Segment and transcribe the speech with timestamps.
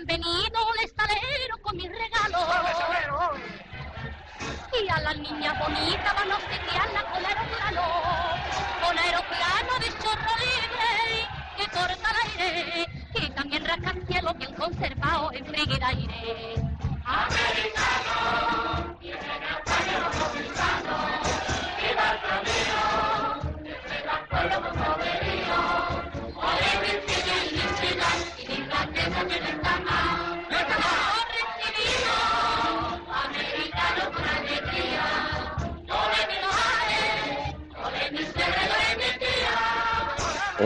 [0.00, 3.38] han venido un estalero con mis regalos.
[4.82, 7.82] Y a las niñas bonitas van a obsequiarla con aeroplano,
[8.82, 15.46] con aeroplano de chorro libre que corta el aire y también rascacielos bien conservado en
[15.46, 16.54] frígida aire.
[17.04, 18.59] Americano,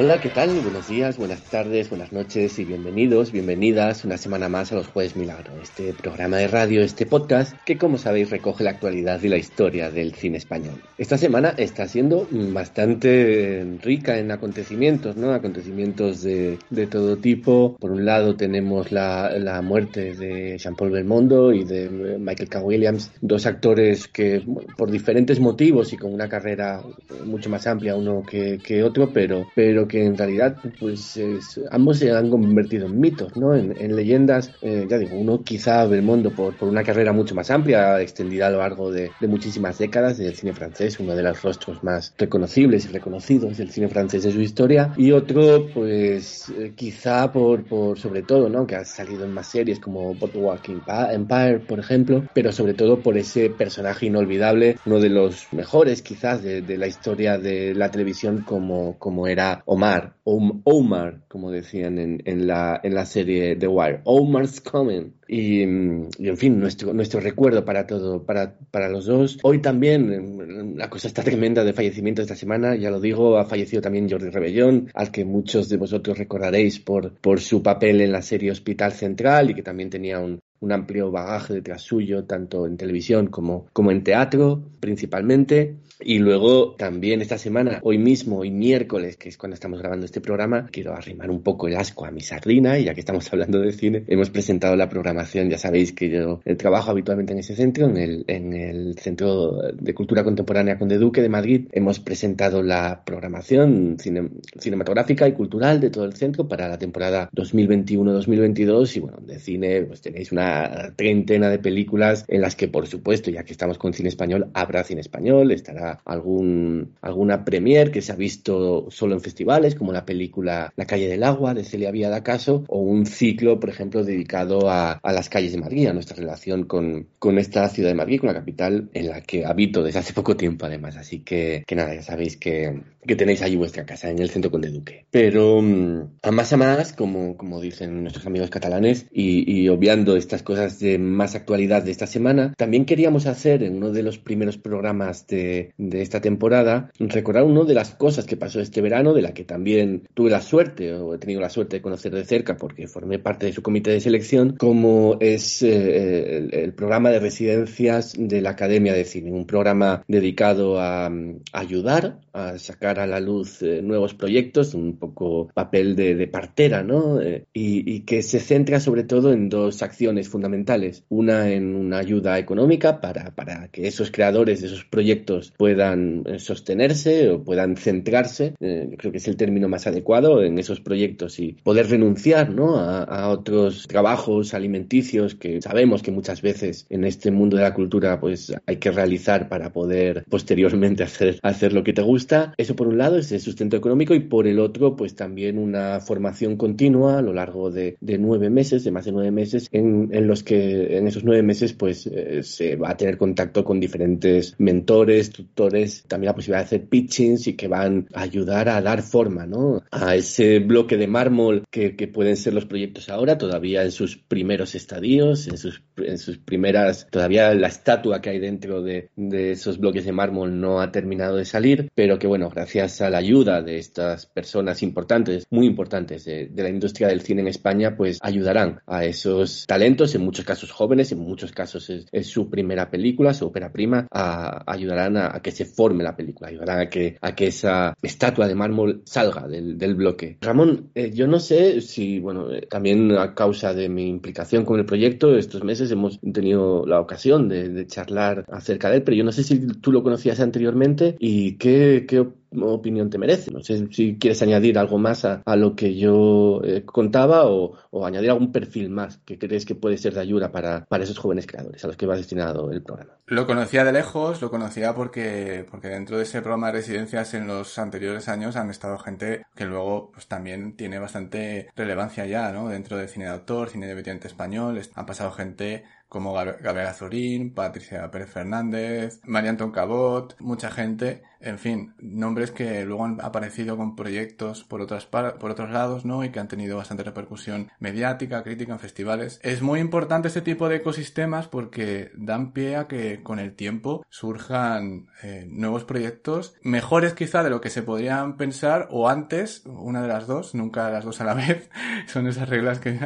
[0.05, 0.51] Hola, ¿qué tal?
[0.61, 5.17] Buenos días, buenas tardes, buenas noches y bienvenidos, bienvenidas una semana más a los Jueves
[5.17, 9.39] Milagro, este programa de radio, este podcast que como sabéis recoge la actualidad y la
[9.39, 10.83] historia del cine español.
[10.99, 15.33] Esta semana está siendo bastante rica en acontecimientos, ¿no?
[15.33, 17.75] Acontecimientos de, de todo tipo.
[17.81, 22.61] Por un lado tenemos la, la muerte de Jean-Paul Belmondo y de Michael K.
[22.61, 24.43] Williams, dos actores que
[24.77, 26.83] por diferentes motivos y con una carrera
[27.25, 31.99] mucho más amplia uno que, que otro, pero, pero que en realidad pues es- ambos
[31.99, 33.55] se han convertido en mitos, ¿no?
[33.55, 37.51] En, en leyendas, eh, ya digo, uno quizá Belmondo por, por una carrera mucho más
[37.51, 41.43] amplia, extendida a lo largo de, de muchísimas décadas del cine francés, uno de los
[41.43, 46.75] rostros más reconocibles y reconocidos del cine francés de su historia, y otro pues eh,
[46.75, 48.67] quizá por, por sobre todo, ¿no?
[48.67, 53.17] Que ha salido en más series como Boardwalk Empire, por ejemplo, pero sobre todo por
[53.19, 58.43] ese personaje inolvidable, uno de los mejores quizás de, de la historia de la televisión
[58.45, 59.84] como, como era Omar,
[60.25, 65.13] Om- Omar, como decían en, en, la, en la serie The Wire, Omar's Coming.
[65.29, 69.39] Y, mm, y, en fin, nuestro, nuestro recuerdo para todo, para, para los dos.
[69.43, 73.45] Hoy también, mm, la cosa está tremenda de fallecimiento esta semana, ya lo digo, ha
[73.45, 78.13] fallecido también Jordi Rebellón, al que muchos de vosotros recordaréis por, por su papel en
[78.13, 82.67] la serie Hospital Central y que también tenía un, un amplio bagaje detrás suyo, tanto
[82.67, 85.77] en televisión como, como en teatro, principalmente.
[86.07, 90.21] Y luego también esta semana, hoy mismo, hoy miércoles, que es cuando estamos grabando este
[90.21, 93.59] programa, quiero arrimar un poco el asco a mi sardina, y ya que estamos hablando
[93.59, 97.57] de cine, hemos presentado la programación, ya sabéis que yo eh, trabajo habitualmente en ese
[97.57, 102.63] centro, en el, en el Centro de Cultura Contemporánea Conde Duque de Madrid, hemos presentado
[102.63, 104.29] la programación cine-
[104.59, 109.83] cinematográfica y cultural de todo el centro para la temporada 2021-2022, y bueno, de cine
[109.85, 113.95] pues tenéis una treintena de películas en las que, por supuesto, ya que estamos con
[113.95, 119.21] cine español, habrá cine español, estará algún, alguna premier que se ha visto solo en
[119.21, 123.59] festivales, como la película La calle del agua de Celia Vía Caso, o un ciclo,
[123.61, 127.69] por ejemplo, dedicado a, a las calles de Madrid, a nuestra relación con, con esta
[127.69, 130.97] ciudad de Madrid, con la capital en la que habito desde hace poco tiempo, además.
[130.97, 134.51] Así que, que nada, ya sabéis que, que tenéis allí vuestra casa, en el centro
[134.51, 135.07] Conde Duque.
[135.11, 140.17] Pero mm, a más a más, como, como dicen nuestros amigos catalanes, y, y obviando
[140.17, 144.19] estas cosas de más actualidad de esta semana, también queríamos hacer en uno de los
[144.19, 149.15] primeros programas de, de esta temporada, recordar una de las cosas que pasó este verano,
[149.15, 152.25] de la que también tuve la suerte, o he tenido la suerte de conocer de
[152.25, 157.11] cerca, porque formé parte de su comité de selección, como es eh, el, el programa
[157.11, 162.94] de residencias de la Academia de Cine, un programa dedicado a, mm, ayudar a sacar
[162.99, 167.21] a la luz eh, nuevos proyectos, un poco papel de, de partera, ¿no?
[167.21, 171.05] Eh, y, y que se centra sobre todo en dos acciones fundamentales.
[171.09, 176.39] Una en una ayuda económica para, para que esos creadores de esos proyectos puedan eh,
[176.39, 181.39] sostenerse o puedan centrarse, eh, creo que es el término más adecuado, en esos proyectos
[181.39, 182.77] y poder renunciar, ¿no?
[182.77, 187.75] A, a otros trabajos alimenticios que sabemos que muchas veces en este mundo de la
[187.75, 192.55] cultura pues hay que realizar para poder posteriormente hacer, hacer lo que te gusta.
[192.57, 196.01] Eso por un lado es el sustento económico y por el otro pues también una
[196.01, 200.43] formación continua a lo largo de, nueve meses, de más de nueve meses, en, los
[200.43, 205.31] que en esos nueve meses pues eh, se va a tener contacto con diferentes mentores,
[205.31, 209.47] tutores, también la posibilidad de hacer pitchings y que van a ayudar a dar forma
[209.47, 209.83] ¿no?
[209.91, 214.17] a ese bloque de mármol que, que pueden ser los proyectos ahora, todavía en sus
[214.17, 219.53] primeros estadios, en sus, en sus primeras, todavía la estatua que hay dentro de, de
[219.53, 223.19] esos bloques de mármol no ha terminado de salir, pero que bueno, gracias a la
[223.19, 227.97] ayuda de estas personas importantes, muy importantes de, de la industria del cine en España,
[227.97, 232.51] pues ayudarán a esos talentos, en muchos casos jóvenes, en muchos casos es, es su
[232.51, 236.81] primera película, su ópera prima, a, ayudarán a, a, que se forme la película, ayudarán
[236.81, 240.39] a que, a que esa estatua de mármol salga del, del bloque.
[240.41, 244.79] Ramón, eh, yo no sé si, bueno, eh, también a causa de mi implicación con
[244.79, 249.17] el proyecto, estos meses hemos tenido la ocasión de, de charlar acerca de él, pero
[249.17, 252.27] yo no sé si tú lo conocías anteriormente y qué, qué
[252.63, 253.51] opinión te merece.
[253.51, 258.31] No sé si quieres añadir algo más a, lo que yo eh, contaba o, añadir
[258.31, 261.83] algún perfil más que crees que puede ser de ayuda para, para esos jóvenes creadores
[261.85, 263.13] a los que va destinado el programa.
[263.27, 267.47] Lo conocía de lejos, lo conocía porque, porque dentro de ese programa de residencias en
[267.47, 272.69] los anteriores años han estado gente que luego pues también tiene bastante relevancia ya, ¿no?
[272.69, 278.09] Dentro del cine de autor, cine de español, han pasado gente como Gabriela Azorín, Patricia
[278.13, 283.97] Pérez Fernández, María Anton Cabot, mucha gente en fin, nombres que luego han aparecido con
[283.97, 286.25] proyectos por otras por otros lados, ¿no?
[286.25, 289.41] Y que han tenido bastante repercusión mediática, crítica en festivales.
[289.43, 294.07] Es muy importante este tipo de ecosistemas porque dan pie a que con el tiempo
[294.09, 300.01] surjan eh, nuevos proyectos mejores quizá de lo que se podrían pensar o antes, una
[300.01, 301.69] de las dos, nunca las dos a la vez,
[302.07, 302.99] son esas reglas que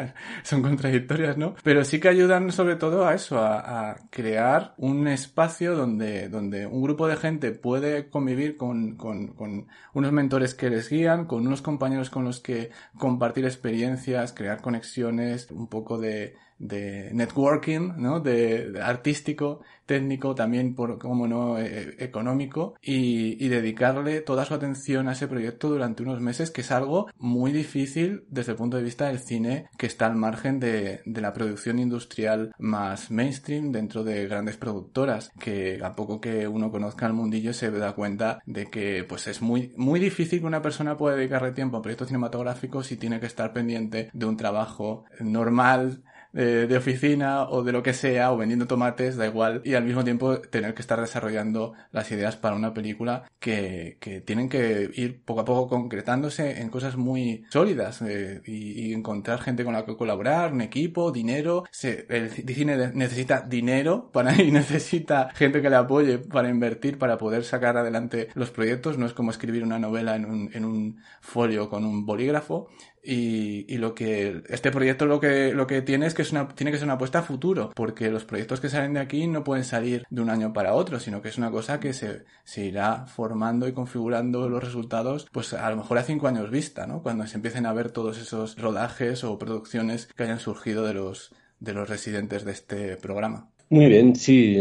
[0.45, 1.57] son contradictorias, ¿no?
[1.65, 6.83] Pero sí que ayudan sobre todo a eso, a, crear un espacio donde, donde un
[6.83, 11.63] grupo de gente puede vivir con, con, con, unos mentores que les guían, con unos
[11.63, 18.21] compañeros con los que compartir experiencias, crear conexiones, un poco de, de networking, ¿no?
[18.21, 25.09] De, artístico, técnico, también por, como no, eh, económico, y, y, dedicarle toda su atención
[25.09, 28.83] a ese proyecto durante unos meses, que es algo muy difícil desde el punto de
[28.83, 34.05] vista del cine, que está al margen de, de la producción industrial más mainstream dentro
[34.05, 38.67] de grandes productoras, que a poco que uno conozca el mundillo se da cuenta de
[38.67, 42.93] que, pues es muy, muy difícil que una persona pueda dedicarle tiempo a proyectos cinematográficos
[42.93, 46.03] y tiene que estar pendiente de un trabajo normal,
[46.33, 50.05] de, oficina o de lo que sea, o vendiendo tomates, da igual, y al mismo
[50.05, 55.23] tiempo tener que estar desarrollando las ideas para una película que, que tienen que ir
[55.25, 59.97] poco a poco concretándose en cosas muy sólidas eh, y, encontrar gente con la que
[59.97, 61.65] colaborar, un equipo, dinero.
[61.71, 67.19] Se, el cine necesita dinero para, y necesita gente que le apoye para invertir, para
[67.19, 68.99] poder sacar adelante los proyectos.
[68.99, 72.69] No es como escribir una novela en un, en un folio con un bolígrafo.
[73.03, 76.49] Y, y, lo que este proyecto lo que lo que tiene es que es una,
[76.49, 79.45] tiene que ser una apuesta a futuro, porque los proyectos que salen de aquí no
[79.45, 82.65] pueden salir de un año para otro, sino que es una cosa que se, se
[82.65, 87.03] irá formando y configurando los resultados, pues a lo mejor a cinco años vista, ¿no?
[87.03, 91.33] Cuando se empiecen a ver todos esos rodajes o producciones que hayan surgido de los
[91.61, 93.49] de los residentes de este programa.
[93.71, 94.57] Muy bien, sí,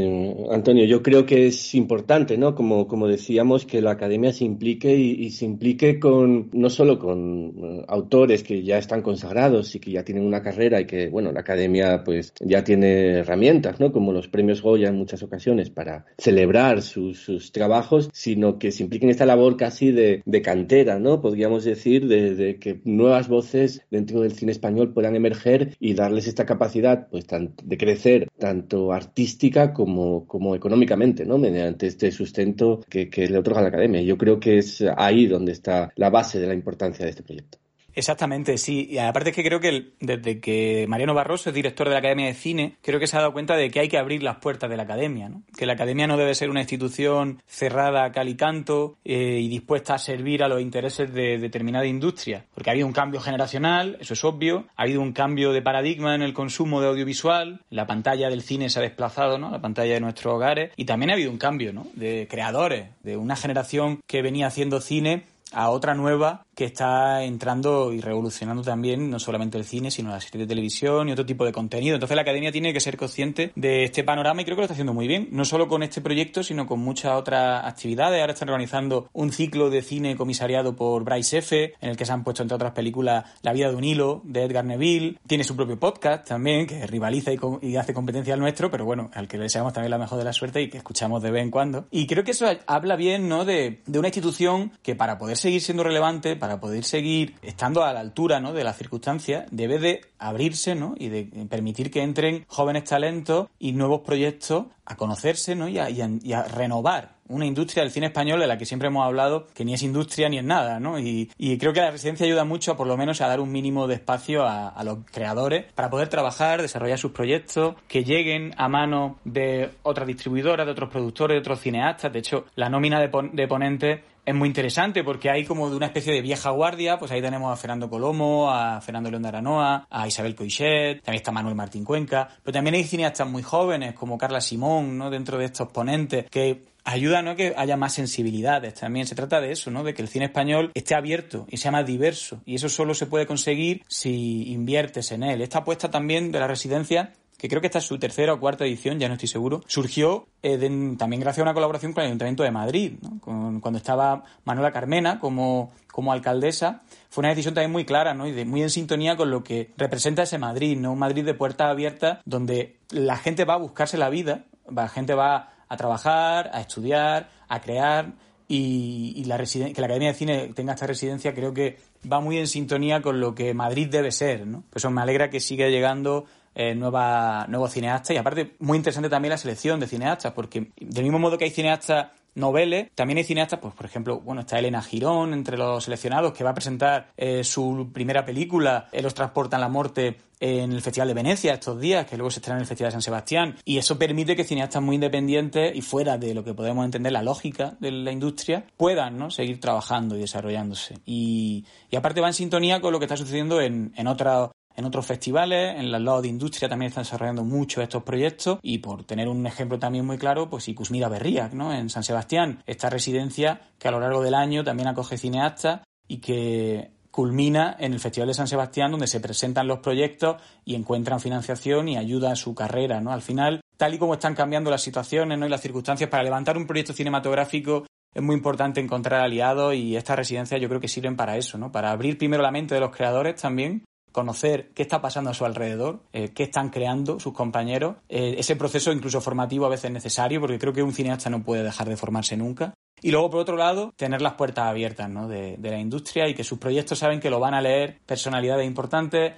[0.51, 2.56] Antonio, yo creo que es importante, ¿no?
[2.56, 7.54] Como, como decíamos, que la academia se implique y, se implique con, no solo con
[7.57, 11.31] eh, autores que ya están consagrados y que ya tienen una carrera y que, bueno,
[11.31, 13.94] la academia pues ya tiene herramientas, ¿no?
[13.94, 19.06] Como los premios Goya en muchas ocasiones para celebrar sus, trabajos, sino que se implique
[19.06, 21.21] en esta labor casi de, cantera, ¿no?
[21.21, 26.27] Podríamos decir, de, de, que nuevas voces dentro del cine español puedan emerger y darles
[26.27, 27.25] esta capacidad, pues,
[27.63, 31.38] de crecer tanto artística como, como económicamente, ¿no?
[31.38, 34.01] Mediante este sustento que, que le otorga la academia.
[34.01, 37.57] Yo creo que es ahí donde está la base de la importancia de este proyecto.
[37.97, 38.88] Exactamente, sí.
[38.91, 42.27] Y aparte es que creo que desde que Mariano Barroso es director de la Academia
[42.27, 44.69] de Cine, creo que se ha dado cuenta de que hay que abrir las puertas
[44.69, 45.41] de la Academia, ¿no?
[45.57, 49.47] Que la Academia no debe ser una institución cerrada a cal y canto eh, y
[49.47, 52.45] dispuesta a servir a los intereses de determinada industria.
[52.53, 54.67] Porque ha habido un cambio generacional, eso es obvio.
[54.75, 57.61] Ha habido un cambio de paradigma en el consumo de audiovisual.
[57.71, 59.50] La pantalla del cine se ha desplazado, ¿no?
[59.50, 60.71] La pantalla de nuestros hogares.
[60.75, 61.88] Y también ha habido un cambio, ¿no?
[61.95, 67.94] De creadores, de una generación que venía haciendo cine a otra nueva que está entrando
[67.94, 71.45] y revolucionando también no solamente el cine, sino la serie de televisión y otro tipo
[71.45, 71.94] de contenido.
[71.94, 74.74] Entonces la academia tiene que ser consciente de este panorama y creo que lo está
[74.74, 78.20] haciendo muy bien, no solo con este proyecto, sino con muchas otras actividades.
[78.20, 82.12] Ahora están organizando un ciclo de cine comisariado por Bryce F., en el que se
[82.12, 85.20] han puesto, entre otras películas, La vida de un hilo, de Edgar Neville.
[85.27, 87.31] Tiene su propio podcast también, que rivaliza
[87.62, 90.24] y, hace competencia al nuestro, pero bueno, al que le deseamos también la mejor de
[90.24, 91.86] la suerte y que escuchamos de vez en cuando.
[91.91, 95.62] Y creo que eso habla bien, ¿no?, de, de una institución que para poder seguir
[95.62, 98.54] siendo relevante, poder seguir estando a la altura ¿no?
[98.54, 100.96] de las circunstancias, debe de abrirse ¿no?
[100.98, 105.68] y de permitir que entren jóvenes talentos y nuevos proyectos a conocerse ¿no?
[105.68, 109.66] y, a, renovar una industria del cine español de la que siempre hemos hablado que
[109.66, 110.98] ni es industria ni es nada, ¿no?
[110.98, 113.96] Y, creo que la residencia ayuda mucho, por lo menos, a dar un mínimo de
[113.96, 119.72] espacio a, los creadores para poder trabajar, desarrollar sus proyectos, que lleguen a manos de
[119.84, 122.13] otras distribuidoras, de otros productores, de otros cineastas.
[122.13, 125.86] De hecho, la nómina de, de ponentes es muy interesante porque hay como de una
[125.86, 129.88] especie de vieja guardia, pues ahí tenemos a Fernando Colomo, a Fernando León de Aranoa,
[129.89, 134.17] a Isabel Coixet, también está Manuel Martín Cuenca, pero también hay cineastas muy jóvenes como
[134.17, 135.10] Carla Simón, ¿no?
[135.10, 139.07] Dentro de estos ponentes que ayudan a que haya más sensibilidades también.
[139.07, 139.86] Se trata de eso, ¿no?
[139.86, 142.41] De que el cine español esté abierto y sea más diverso.
[142.46, 145.41] Y eso solo se puede conseguir si inviertes en él.
[145.41, 148.65] Esta apuesta también de la residencia que creo que esta es su tercera o cuarta
[148.65, 150.58] edición, ya no estoy seguro, surgió eh,
[150.98, 155.72] también gracias a una colaboración con el Ayuntamiento de Madrid, cuando estaba Manuela Carmena como,
[155.91, 156.82] como alcaldesa.
[157.10, 158.27] Fue una decisión también muy clara ¿no?
[158.27, 160.94] y de, muy en sintonía con lo que representa ese Madrid, ¿no?
[160.94, 165.13] un Madrid de puertas abiertas donde la gente va a buscarse la vida, la gente
[165.13, 168.13] va a trabajar, a estudiar, a crear
[168.48, 171.77] y, la que la Academia de Cine tenga esta residencia creo que
[172.12, 174.48] va muy en sintonía con lo que Madrid debe ser.
[174.48, 174.63] ¿no?
[174.70, 176.25] Pues eso me alegra que siga llegando
[176.59, 181.03] eh, nueva, nuevos cineastas y aparte muy interesante también la selección de cineastas porque del
[181.03, 182.89] mismo modo que hay cineastas noveles.
[182.95, 186.51] También hay cineastas, pues por ejemplo, bueno, está Elena Girón entre los seleccionados que va
[186.51, 191.53] a presentar eh, su primera película, Los transportan la muerte en el Festival de Venecia
[191.53, 193.55] estos días, que luego se estrena en el Festival de San Sebastián.
[193.65, 197.23] Y eso permite que cineastas muy independientes y fuera de lo que podemos entender la
[197.23, 199.31] lógica de la industria puedan ¿no?
[199.31, 200.99] seguir trabajando y desarrollándose.
[201.05, 204.86] Y, y aparte va en sintonía con lo que está sucediendo en, en otras en
[204.86, 209.03] otros festivales, en los lados de industria también están desarrollando mucho estos proyectos y por
[209.05, 211.74] tener un ejemplo también muy claro, pues Icusmira Berriac, ¿no?
[211.74, 216.17] En San Sebastián, esta residencia que a lo largo del año también acoge cineastas y
[216.19, 221.19] que culmina en el Festival de San Sebastián donde se presentan los proyectos y encuentran
[221.19, 223.12] financiación y ayuda a su carrera, ¿no?
[223.12, 225.48] Al final, tal y como están cambiando las situaciones, ¿no?
[225.48, 230.17] y las circunstancias para levantar un proyecto cinematográfico es muy importante encontrar aliados y estas
[230.17, 231.72] residencias yo creo que sirven para eso, ¿no?
[231.72, 235.45] Para abrir primero la mente de los creadores también conocer qué está pasando a su
[235.45, 237.97] alrededor, eh, qué están creando sus compañeros.
[238.09, 241.43] Eh, ese proceso incluso formativo a veces es necesario porque creo que un cineasta no
[241.43, 242.73] puede dejar de formarse nunca.
[243.01, 245.27] Y luego, por otro lado, tener las puertas abiertas ¿no?
[245.27, 249.33] de, la industria y que sus proyectos saben que lo van a leer personalidades importantes,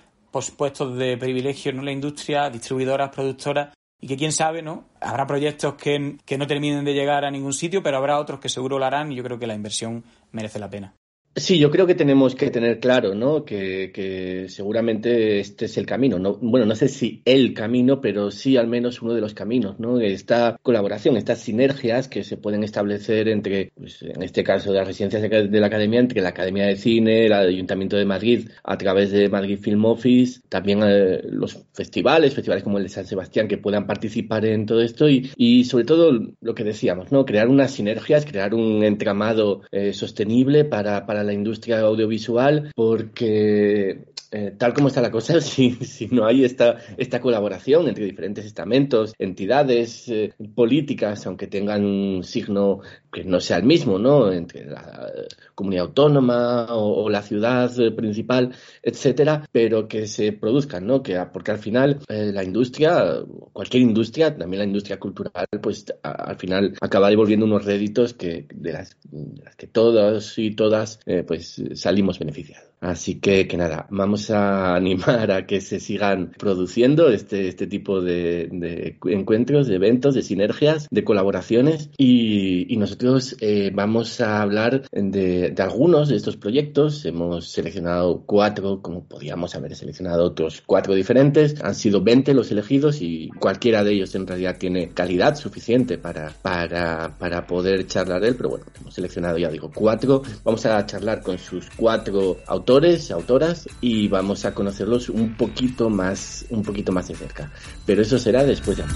[0.56, 4.86] puestos de privilegio en la industria, distribuidoras, productoras, y que quién sabe, ¿no?
[5.02, 8.48] Habrá proyectos que, que no terminen de llegar a ningún sitio, pero habrá otros que
[8.48, 10.94] seguro lo harán y yo creo que la inversión merece la pena.
[11.36, 13.46] Sí, yo creo que tenemos que tener claro, ¿no?
[13.46, 16.20] Que, seguramente este es el camino.
[16.20, 19.80] No, bueno, no sé si el camino, pero sí al menos uno de los caminos,
[19.80, 20.00] ¿no?
[20.02, 24.88] Esta colaboración, estas sinergias que se pueden establecer entre, pues, en este caso de las
[24.88, 29.12] residencias de la Academia, entre la Academia de Cine, el Ayuntamiento de Madrid, a través
[29.12, 33.58] de Madrid Film Office, también eh, los festivales, festivales como el de San Sebastián, que
[33.58, 37.26] puedan participar en todo esto y, y sobre todo lo que decíamos, ¿no?
[37.26, 44.74] Crear unas sinergias, crear un entramado eh, sostenible para la industria audiovisual porque eh, tal
[44.76, 50.08] como está la cosa, si, si no hay esta, esta colaboración entre diferentes estamentos, entidades
[50.08, 52.82] eh, políticas, aunque tengan un signo
[53.12, 54.32] que no sea el mismo, ¿no?
[54.32, 55.12] Entre la
[55.56, 61.02] comunidad autónoma o, la ciudad eh, principal, etcétera, pero que se produzcan, ¿no?
[61.02, 63.24] Que, porque al final la industria,
[63.54, 68.74] cualquier industria, también la industria cultural, pues al final acaba devolviendo unos réditos que, de,
[68.74, 72.70] las, de las que todos y todas, pues salimos beneficiados.
[72.82, 78.02] Así que, que nada, vamos a animar a que se sigan produciendo este, este tipo
[78.02, 82.99] de, de encuentros, de eventos, de sinergias, de colaboraciones y, y nosotros
[83.40, 87.06] eh, vamos a hablar de, algunos de estos proyectos.
[87.06, 91.62] Hemos seleccionado cuatro, como podíamos haber seleccionado otros cuatro diferentes.
[91.62, 96.34] Han sido 20 los elegidos y cualquiera de ellos en realidad tiene calidad suficiente para,
[96.42, 100.22] para, para poder charlar de él, pero bueno, hemos seleccionado ya digo cuatro.
[100.44, 106.46] Vamos a charlar con sus cuatro autores autoras y vamos a conocerlos un poquito más,
[106.50, 107.52] un poquito más de cerca.
[107.86, 108.90] Pero eso será después de Un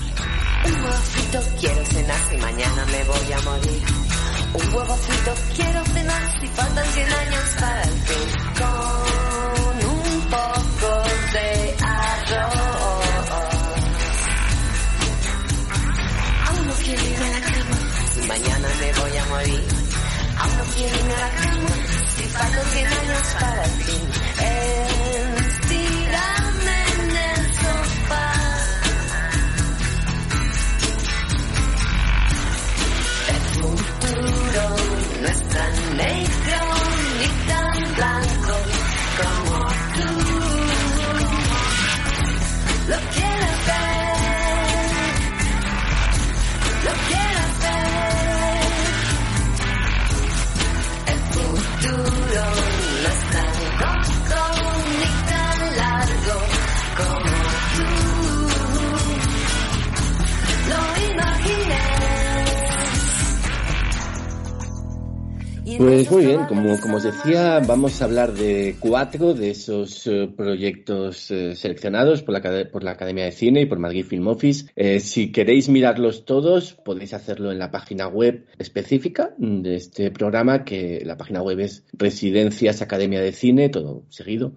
[1.59, 3.82] quiero cenar si mañana me voy a morir.
[4.53, 8.29] Un huevo frito quiero cenar si faltan 100 años para el fin.
[8.59, 13.29] Con un poco de arroz.
[16.47, 17.77] Aún no quiero ir a la cama
[18.13, 19.67] si mañana me voy a morir.
[20.37, 21.83] Aún no quiero ir a la cama
[22.33, 24.03] faltan 100 años para el fin.
[24.39, 24.92] Estirarme
[35.99, 36.32] es
[65.77, 70.29] Pues muy bien, como, como os decía, vamos a hablar de cuatro de esos eh,
[70.35, 74.65] proyectos eh, seleccionados por la, por la Academia de Cine y por Madrid Film Office.
[74.75, 80.63] Eh, si queréis mirarlos todos, podéis hacerlo en la página web específica de este programa,
[80.63, 84.55] que la página web es Residencias Academia de Cine, todo seguido,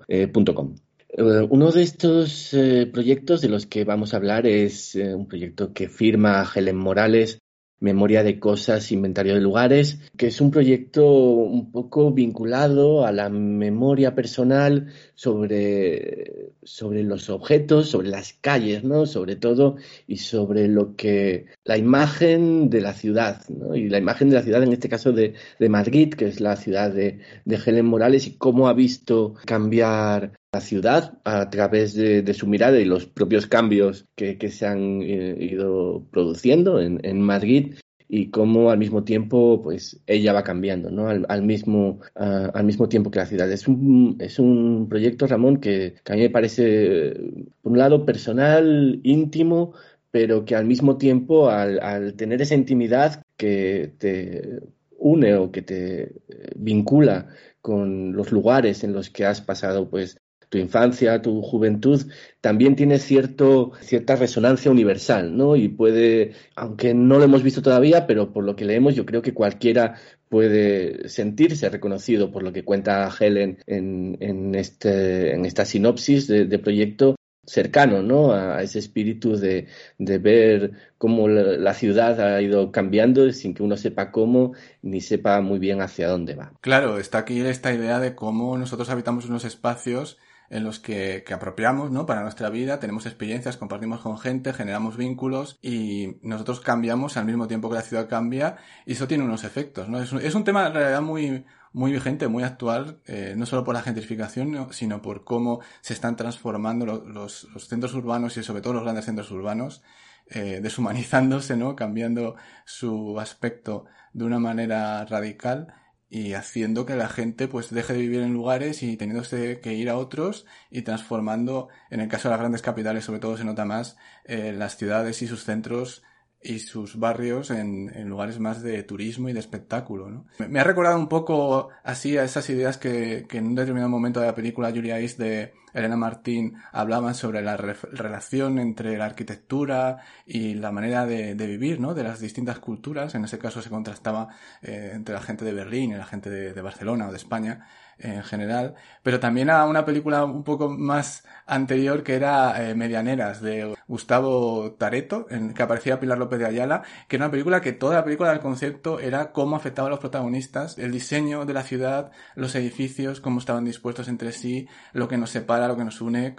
[1.16, 5.26] Eh, uno de estos eh, proyectos de los que vamos a hablar es eh, un
[5.26, 7.38] proyecto que firma Helen Morales
[7.80, 13.28] Memoria de Cosas, Inventario de Lugares, que es un proyecto un poco vinculado a la
[13.28, 19.04] memoria personal sobre, sobre los objetos, sobre las calles, ¿no?
[19.04, 23.76] Sobre todo, y sobre lo que, la imagen de la ciudad, ¿no?
[23.76, 26.56] Y la imagen de la ciudad, en este caso de, de Madrid, que es la
[26.56, 32.34] ciudad de, de Helen Morales, y cómo ha visto cambiar la ciudad a través de,
[32.34, 37.74] su mirada y los propios cambios que, se han eh, ido produciendo en, Madrid
[38.08, 41.08] y cómo al mismo tiempo pues ella va cambiando ¿no?
[41.08, 45.96] al, mismo al mismo tiempo que la ciudad es un, es un proyecto Ramón que,
[46.08, 47.12] a mí me parece
[47.60, 49.72] por un lado personal íntimo
[50.10, 54.60] pero que al mismo tiempo al, al tener esa intimidad que te
[54.98, 56.12] une o que te
[56.54, 57.28] vincula
[57.60, 62.06] con los lugares en los que has pasado pues tu infancia, tu juventud,
[62.40, 65.56] también tiene cierto, cierta resonancia universal, ¿no?
[65.56, 69.22] Y puede, aunque no lo hemos visto todavía, pero por lo que leemos, yo creo
[69.22, 69.96] que cualquiera
[70.28, 76.58] puede sentirse reconocido por lo que cuenta Helen en, en, este, en esta sinopsis de,
[76.58, 78.32] proyecto cercano ¿no?
[78.32, 83.62] a ese espíritu de, de ver cómo la, la, ciudad ha ido cambiando sin que
[83.62, 86.52] uno sepa cómo ni sepa muy bien hacia dónde va.
[86.60, 90.18] Claro, está aquí esta idea de cómo nosotros habitamos unos espacios
[90.50, 92.06] en los que, que, apropiamos ¿no?
[92.06, 97.46] para nuestra vida, tenemos experiencias, compartimos con gente, generamos vínculos y nosotros cambiamos al mismo
[97.46, 99.88] tiempo que la ciudad cambia y eso tiene unos efectos.
[99.88, 100.00] ¿no?
[100.00, 103.64] Es, un, es un tema en realidad muy, muy vigente, muy actual, eh, no solo
[103.64, 108.42] por la gentrificación, sino por cómo se están transformando los, los, los centros urbanos y
[108.42, 109.82] sobre todo los grandes centros urbanos,
[110.28, 111.76] eh, deshumanizándose, ¿no?
[111.76, 115.68] cambiando su aspecto de una manera radical
[116.08, 119.90] y haciendo que la gente pues deje de vivir en lugares y teniéndose que ir
[119.90, 123.64] a otros y transformando, en el caso de las grandes capitales sobre todo se nota
[123.64, 126.02] más, eh, las ciudades y sus centros
[126.42, 130.10] y sus barrios en, lugares más de turismo y de espectáculo.
[130.10, 130.26] ¿no?
[130.48, 134.26] Me, ha recordado un poco así a esas ideas que, en un determinado momento de
[134.26, 139.98] la película Julia East de Elena Martín hablaban sobre la re relación entre la arquitectura
[140.24, 141.94] y la manera de, vivir ¿no?
[141.94, 143.14] de las distintas culturas.
[143.14, 144.28] En ese caso se contrastaba
[144.62, 147.66] eh, entre la gente de Berlín y la gente de Barcelona o de España
[147.98, 153.40] en general, pero también a una película un poco más anterior que era eh, Medianeras
[153.40, 157.72] de Gustavo Tareto, en que aparecía Pilar López de Ayala, que era una película que
[157.72, 161.62] toda la película del concepto era cómo afectaba a los protagonistas, el diseño de la
[161.62, 166.00] ciudad, los edificios, cómo estaban dispuestos entre sí, lo que nos separa, lo que nos
[166.00, 166.36] une,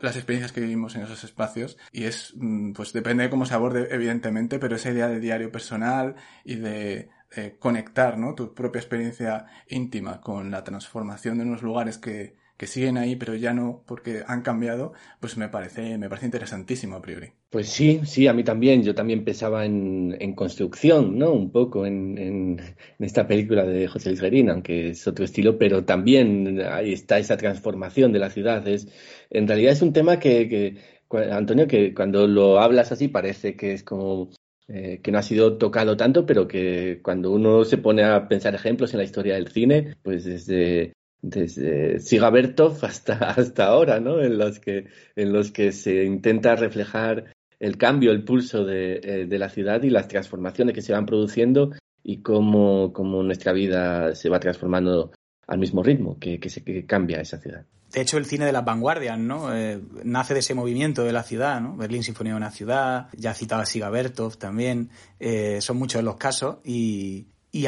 [0.00, 3.54] las experiencias que vivimos en esos espacios, y es, mm, pues depende de cómo se
[3.54, 8.34] aborde, evidentemente, pero esa idea de diario personal y de eh, conectar ¿no?
[8.34, 13.34] tu propia experiencia íntima con la transformación de unos lugares que, que siguen ahí pero
[13.36, 17.32] ya no porque han cambiado, pues me parece, me parece interesantísimo a priori.
[17.48, 18.82] Pues sí, sí, a mí también.
[18.82, 21.32] Yo también pensaba en, en construcción, ¿no?
[21.32, 22.60] Un poco en, en,
[22.98, 27.36] esta película de José Luis Guerín, aunque es otro estilo, pero también ahí está esa
[27.36, 28.66] transformación de la ciudad.
[28.68, 28.88] Es,
[29.30, 30.76] en realidad es un tema que
[31.10, 34.30] Antonio, que cuando lo hablas así parece que es como
[34.72, 38.54] eh, que no ha sido tocado tanto, pero que cuando uno se pone a pensar
[38.54, 44.20] ejemplos en la historia del cine, pues desde, desde Siga Bertov hasta, hasta ahora, ¿no?
[44.20, 49.26] En los, que, en los que se intenta reflejar el cambio, el pulso de, eh,
[49.26, 51.72] de la ciudad y las transformaciones que se van produciendo
[52.04, 55.10] y cómo, cómo nuestra vida se va transformando
[55.48, 57.66] al mismo ritmo que, que, se, que cambia esa ciudad.
[57.92, 59.54] De hecho, el cine de las vanguardias, ¿no?
[59.54, 61.76] Eh, nace de ese movimiento de la ciudad, ¿no?
[61.76, 66.58] Berlín Sinfonía de una ciudad, ya citaba Siga Bertov también, eh, son muchos los casos
[66.64, 67.66] y, y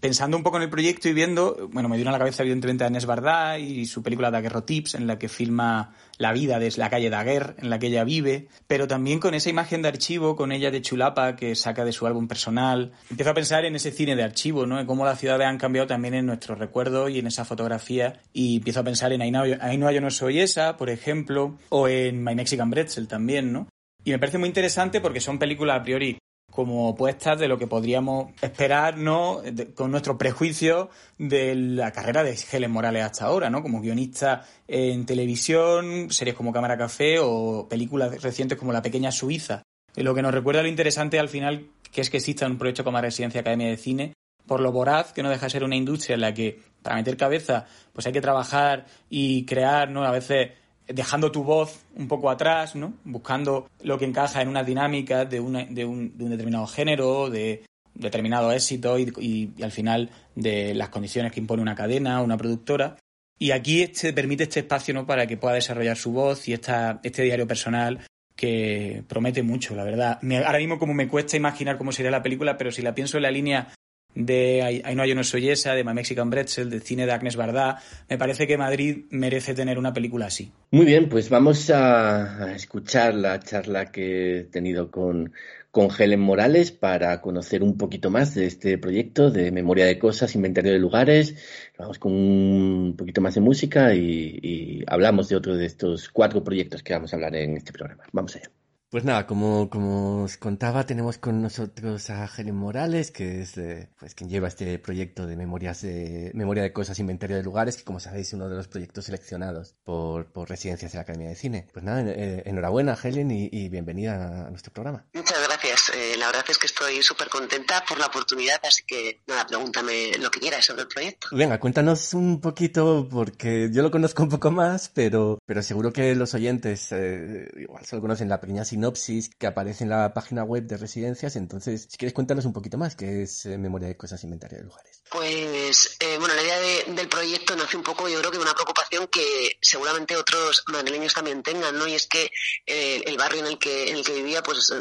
[0.00, 2.84] pensando un poco en el proyecto y viendo, bueno, me vino a la cabeza evidentemente
[2.84, 6.90] a Inés Bardá y su película Daguerrotips, en la que filma la vida de la
[6.90, 10.52] calle Daguerre, en la que ella vive, pero también con esa imagen de archivo, con
[10.52, 12.92] ella de Chulapa, que saca de su álbum personal.
[13.10, 14.80] Empiezo a pensar en ese cine de archivo, ¿no?
[14.80, 18.20] En cómo las ciudades han cambiado también en nuestros recuerdos y en esa fotografía.
[18.32, 22.34] Y empiezo a pensar en Ainhoa Yo No Soy Esa, por ejemplo, o en My
[22.34, 23.68] Mexican Bretzel también, ¿no?
[24.04, 26.18] Y me parece muy interesante porque son películas a priori
[26.50, 29.40] como opuestas de lo que podríamos esperar, ¿no?
[29.40, 33.62] De, con nuestro prejuicio de la carrera de Helen Morales hasta ahora, ¿no?
[33.62, 39.62] Como guionista en televisión, series como Cámara Café o películas recientes como La Pequeña Suiza.
[39.96, 43.00] Lo que nos recuerda lo interesante al final que es que exista un proyecto como
[43.00, 44.14] Residencia Academia de Cine,
[44.46, 47.16] por lo voraz que no deja de ser una industria en la que para meter
[47.16, 50.04] cabeza pues hay que trabajar y crear, ¿no?
[50.04, 50.50] A veces
[50.92, 52.94] dejando tu voz un poco atrás, ¿no?
[53.04, 57.30] Buscando lo que encaja en una dinámica de, una, de, un, de un, determinado género,
[57.30, 62.36] de determinado éxito y, y, al final de las condiciones que impone una cadena, una
[62.36, 62.96] productora.
[63.38, 65.06] Y aquí este, permite este espacio ¿no?
[65.06, 68.00] para que pueda desarrollar su voz y esta, este diario personal
[68.36, 70.18] que promete mucho, la verdad.
[70.46, 73.24] ahora mismo como me cuesta imaginar cómo sería la película, pero si la pienso en
[73.24, 73.68] la línea
[74.14, 77.78] de hay no Soyesa, de My Mexican Bretzel, del cine de Agnes Bardá.
[78.08, 80.52] Me parece que Madrid merece tener una película así.
[80.70, 85.32] Muy bien, pues vamos a, escuchar la charla que he tenido con,
[85.70, 90.34] con Helen Morales para conocer un poquito más de este proyecto de memoria de cosas,
[90.34, 91.34] inventario de lugares.
[91.78, 96.42] Vamos con un poquito más de música y, y hablamos de otro de estos cuatro
[96.42, 98.04] proyectos que vamos a hablar en este programa.
[98.12, 98.50] Vamos allá.
[98.90, 103.54] Pues nada, como, como os contaba, tenemos con nosotros a Helen Morales, que es
[104.00, 107.84] pues quien lleva este proyecto de memorias de memoria de cosas, inventario de lugares, que
[107.84, 111.36] como sabéis es uno de los proyectos seleccionados por, por residencias de la Academia de
[111.36, 111.68] Cine.
[111.72, 115.06] Pues nada, eh, enhorabuena Helen y, bienvenida a nuestro programa.
[115.12, 115.92] Muchas gracias.
[115.94, 120.14] Eh, la verdad es que estoy súper contenta por la oportunidad, así que nada, pregúntame
[120.18, 121.28] lo que quieras sobre el proyecto.
[121.30, 126.12] Venga, cuéntanos un poquito, porque yo lo conozco un poco más, pero, pero seguro que
[126.16, 130.64] los oyentes eh, igual solo conocen la pequeña sinopsis que aparece en la página web
[130.64, 131.36] de residencias.
[131.36, 134.64] Entonces, si quieres cuéntanos un poquito más, qué es eh, Memoria de Cosas Inventario de
[134.64, 135.02] Lugares.
[135.10, 138.54] Pues, eh, bueno, la idea del proyecto nace un poco, yo creo que de una
[138.54, 141.86] preocupación que seguramente otros madrileños también tengan, ¿no?
[141.86, 142.30] Y es que
[142.66, 144.72] eh, el barrio en el que, en el que vivía, pues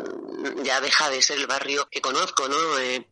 [0.64, 2.58] ya deja de ser el barrio que conozco, ¿no?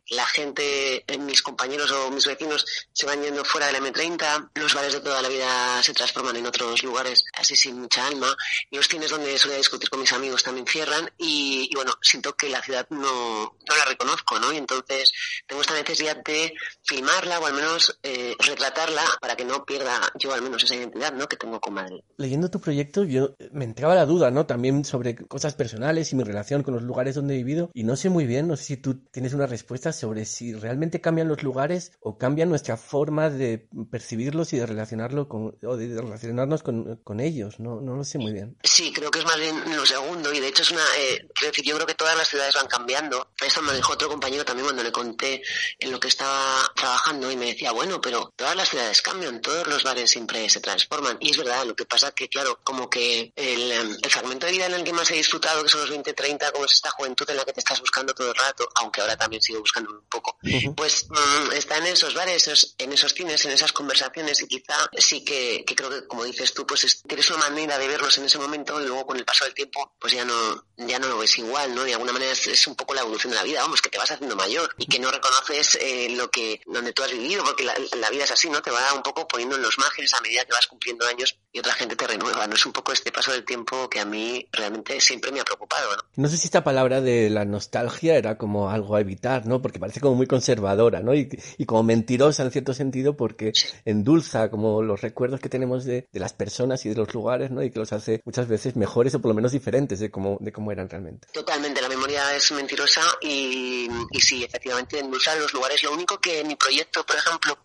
[0.10, 4.94] la gente, mis compañeros o mis vecinos se van yendo fuera del M30, los bares
[4.94, 8.34] de toda la vida se transforman en otros lugares así sin mucha alma,
[8.70, 12.50] y los cines donde solía discutir con mis amigos también cierran, y, bueno, siento que
[12.50, 14.54] la ciudad no, no, la reconozco, ¿no?
[14.54, 15.12] Y entonces
[15.48, 20.34] tengo esta necesidad de filmarla o al menos eh, retratarla para que no pierda yo
[20.34, 21.28] al menos esa identidad, ¿no?
[21.28, 22.02] Que tengo con Madrid.
[22.18, 24.46] Leyendo tu proyecto yo me entraba la duda, ¿no?
[24.46, 27.96] También sobre cosas personales y mi relación con los lugares donde he vivido y no
[27.96, 31.42] sé muy bien, no sé si tú tienes una respuesta sobre si realmente cambian los
[31.42, 36.98] lugares o cambian nuestra forma de percibirlos y de relacionarlo con, o de relacionarnos con,
[36.98, 37.82] con ellos, ¿no?
[37.82, 38.58] No lo sé muy bien.
[38.64, 41.66] Sí, creo que es más bien lo segundo y de hecho es una, eh, decir,
[41.66, 43.30] yo creo que todas las ciudades van cambiando.
[43.40, 45.42] Eso me dijo otro compañero también cuando le conté
[45.80, 49.68] en lo que estaba trabajando y me decía, bueno, pero todas las ciudades cambian, todos
[49.68, 51.18] los bares siempre se transforman.
[51.20, 54.66] Y es verdad, lo que pasa que, claro, como que el, em, fragmento de vida
[54.66, 57.38] en el que más he disfrutado, que son los 20-30, como es esta juventud en
[57.38, 60.38] la que te estás buscando todo el rato, aunque ahora también sigo buscando un poco,
[60.76, 65.24] pues mm, está en esos bares, en esos cines, en esas conversaciones y quizá sí
[65.24, 68.82] que, creo que, como dices tú, pues tienes una manera de verlos en ese momento
[68.82, 71.74] y luego con el paso del tiempo, pues ya no, ya no lo ves igual,
[71.74, 71.84] ¿no?
[71.84, 74.12] De alguna manera es, un poco la evolución de la vida, vamos, que te vas
[74.12, 78.10] haciendo mayor y que no reconoces eh, lo que, donde tú has vivido, porque la,
[78.10, 78.62] vida es así, ¿no?
[78.62, 81.60] Te va un poco poniendo en los márgenes a medida que vas cumpliendo años y
[81.60, 82.56] otra gente te renueva, ¿no?
[82.56, 85.96] Es un poco este paso del tiempo que a mí realmente siempre me ha preocupado,
[85.96, 86.04] ¿no?
[86.16, 89.62] No sé si esta palabra de la nostalgia era como algo a evitar, ¿no?
[89.62, 91.14] Porque parece como muy conservadora, ¿no?
[91.14, 91.28] Y,
[91.66, 93.52] como mentirosa en cierto sentido porque
[93.84, 97.62] endulza como los recuerdos que tenemos de, de, las personas y de los lugares, ¿no?
[97.62, 100.38] Y que los hace muchas veces mejores o por lo menos diferentes de cómo,
[100.72, 101.28] eran realmente.
[101.32, 105.84] Totalmente, la memoria es mentirosa y, y sí, efectivamente, endulzar los lugares.
[105.84, 107.58] Lo único que en mi proyecto, por ejemplo,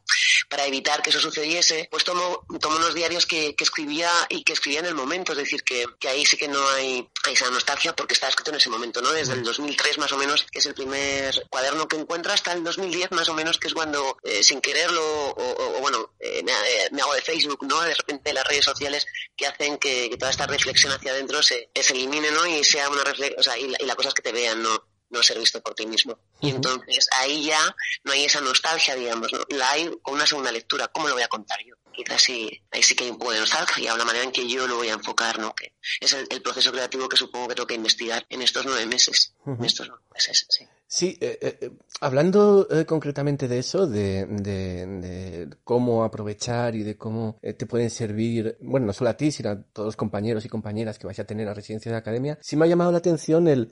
[0.49, 4.53] para evitar que eso sucediese, pues tomo, tomo unos diarios que, que escribía y que
[4.53, 7.95] escribía en el momento, es decir, que, que ahí sí que no hay, esa nostalgia
[7.95, 9.12] porque está escrito en ese momento, ¿no?
[9.12, 12.64] Desde el 2003 más o menos, que es el primer cuaderno que encuentro, hasta el
[12.64, 17.01] 2010 más o menos, que es cuando eh, sin quererlo o, bueno, eh, eh, me,
[17.03, 17.81] hago de Facebook, ¿no?
[17.81, 21.92] De repente las redes sociales que hacen que, toda esta reflexión hacia adentro se, se
[21.92, 22.47] elimine, ¿no?
[22.73, 24.93] Sea una reflexión, o sea, y la, y la cosa es que te vean, ¿no?
[25.13, 26.19] no ser visto por ti mismo.
[26.41, 29.41] Y entonces ahí ya no hay esa nostalgia, digamos, ¿no?
[29.51, 30.89] la hay con una segunda lectura.
[30.89, 31.75] ¿Cómo lo voy a contar yo?
[31.93, 34.33] Quizás sí, ahí sí que hay un poco de nostalgia y a la manera en
[34.33, 35.55] que yo lo voy a enfocar, ¿no?
[35.55, 39.35] Que es el, proceso creativo que supongo que tengo que investigar en estos nueve meses.
[39.47, 40.67] En estos nueve meses, sí.
[40.95, 41.71] Sí, eh, eh, eh,
[42.03, 48.92] hablando concretamente de eso, de, cómo aprovechar y de cómo te pueden servir, bueno, no
[48.92, 51.55] solo a ti, sino a todos los compañeros y compañeras que vais a tener a
[51.55, 53.71] residencia de academia, sí me ha llamado la atención el,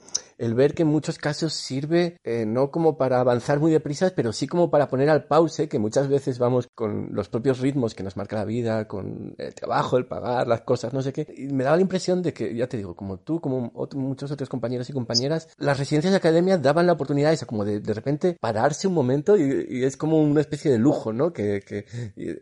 [0.55, 4.71] ver que en muchos casos sirve no como para avanzar muy deprisa, pero sí como
[4.71, 8.37] para poner al pause, que muchas veces vamos con los propios ritmos que nos marca
[8.37, 11.27] la vida, con el trabajo, el pagar, las cosas, no sé qué.
[11.51, 14.89] Me daba la impresión de que, ya te digo, como tú, como muchos otros compañeros
[14.89, 18.37] y compañeras, las residencias de academia daban la oportunidad oportunidad esa, como de, de repente
[18.39, 21.33] pararse un momento y, es como una especie de lujo, ¿no?
[21.33, 21.85] Que, que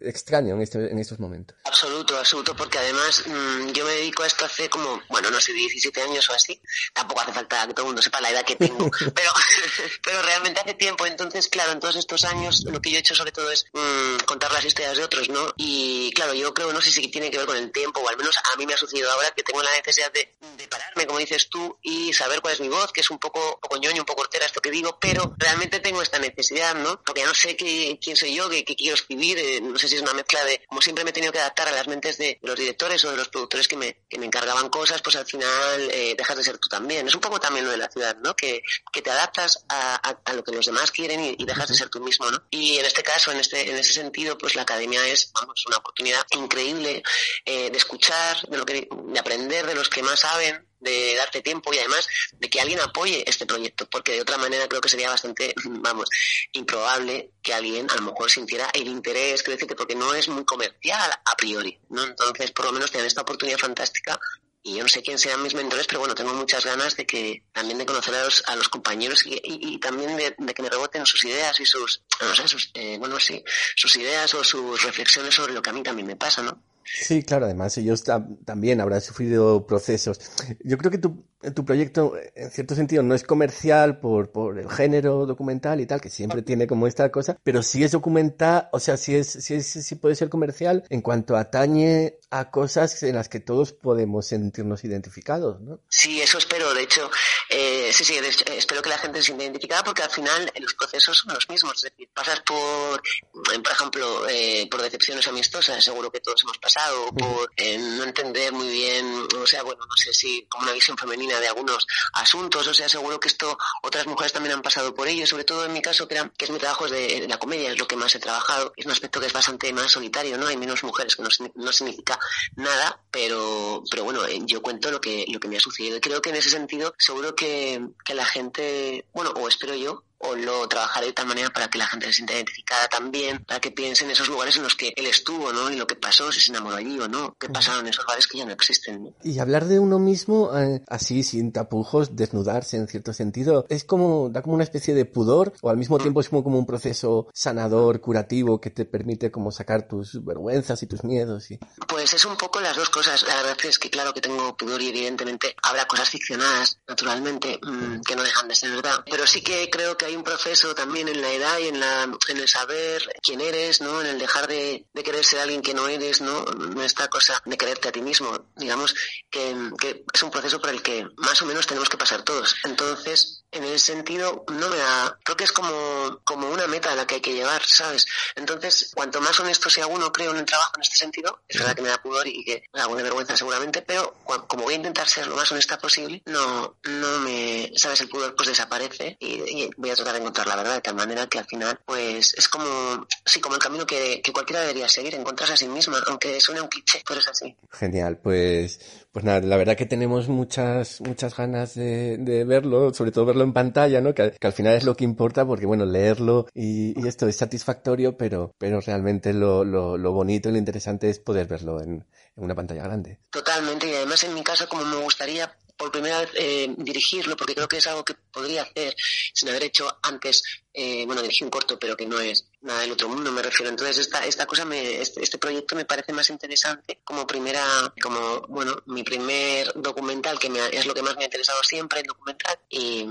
[0.02, 1.58] extraño en, este, en estos momentos.
[1.64, 5.54] Absoluto, absoluto, porque además mmm, yo me dedico a esto hace como, bueno, no sé,
[5.54, 6.62] 17 años o así.
[6.94, 9.32] Tampoco hace falta que todo el mundo sepa la edad que tengo, pero,
[10.04, 11.06] pero realmente hace tiempo.
[11.06, 14.18] Entonces, claro, en todos estos años lo que yo he hecho sobre todo es mmm,
[14.26, 15.54] contar las historias de otros, ¿no?
[15.58, 18.18] Y claro, yo creo, no sé si tiene que ver con el tiempo, o al
[18.18, 21.20] menos a mí me ha sucedido ahora que tengo la necesidad de, de pararme como
[21.20, 24.06] dices tú, y saber cuál es mi voz, que es un poco, poco ñoño, un
[24.06, 27.02] poco hortera esto que digo, pero realmente tengo esta necesidad, ¿no?
[27.04, 29.88] Porque ya no sé qué, quién soy yo, qué, qué quiero escribir, eh, no sé
[29.88, 32.18] si es una mezcla de, como siempre me he tenido que adaptar a las mentes
[32.18, 35.26] de los directores o de los productores que me, que me encargaban cosas, pues al
[35.26, 37.08] final eh, dejas de ser tú también.
[37.08, 38.36] Es un poco también lo de la ciudad, ¿no?
[38.36, 41.68] Que, que te adaptas a, a, a lo que los demás quieren y, y dejas
[41.68, 42.44] de ser tú mismo, ¿no?
[42.50, 45.78] Y en este caso, en este, en ese sentido, pues la academia es, vamos, una
[45.78, 47.04] oportunidad increíble
[47.46, 51.42] eh, de escuchar, de lo que, de aprender de los que más saben, de darte
[51.42, 54.90] tiempo y además de que alguien apoye este proyecto, porque de otra manera creo que
[54.90, 56.10] sería bastante, vamos,
[56.54, 60.46] improbable que alguien a lo mejor sintiera el interés, quiero decirte, porque no es muy
[60.46, 62.04] comercial a priori, ¿no?
[62.04, 64.20] Entonces, por lo menos tener esta oportunidad fantástica
[64.62, 67.44] y yo no sé quién sean mis mentores, pero bueno, tengo muchas ganas de que
[67.54, 70.62] también de conocer a los, a los compañeros y, y, y también de, de, que
[70.62, 73.42] me reboten sus ideas y sus, no sé, sus, eh, bueno, sí,
[73.76, 76.62] sus ideas o sus reflexiones sobre lo que a mí también me pasa, ¿no?
[76.84, 78.04] Sí, claro, además ellos
[78.46, 80.20] también habrán sufrido procesos.
[80.64, 81.24] Yo creo que tu,
[81.56, 86.02] tu proyecto, en cierto sentido, no es comercial por, por el género documental y tal,
[86.02, 89.56] que siempre tiene como esta cosa, pero sí es documental, o sea, sí, es, sí,
[89.56, 94.28] es, sí puede ser comercial en cuanto atañe a cosas en las que todos podemos
[94.28, 95.80] sentirnos identificados, ¿no?
[95.90, 96.74] Sí, eso espero.
[96.74, 97.10] De hecho,
[97.50, 98.16] eh, sí, sí,
[98.56, 101.74] espero que la gente se identificada porque al final los procesos son los mismos.
[101.78, 107.08] Es decir, pasas por, por ejemplo, eh, por decepciones amistosas, seguro que todos hemos pasado
[107.14, 110.98] por eh, no entender muy bien, o sea, bueno, no sé si como una visión
[110.98, 115.08] femenina de algunos asuntos, o sea, seguro que esto otras mujeres también han pasado por
[115.08, 117.72] ello, sobre todo en mi caso, que, era, que es mi trabajo de, la comedia,
[117.72, 120.48] es lo que más he trabajado, es un aspecto que es bastante más solitario, ¿no?
[120.48, 122.18] Hay menos mujeres, que no, no significa
[122.56, 125.98] nada, pero, pero bueno, eh, yo cuento lo que, lo que me ha sucedido.
[125.98, 130.04] Y creo que en ese sentido, seguro que, que la gente, bueno, o espero yo,
[130.20, 133.60] o lo trabajaré de tal manera para que la gente se sienta identificada también, para
[133.60, 135.72] que piense en esos lugares en los que él estuvo, ¿no?
[135.72, 138.28] Y lo que pasó, si se enamoró allí o no, qué pasaron en esos lugares
[138.28, 139.14] que ya no existen, ¿no?
[139.24, 144.30] Y hablar de uno mismo eh, así, sin tapujos, desnudarse en cierto sentido, es como,
[144.30, 147.28] da como una especie de pudor, o al mismo tiempo es como, como un proceso
[147.34, 151.50] sanador, curativo, que te permite como sacar tus vergüenzas y tus miedos.
[151.52, 151.60] Y...
[151.88, 153.24] Pues es un poco las dos cosas.
[153.24, 158.02] La verdad es que claro que tengo pudor y evidentemente habrá cosas ficcionadas, naturalmente, mmm,
[158.02, 159.04] que no dejan de ser verdad.
[159.10, 162.04] Pero sí que creo que hay un proceso también en la edad y en, la,
[162.04, 164.02] en el saber quién eres, ¿no?
[164.02, 166.46] En el dejar de, de querer ser alguien que no eres, ¿no?
[166.84, 168.48] Esta cosa de quererte a ti mismo.
[168.56, 168.96] Digamos
[169.30, 172.56] que, que es un proceso por el que más o menos tenemos que pasar todos.
[172.64, 176.96] Entonces, en ese sentido, no me da, creo que es como, como una meta a
[176.96, 178.06] la que hay que llevar, ¿sabes?
[178.36, 181.76] Entonces, cuanto más honesto sea uno, creo, en el trabajo en este sentido, es verdad
[181.76, 184.16] que me da pudor y que me da alguna vergüenza seguramente, pero
[184.48, 188.02] como voy a intentar ser lo más honesta posible, no, no me, ¿sabes?
[188.02, 190.96] El pudor pues desaparece y, y voy a tratar de encontrar la verdad de tal
[190.96, 194.88] manera que al final, pues, es como, sí, como el camino que, que cualquiera debería
[194.88, 197.56] seguir, encontrarse a sí misma, aunque suene un cliché, pero es así.
[197.72, 198.80] Genial, pues,
[199.12, 203.44] pues nada, la verdad que tenemos muchas, muchas ganas de, de verlo, sobre todo verlo
[203.44, 204.14] en pantalla, ¿no?
[204.14, 207.36] Que, que, al final es lo que importa, porque bueno, leerlo y, y esto es
[207.36, 212.06] satisfactorio, pero, pero realmente lo, lo, lo, bonito y lo interesante es poder verlo en,
[212.36, 213.20] en una pantalla grande.
[213.30, 217.56] Totalmente, y además en mi caso, como me gustaría por primera vez eh, dirigirlo, porque
[217.56, 218.94] creo que es algo que podría hacer
[219.34, 222.92] sin haber hecho antes, eh, bueno, dirigí un corto, pero que no es nada del
[222.92, 223.70] otro mundo, me refiero.
[223.70, 227.64] Entonces, esta, esta cosa, me, este, este proyecto me parece más interesante como primera,
[228.02, 232.02] como, bueno, mi primer documental, que me, es lo que más me ha interesado siempre,
[232.02, 232.58] el documental.
[232.70, 233.06] Y,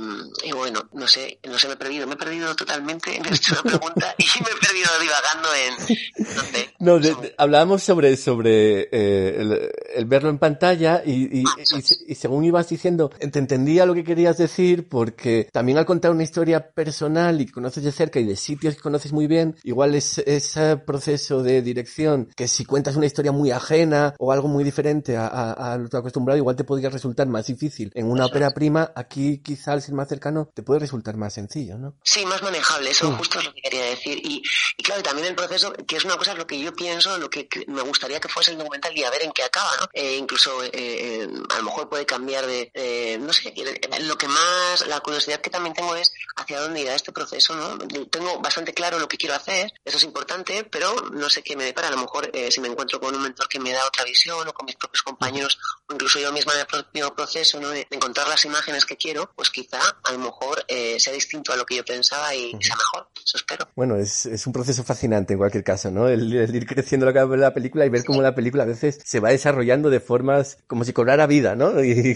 [0.44, 3.34] y bueno, no sé, no sé, me he perdido, me he perdido totalmente, me he
[3.34, 6.74] hecho una pregunta y me he perdido divagando en, no sé.
[6.78, 11.62] No, de, de, hablábamos sobre, sobre eh, el, el, verlo en pantalla y, y, ah,
[11.76, 16.10] y, y según ibas diciendo, te entendía lo que querías decir porque también al contar
[16.10, 19.37] una historia personal y que conoces de cerca y de sitios que conoces muy bien,
[19.62, 24.48] igual es ese proceso de dirección que si cuentas una historia muy ajena o algo
[24.48, 27.90] muy diferente a, a, a lo acostumbrado, igual te podría resultar más difícil.
[27.94, 31.78] En una ópera prima, aquí quizá al ser más cercano, te puede resultar más sencillo,
[31.78, 31.96] ¿no?
[32.02, 33.14] Sí, más manejable, eso sí.
[33.18, 34.18] justo es lo que quería decir.
[34.24, 34.42] Y,
[34.76, 37.48] y claro, también el proceso, que es una cosa lo que yo pienso, lo que
[37.66, 39.88] me gustaría que fuese el documental y a ver en qué acaba, ¿no?
[39.92, 43.52] Eh, incluso eh, eh, a lo mejor puede cambiar de, no sé,
[44.00, 47.78] lo que más, la curiosidad que también tengo es hacia dónde irá este proceso, ¿no?
[48.08, 51.64] Tengo bastante claro lo que quiero hacer, eso es importante, pero no sé qué me
[51.64, 51.88] depara.
[51.88, 54.46] A lo mejor eh, si me encuentro con un mentor que me da otra visión
[54.46, 57.70] o con mis propios compañeros o incluso yo misma en el propio proceso ¿no?
[57.70, 61.56] de, encontrar las imágenes que quiero, pues quizá a lo mejor eh, sea distinto a
[61.56, 63.08] lo que yo pensaba y sea mejor.
[63.22, 63.68] Eso espero.
[63.74, 66.08] Bueno, es, es un proceso fascinante en cualquier caso, ¿no?
[66.08, 68.06] El, el ir creciendo la, la película y ver sí.
[68.06, 71.72] cómo la película a veces se va desarrollando de formas como si cobrara vida, ¿no?
[71.88, 72.14] Y,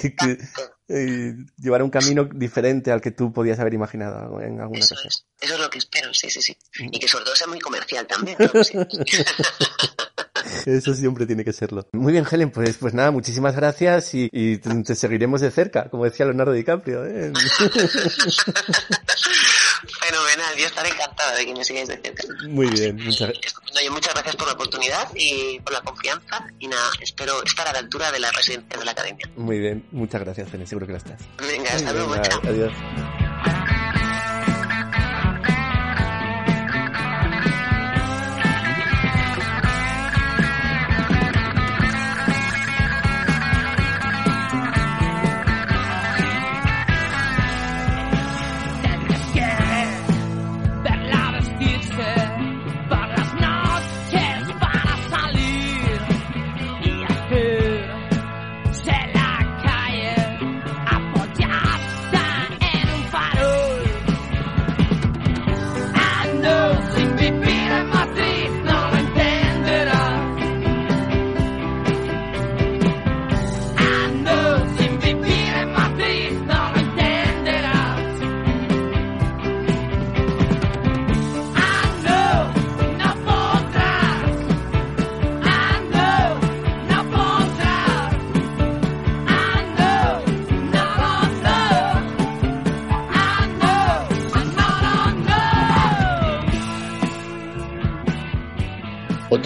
[0.92, 4.94] y llevar un camino diferente al que tú podías haber imaginado en alguna Eso.
[5.04, 5.26] Es.
[5.40, 6.56] Eso es lo que espero, sí, sí, sí.
[6.78, 8.36] Y que sobre todo sea muy comercial también.
[8.38, 8.64] ¿no?
[8.64, 8.78] Sí.
[10.66, 11.88] Eso siempre tiene que serlo.
[11.92, 16.04] Muy bien, Helen, pues, pues nada, muchísimas gracias y, y te seguiremos de cerca, como
[16.04, 17.04] decía Leonardo DiCaprio.
[17.06, 17.32] ¿eh?
[19.88, 22.24] Fenomenal, yo estaré encantada de que me sigáis de cerca.
[22.48, 23.54] Muy bien, muchas gracias.
[23.90, 27.78] Muchas gracias por la oportunidad y por la confianza y nada, espero estar a la
[27.80, 29.28] altura de la residencia de la academia.
[29.36, 31.20] Muy bien, muchas gracias, Helen, seguro que lo estás.
[31.38, 32.40] Venga, hasta luego, chao.
[32.44, 32.72] Adiós.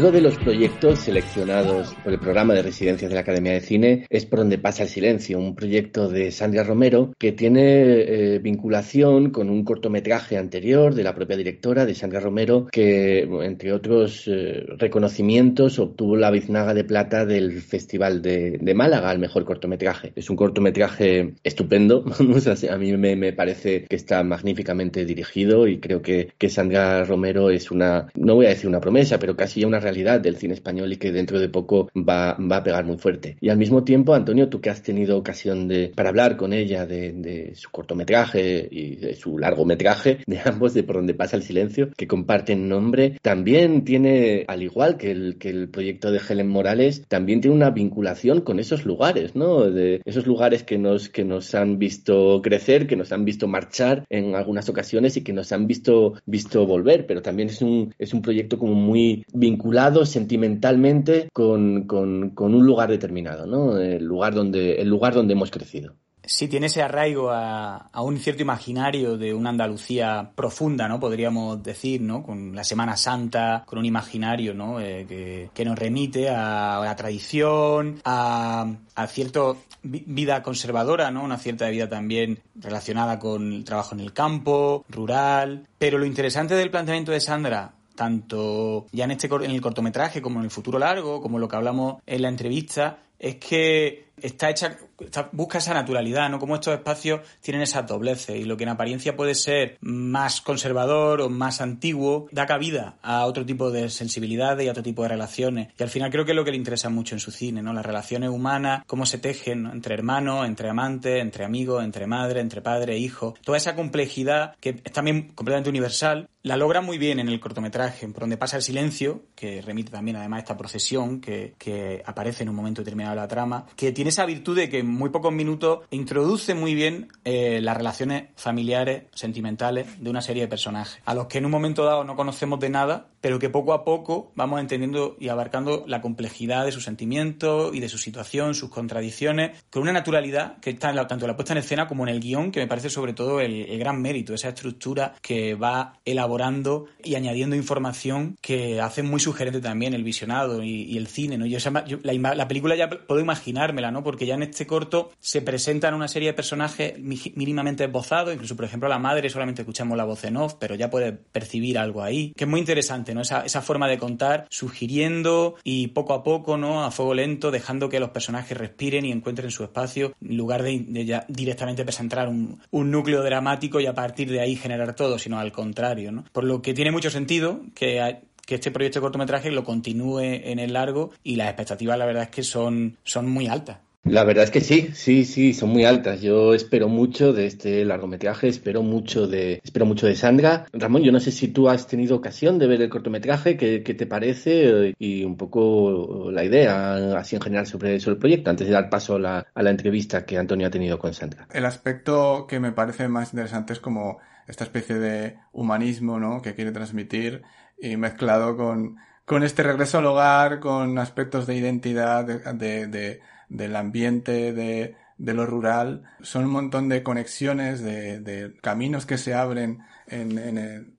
[0.07, 4.07] Otro de los proyectos seleccionados por el programa de residencias de la Academia de Cine
[4.09, 9.31] es Por donde pasa el silencio, un proyecto de Sandra Romero que tiene eh, vinculación
[9.31, 14.65] con un cortometraje anterior de la propia directora de Sandra Romero que, entre otros eh,
[14.79, 20.13] reconocimientos, obtuvo la biznaga de plata del Festival de, de, Málaga al mejor cortometraje.
[20.15, 22.05] Es un cortometraje estupendo,
[22.71, 27.51] a mí me, me, parece que está magníficamente dirigido y creo que, que Sandra Romero
[27.51, 30.93] es una, no voy a decir una promesa, pero casi una realidad del cine español
[30.93, 33.37] y que dentro de poco va, va a pegar muy fuerte.
[33.41, 36.87] Y al mismo tiempo, Antonio, tú que has tenido ocasión de, para hablar con ella
[36.87, 41.43] de, de su cortometraje y de su largometraje, de ambos, de Por donde pasa el
[41.43, 46.49] silencio, que comparten nombre, también tiene, al igual que el, que el proyecto de Helen
[46.49, 49.71] Morales, también tiene una vinculación con esos lugares, ¿no?
[49.71, 54.05] De esos lugares que nos, que nos han visto crecer, que nos han visto marchar
[54.11, 58.15] en algunas ocasiones y que nos han visto, visto volver, pero también es un, es
[58.15, 63.79] un proyecto como muy vinculado sentimentalmente con, con, un lugar determinado, ¿no?
[63.79, 65.95] El lugar donde, el lugar donde hemos crecido.
[66.29, 70.99] Sí, tiene ese arraigo a, a, un cierto imaginario de una Andalucía profunda, ¿no?
[70.99, 72.25] Podríamos decir, ¿no?
[72.25, 74.81] Con la Semana Santa, con un imaginario, ¿no?
[74.81, 81.23] Eh, que, que, nos remite a, la tradición, a, a cierta vida conservadora, ¿no?
[81.23, 85.69] Una cierta vida también relacionada con el trabajo en el campo, rural.
[85.79, 90.39] Pero lo interesante del planteamiento de Sandra tanto ya en este en el cortometraje como
[90.39, 94.77] en el futuro largo, como lo que hablamos en la entrevista, es que está hecha,
[95.01, 96.39] está, busca esa naturalidad, ¿no?
[96.39, 101.21] Como estos espacios tienen esas dobleces y lo que en apariencia puede ser más conservador
[101.21, 105.09] o más antiguo, da cabida a otro tipo de sensibilidades y a otro tipo de
[105.09, 105.69] relaciones.
[105.79, 107.73] Y al final creo que es lo que le interesa mucho en su cine, ¿no?
[107.73, 109.73] Las relaciones humanas, cómo se tejen ¿no?
[109.73, 113.35] entre hermanos, entre amantes, entre amigos, entre madre, entre padre hijo.
[113.45, 118.07] Toda esa complejidad que es también completamente universal, la logra muy bien en el cortometraje,
[118.09, 122.45] por donde pasa el silencio, que remite también además a esta procesión que, que aparece
[122.45, 125.11] en un momento determinado de la trama, que tiene esa virtud de que en muy
[125.11, 131.01] pocos minutos introduce muy bien eh, las relaciones familiares, sentimentales de una serie de personajes,
[131.05, 133.83] a los que en un momento dado no conocemos de nada, pero que poco a
[133.83, 138.71] poco vamos entendiendo y abarcando la complejidad de sus sentimientos y de su situación, sus
[138.71, 142.07] contradicciones, con una naturalidad que está en la, tanto en la puesta en escena como
[142.07, 145.57] en el guion, que me parece sobre todo el, el gran mérito, esa estructura que
[145.57, 151.09] va elaborando y añadiendo información que hace muy sugerente también el visionado y, y el
[151.09, 151.47] cine, ¿no?
[151.47, 154.05] Yo, yo la, la, película ya puedo imaginármela, ¿no?
[154.05, 158.67] Porque ya en este corto se presentan una serie de personajes mínimamente esbozados, incluso por
[158.67, 162.33] ejemplo la madre solamente escuchamos la voz en off, pero ya puede percibir algo ahí,
[162.37, 166.85] que es muy interesante, Esa, esa forma de contar, sugiriendo y poco a poco, ¿no?
[166.85, 171.05] A fuego lento, dejando que los personajes respiren y encuentren su espacio, en lugar de,
[171.05, 175.39] ya directamente presentar un, un, núcleo dramático y a partir de ahí generar todo, sino
[175.39, 176.25] al contrario, ¿no?
[176.33, 178.01] Por lo que tiene mucho sentido que
[178.47, 182.23] que este proyecto de cortometraje lo continúe en el largo y las expectativas la verdad
[182.23, 183.79] es que son, son muy altas.
[184.09, 186.21] La verdad es que sí, sí, sí, son muy altas.
[186.21, 190.67] Yo espero mucho de este largometraje, espero mucho de, espero mucho de Sandra.
[190.73, 194.07] Ramón, yo no sé si tú has tenido ocasión de ver el cortometraje, ¿qué, te
[194.07, 194.95] parece?
[194.99, 198.89] Y un poco la idea, así en general, sobre, sobre el proyecto, antes de dar
[198.89, 201.49] paso a la, a la entrevista que Antonio ha tenido con Sandra.
[201.53, 206.43] El aspecto que me parece más interesante es como esta especie de humanismo, ¿no?
[206.43, 207.43] Que quiere transmitir
[207.81, 213.77] y mezclado con, con este regreso al hogar, con aspectos de identidad, de, de, del
[213.77, 219.35] ambiente, de, de lo rural, son un montón de conexiones, de, de caminos que se
[219.35, 220.39] abren en,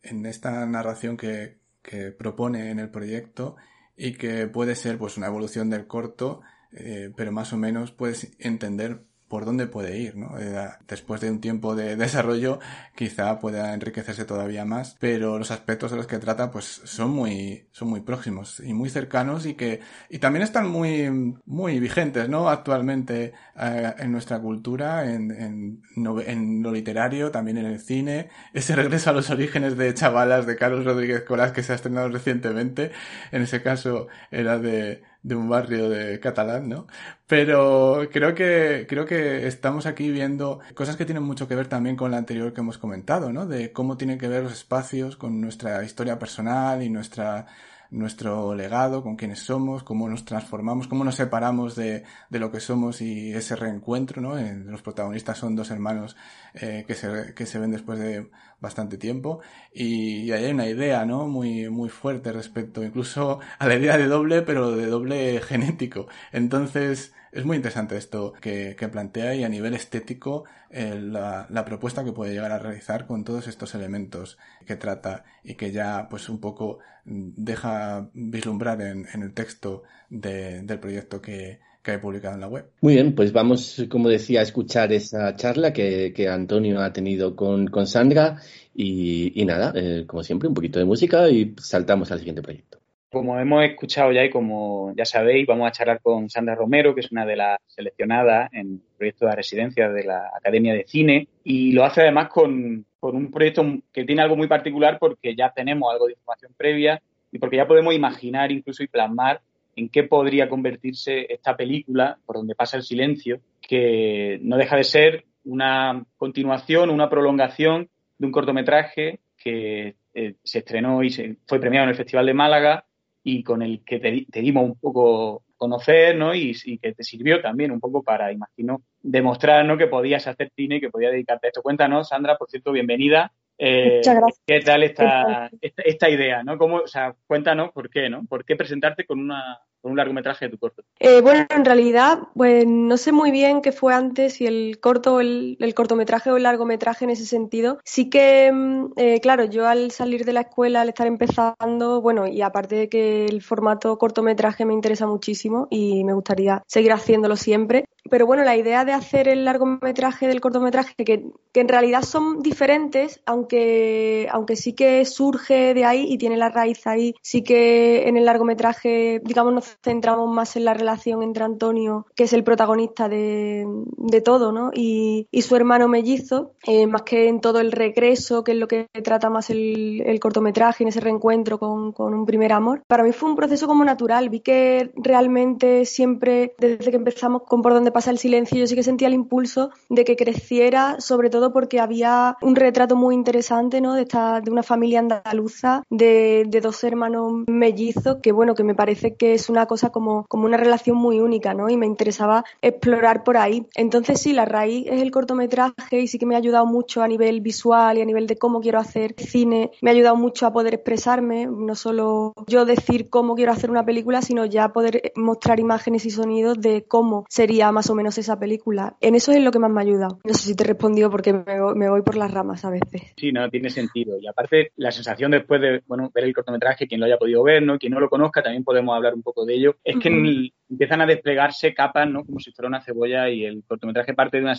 [0.02, 3.56] en, esta narración que, que, propone en el proyecto
[3.96, 6.42] y que puede ser pues una evolución del corto,
[6.72, 10.38] eh, pero más o menos puedes entender por dónde puede ir, ¿no?
[10.40, 12.60] Eh, después de un tiempo de desarrollo,
[12.96, 17.68] quizá pueda enriquecerse todavía más, pero los aspectos de los que trata, pues son muy,
[17.72, 21.10] son muy próximos y muy cercanos y que, y también están muy,
[21.46, 22.50] muy vigentes, ¿no?
[22.50, 25.82] Actualmente eh, en nuestra cultura, en, en,
[26.26, 30.56] en, lo literario, también en el cine, ese regreso a los orígenes de Chavalas de
[30.56, 32.92] Carlos Rodríguez Colás que se ha estrenado recientemente,
[33.32, 36.88] en ese caso era de, de un barrio de catalán, ¿no?
[37.28, 41.96] Pero creo que, creo que estamos aquí viendo cosas que tienen mucho que ver también
[41.96, 43.46] con la anterior que hemos comentado, ¿no?
[43.46, 47.48] De cómo tienen que ver los espacios con nuestra historia personal y nuestra,
[47.90, 52.60] nuestro legado, con quienes somos, cómo nos transformamos, cómo nos separamos de, de lo que
[52.60, 54.36] somos y ese reencuentro, ¿no?
[54.36, 56.16] los protagonistas son dos hermanos
[56.54, 58.30] eh, que, se, que se ven después de
[58.60, 59.40] bastante tiempo
[59.74, 61.28] y, hay una idea, ¿no?
[61.28, 66.08] Muy, muy fuerte respecto incluso a la idea de doble, pero de doble genético.
[66.32, 72.04] Entonces, es muy interesante esto que, plantea y a nivel estético eh, la, la, propuesta
[72.04, 76.30] que puede llegar a realizar con todos estos elementos que trata y que ya pues
[76.30, 82.36] un poco deja vislumbrar en, en el texto de, del proyecto que, que hay publicado
[82.36, 82.66] en la web.
[82.82, 87.34] Muy bien, pues vamos, como decía, a escuchar esa charla que, que Antonio ha tenido
[87.34, 88.42] con, con Sandra
[88.76, 92.80] y, y nada, eh, como siempre, un poquito de música y saltamos al siguiente proyecto.
[93.10, 97.00] Como hemos escuchado ya y como ya sabéis, vamos a charlar con Sandra Romero, que
[97.00, 101.30] es una de las seleccionadas en el proyecto de residencia de la Academia de Cine
[101.46, 103.64] y lo hace además con, con un proyecto
[103.94, 107.66] que tiene algo muy particular porque ya tenemos algo de información previa y porque ya
[107.66, 109.40] podemos imaginar incluso y plasmar
[109.78, 114.84] en qué podría convertirse esta película, por donde pasa el silencio, que no deja de
[114.84, 121.60] ser una continuación, una prolongación de un cortometraje que eh, se estrenó y se fue
[121.60, 122.86] premiado en el Festival de Málaga
[123.24, 126.34] y con el que te, dimos un poco conocer, ¿no?
[126.34, 129.78] Y, y, que te sirvió también un poco para, imagino, demostrar, ¿no?
[129.78, 131.62] Que podías hacer cine, que podías dedicarte a esto.
[131.62, 133.32] Cuéntanos, Sandra, por cierto, bienvenida.
[133.58, 134.44] Eh, Muchas gracias.
[134.46, 136.58] ¿Qué tal esta, esta, esta, idea, ¿no?
[136.58, 138.26] ¿Cómo, o sea, cuéntanos por qué, ¿no?
[138.26, 140.84] ¿Por qué presentarte con una, con un largometraje de tu corto?
[141.00, 145.20] Eh, bueno, en realidad, pues no sé muy bien qué fue antes, si el corto,
[145.20, 147.80] el, el cortometraje o el largometraje en ese sentido.
[147.84, 148.52] Sí que,
[148.98, 152.90] eh, claro, yo al salir de la escuela, al estar empezando, bueno, y aparte de
[152.90, 157.86] que el formato cortometraje me interesa muchísimo y me gustaría seguir haciéndolo siempre.
[158.10, 162.42] Pero bueno, la idea de hacer el largometraje del cortometraje, que, que en realidad son
[162.42, 168.08] diferentes, aunque, aunque sí que surge de ahí y tiene la raíz ahí, sí que
[168.08, 173.08] en el largometraje, digamos, centramos más en la relación entre Antonio, que es el protagonista
[173.08, 173.66] de,
[173.98, 174.72] de todo, ¿no?
[174.74, 178.68] Y, y, su hermano mellizo, eh, más que en todo el regreso, que es lo
[178.68, 182.82] que trata más el, el cortometraje, en ese reencuentro con, con, un primer amor.
[182.88, 184.30] Para mí fue un proceso como natural.
[184.30, 188.76] Vi que realmente siempre, desde que empezamos con Por donde pasa el silencio, yo sí
[188.76, 193.82] que sentía el impulso de que creciera, sobre todo porque había un retrato muy interesante,
[193.82, 193.94] ¿no?
[193.94, 198.76] De, esta, de una familia andaluza, de, de dos hermanos mellizos, que bueno, que me
[198.76, 201.70] parece que es una cosa como, como una relación muy única, ¿no?
[201.70, 203.66] Y me interesaba explorar por ahí.
[203.76, 207.08] Entonces sí, la raíz es el cortometraje y sí que me ha ayudado mucho a
[207.08, 209.72] nivel visual y a nivel de cómo quiero hacer cine.
[209.82, 213.86] Me ha ayudado mucho a poder expresarme, no solo yo decir cómo quiero hacer una
[213.86, 218.40] película, sino ya poder mostrar imágenes y sonidos de cómo sería más o menos esa
[218.40, 218.96] película.
[219.02, 220.20] En eso es lo que más me ha ayudado.
[220.24, 223.14] No sé si te he respondido porque me voy por las ramas a veces.
[223.18, 224.18] Sí, no, tiene sentido.
[224.20, 227.64] Y aparte, la sensación después de, bueno, ver el cortometraje, quien lo haya podido ver,
[227.64, 227.78] ¿no?
[227.78, 230.54] Quien no lo conozca, también podemos hablar un poco de ello, es que uh -huh.
[230.70, 232.24] Empiezan a desplegarse capas, ¿no?
[232.26, 234.58] Como si fuera una cebolla y el cortometraje parte de una,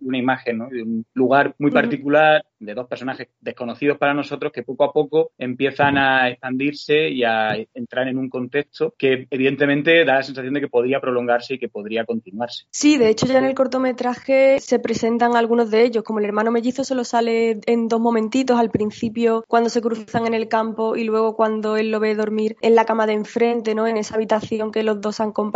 [0.00, 0.68] una imagen, ¿no?
[0.68, 5.32] De un lugar muy particular, de dos personajes desconocidos para nosotros que poco a poco
[5.38, 10.60] empiezan a expandirse y a entrar en un contexto que evidentemente da la sensación de
[10.60, 12.64] que podría prolongarse y que podría continuarse.
[12.70, 16.50] Sí, de hecho ya en el cortometraje se presentan algunos de ellos, como el hermano
[16.50, 21.04] mellizo solo sale en dos momentitos, al principio cuando se cruzan en el campo y
[21.04, 23.86] luego cuando él lo ve dormir en la cama de enfrente, ¿no?
[23.86, 25.47] En esa habitación que los dos han compartido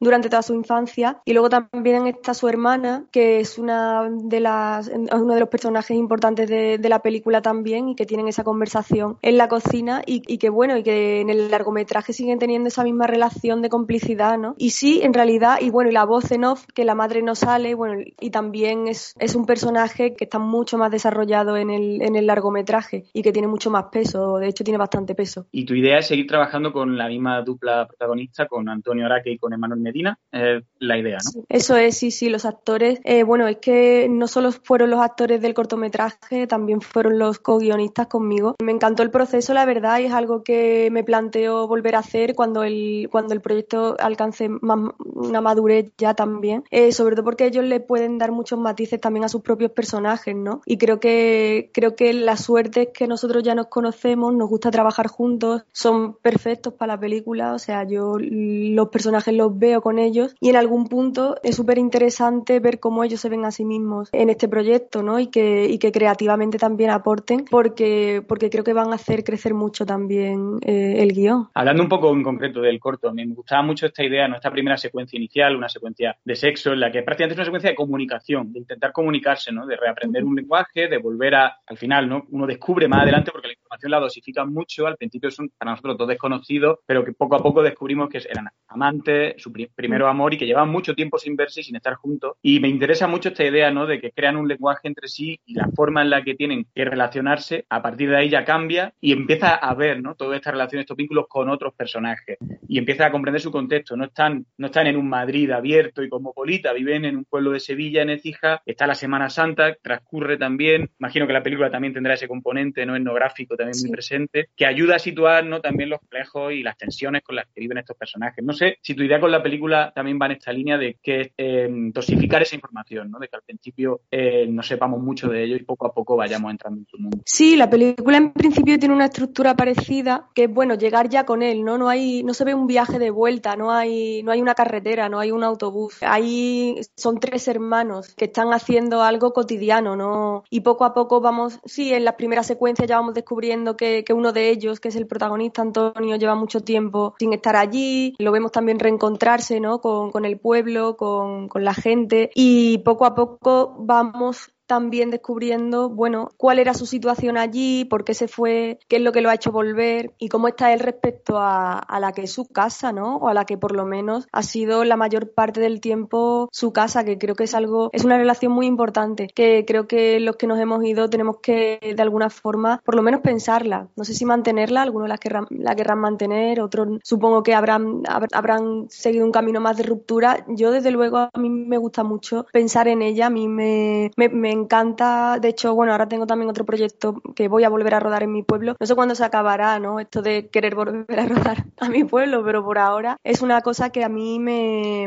[0.00, 1.20] durante toda su infancia.
[1.24, 5.96] Y luego también está su hermana, que es una de las, uno de los personajes
[5.96, 10.22] importantes de, de la película también y que tienen esa conversación en la cocina y,
[10.26, 14.38] y, que bueno, y que en el largometraje siguen teniendo esa misma relación de complicidad,
[14.38, 14.54] ¿no?
[14.58, 17.34] Y sí, en realidad, y bueno, y la voz en off, que la madre no
[17.34, 22.02] sale, bueno, y también es, es un personaje que está mucho más desarrollado en el,
[22.02, 25.46] en el largometraje y que tiene mucho más peso, de hecho tiene bastante peso.
[25.50, 29.52] ¿Y tu idea es seguir trabajando con la misma dupla protagonista, con Antonio Araque con
[29.52, 30.18] Emanuel Medina?
[30.32, 31.44] Eh, la idea, ¿no?
[31.48, 35.40] Eso es, sí, sí, los actores, eh, bueno, es que no solo fueron los actores
[35.40, 38.56] del cortometraje, también fueron los co-guionistas conmigo.
[38.62, 42.34] Me encantó el proceso, la verdad, y es algo que me planteo volver a hacer
[42.34, 47.64] cuando el, cuando el proyecto alcance una madurez ya también, eh, sobre todo porque ellos
[47.64, 50.62] le pueden dar muchos matices también a sus propios personajes, ¿no?
[50.66, 54.70] Y creo que, creo que la suerte es que nosotros ya nos conocemos, nos gusta
[54.70, 59.98] trabajar juntos, son perfectos para la película, o sea, yo los personajes los veo con
[59.98, 63.64] ellos y en algún punto es súper interesante ver cómo ellos se ven a sí
[63.64, 65.18] mismos en este proyecto, ¿no?
[65.20, 69.54] Y que, y que creativamente también aporten, porque, porque creo que van a hacer crecer
[69.54, 71.48] mucho también eh, el guion.
[71.54, 74.36] Hablando un poco en concreto del corto, me gustaba mucho esta idea, ¿no?
[74.36, 77.70] Esta primera secuencia inicial, una secuencia de sexo, en la que prácticamente es una secuencia
[77.70, 79.66] de comunicación, de intentar comunicarse, ¿no?
[79.66, 82.24] De reaprender un lenguaje, de volver a, al final, ¿no?
[82.30, 85.96] Uno descubre más adelante, porque la información la dosifican mucho, al principio son para nosotros
[85.96, 90.34] todos desconocidos, pero que poco a poco descubrimos que eran amantes, su pri primero amor
[90.34, 92.34] y que llevaban mucho tiempo sin verse y sin estar juntos.
[92.42, 93.86] Y me interesa mucho esta idea, ¿no?
[93.86, 96.84] De que crean un lenguaje entre sí y la forma en la que tienen que
[96.84, 100.14] relacionarse, a partir de ahí ya cambia y empieza a ver, ¿no?
[100.14, 102.38] Toda esta relación, estos vínculos con otros personajes
[102.68, 103.96] y empieza a comprender su contexto.
[103.96, 107.60] No están, no están en un Madrid abierto y cosmopolita, viven en un pueblo de
[107.60, 110.90] Sevilla, en Ecija, está la Semana Santa, transcurre también.
[110.98, 114.96] Imagino que la película también tendrá ese componente no etnográfico también muy presente, que ayuda
[114.96, 115.60] a situar ¿no?
[115.60, 118.44] también los complejos y las tensiones con las que viven estos personajes.
[118.44, 121.32] No sé si tu idea con la película también va en esta línea de que
[121.38, 123.18] eh, dosificar esa información, ¿no?
[123.18, 126.50] de que al principio eh, no sepamos mucho de ello y poco a poco vayamos
[126.50, 127.18] entrando en su mundo.
[127.24, 131.42] Sí, la película en principio tiene una estructura parecida, que es bueno llegar ya con
[131.42, 131.78] él, ¿no?
[131.78, 135.08] No hay, no se ve un viaje de vuelta, no hay, no hay una carretera,
[135.08, 135.96] no hay un autobús.
[136.02, 140.44] Ahí son tres hermanos que están haciendo algo cotidiano, ¿no?
[140.50, 144.12] Y poco a poco vamos, sí, en las primeras secuencias ya vamos descubriendo que, que
[144.12, 148.14] uno de ellos, que es el protagonista Antonio, lleva mucho tiempo sin estar allí.
[148.18, 149.80] Lo vemos también reencontrarse, ¿no?
[149.80, 152.30] Con, con el pueblo, con, con la gente.
[152.34, 158.14] Y poco a poco vamos también descubriendo, bueno, cuál era su situación allí, por qué
[158.14, 161.38] se fue, qué es lo que lo ha hecho volver y cómo está él respecto
[161.38, 163.16] a, a, la que es su casa, ¿no?
[163.16, 166.72] O a la que por lo menos ha sido la mayor parte del tiempo su
[166.72, 170.36] casa, que creo que es algo, es una relación muy importante, que creo que los
[170.36, 173.88] que nos hemos ido tenemos que de alguna forma, por lo menos pensarla.
[173.96, 178.02] No sé si mantenerla, algunos la querrán, la querrán mantener, otros supongo que habrán,
[178.32, 180.44] habrán seguido un camino más de ruptura.
[180.46, 184.28] Yo desde luego a mí me gusta mucho pensar en ella, a mí me, me,
[184.28, 188.00] me encanta, de hecho, bueno, ahora tengo también otro proyecto que voy a volver a
[188.00, 188.76] rodar en mi pueblo.
[188.78, 190.00] No sé cuándo se acabará, ¿no?
[190.00, 193.90] Esto de querer volver a rodar a mi pueblo, pero por ahora es una cosa
[193.90, 195.06] que a mí me,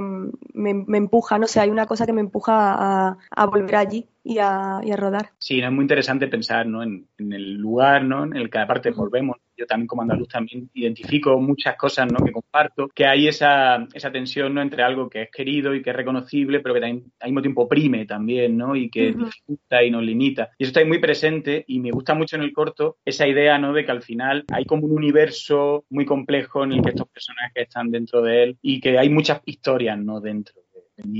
[0.53, 4.07] me, empuja, no sé, hay una cosa que me empuja a volver allí.
[4.25, 5.31] Y a, y a, rodar.
[5.37, 6.81] Sí, es muy interesante pensar ¿no?
[6.81, 8.23] en, en, el lugar ¿no?
[8.23, 9.37] en el que aparte volvemos.
[9.55, 12.25] Yo también como andaluz también identifico muchas cosas ¿no?
[12.25, 14.61] que comparto, que hay esa, esa tensión ¿no?
[14.61, 17.61] entre algo que es querido y que es reconocible, pero que también al mismo tiempo
[17.63, 18.75] oprime también, ¿no?
[18.75, 19.25] Y que uh -huh.
[19.25, 20.49] dificulta y nos limita.
[20.57, 23.57] Y eso está ahí muy presente y me gusta mucho en el corto esa idea,
[23.57, 23.73] ¿no?
[23.73, 27.67] De que al final hay como un universo muy complejo en el que estos personajes
[27.67, 30.19] están dentro de él y que hay muchas historias, ¿no?
[30.19, 30.63] Dentro.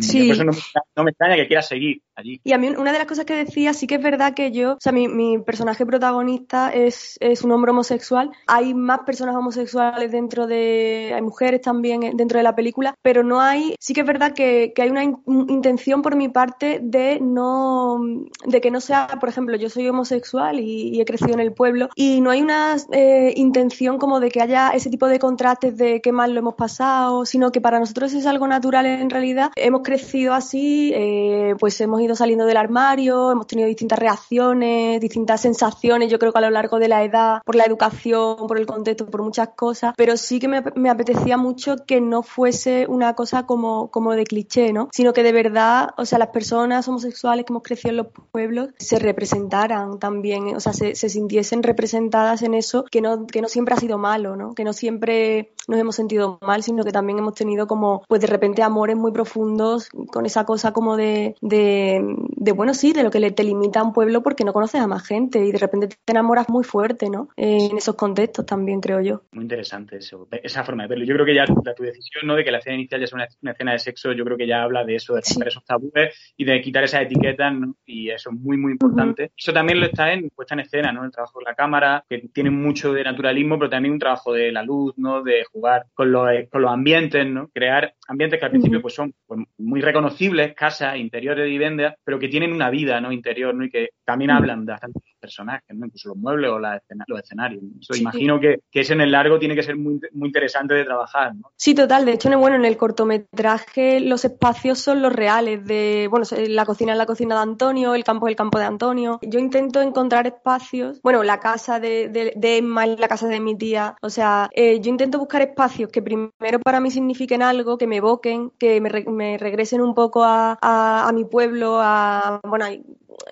[0.02, 0.28] Sí.
[0.28, 0.60] Por eso no me,
[0.96, 3.74] no me, extraña que quiera seguir Y a mí una de las cosas que decía,
[3.74, 7.52] sí que es verdad que yo, o sea, mi, mi personaje protagonista es, es, un
[7.52, 8.32] hombre homosexual.
[8.48, 13.42] Hay más personas homosexuales dentro de, hay mujeres también dentro de la película, pero no
[13.42, 17.20] hay, sí que es verdad que, que hay una in, intención por mi parte de
[17.20, 18.00] no,
[18.46, 21.54] de que no sea, por ejemplo, yo soy homosexual y, y he crecido en el
[21.54, 25.78] pueblo y no hay una eh, intención como de que haya ese tipo de contrastes
[25.78, 29.52] de qué mal lo hemos pasado, sino que para nosotros es algo natural en realidad
[29.56, 35.42] hemos crecido así, eh, pues hemos ido saliendo del armario, hemos tenido distintas reacciones, distintas
[35.42, 38.66] sensaciones, yo creo que a lo largo de la edad, por la educación, por el
[38.66, 43.46] contexto, por muchas cosas, pero sí que me, apetecía mucho que no fuese una cosa
[43.46, 44.90] como, como de cliché, ¿no?
[44.92, 48.70] Sino que de verdad, o sea, las personas homosexuales que hemos crecido en los pueblos
[48.78, 53.48] se representaran también, o sea, se, se sintiesen representadas en eso, que no, que no
[53.48, 54.54] siempre ha sido malo, ¿no?
[54.54, 58.28] Que no siempre nos hemos sentido mal, sino que también hemos tenido como, pues de
[58.28, 63.20] repente amores muy profundos con esa cosa como de, de, bueno, sí, de lo que
[63.20, 65.88] le, te limita a un pueblo porque no conoces a más gente y de repente
[65.88, 67.30] te enamoras muy fuerte, ¿no?
[67.36, 69.22] en esos contextos también, creo yo.
[69.32, 71.06] Muy interesante eso, esa forma de verlo.
[71.06, 72.36] Yo creo que ya la, tu decisión, ¿no?
[72.36, 74.64] De que la escena inicial ya es una, escena de sexo, yo creo que ya
[74.64, 77.76] habla de eso, de romper esos tabúes y de quitar esas etiquetas, ¿no?
[77.86, 79.32] Y eso es muy, muy importante.
[79.38, 81.04] Eso también lo está en puesta en escena, ¿no?
[81.04, 84.52] El trabajo de la cámara, que tiene mucho de naturalismo, pero también un trabajo de
[84.52, 85.24] la luz, ¿no?
[85.24, 87.48] De jugar con los, con los ambientes, ¿no?
[87.50, 92.20] Crear ambientes que al principio pues son pues, muy reconocibles, casas, interiores de viviendas, pero
[92.20, 93.12] que tienen una vida, ¿no?
[93.12, 93.64] Interior, ¿no?
[93.64, 95.86] Y que también hablan de bastantes personajes, ¿no?
[95.86, 97.64] Incluso los muebles o la los escenarios.
[97.80, 100.84] Eso imagino que, que eso en el largo tiene que ser muy, muy interesante de
[100.84, 101.52] trabajar, ¿no?
[101.56, 102.06] Sí, total.
[102.06, 106.92] De hecho, bueno, en el cortometraje los espacios son los reales de, bueno, la cocina
[106.92, 109.20] es la cocina de Antonio, el campo es el campo de Antonio.
[109.22, 113.58] Yo intento encontrar espacios, bueno, la casa de, de, Emma es la casa de mi
[113.58, 113.96] tía.
[114.02, 117.98] O sea, eh, yo intento buscar espacios que primero para mí signifiquen algo, que me
[117.98, 122.66] evoquen, que me, me regresen un poco a, a, a mi pueblo, a, bueno,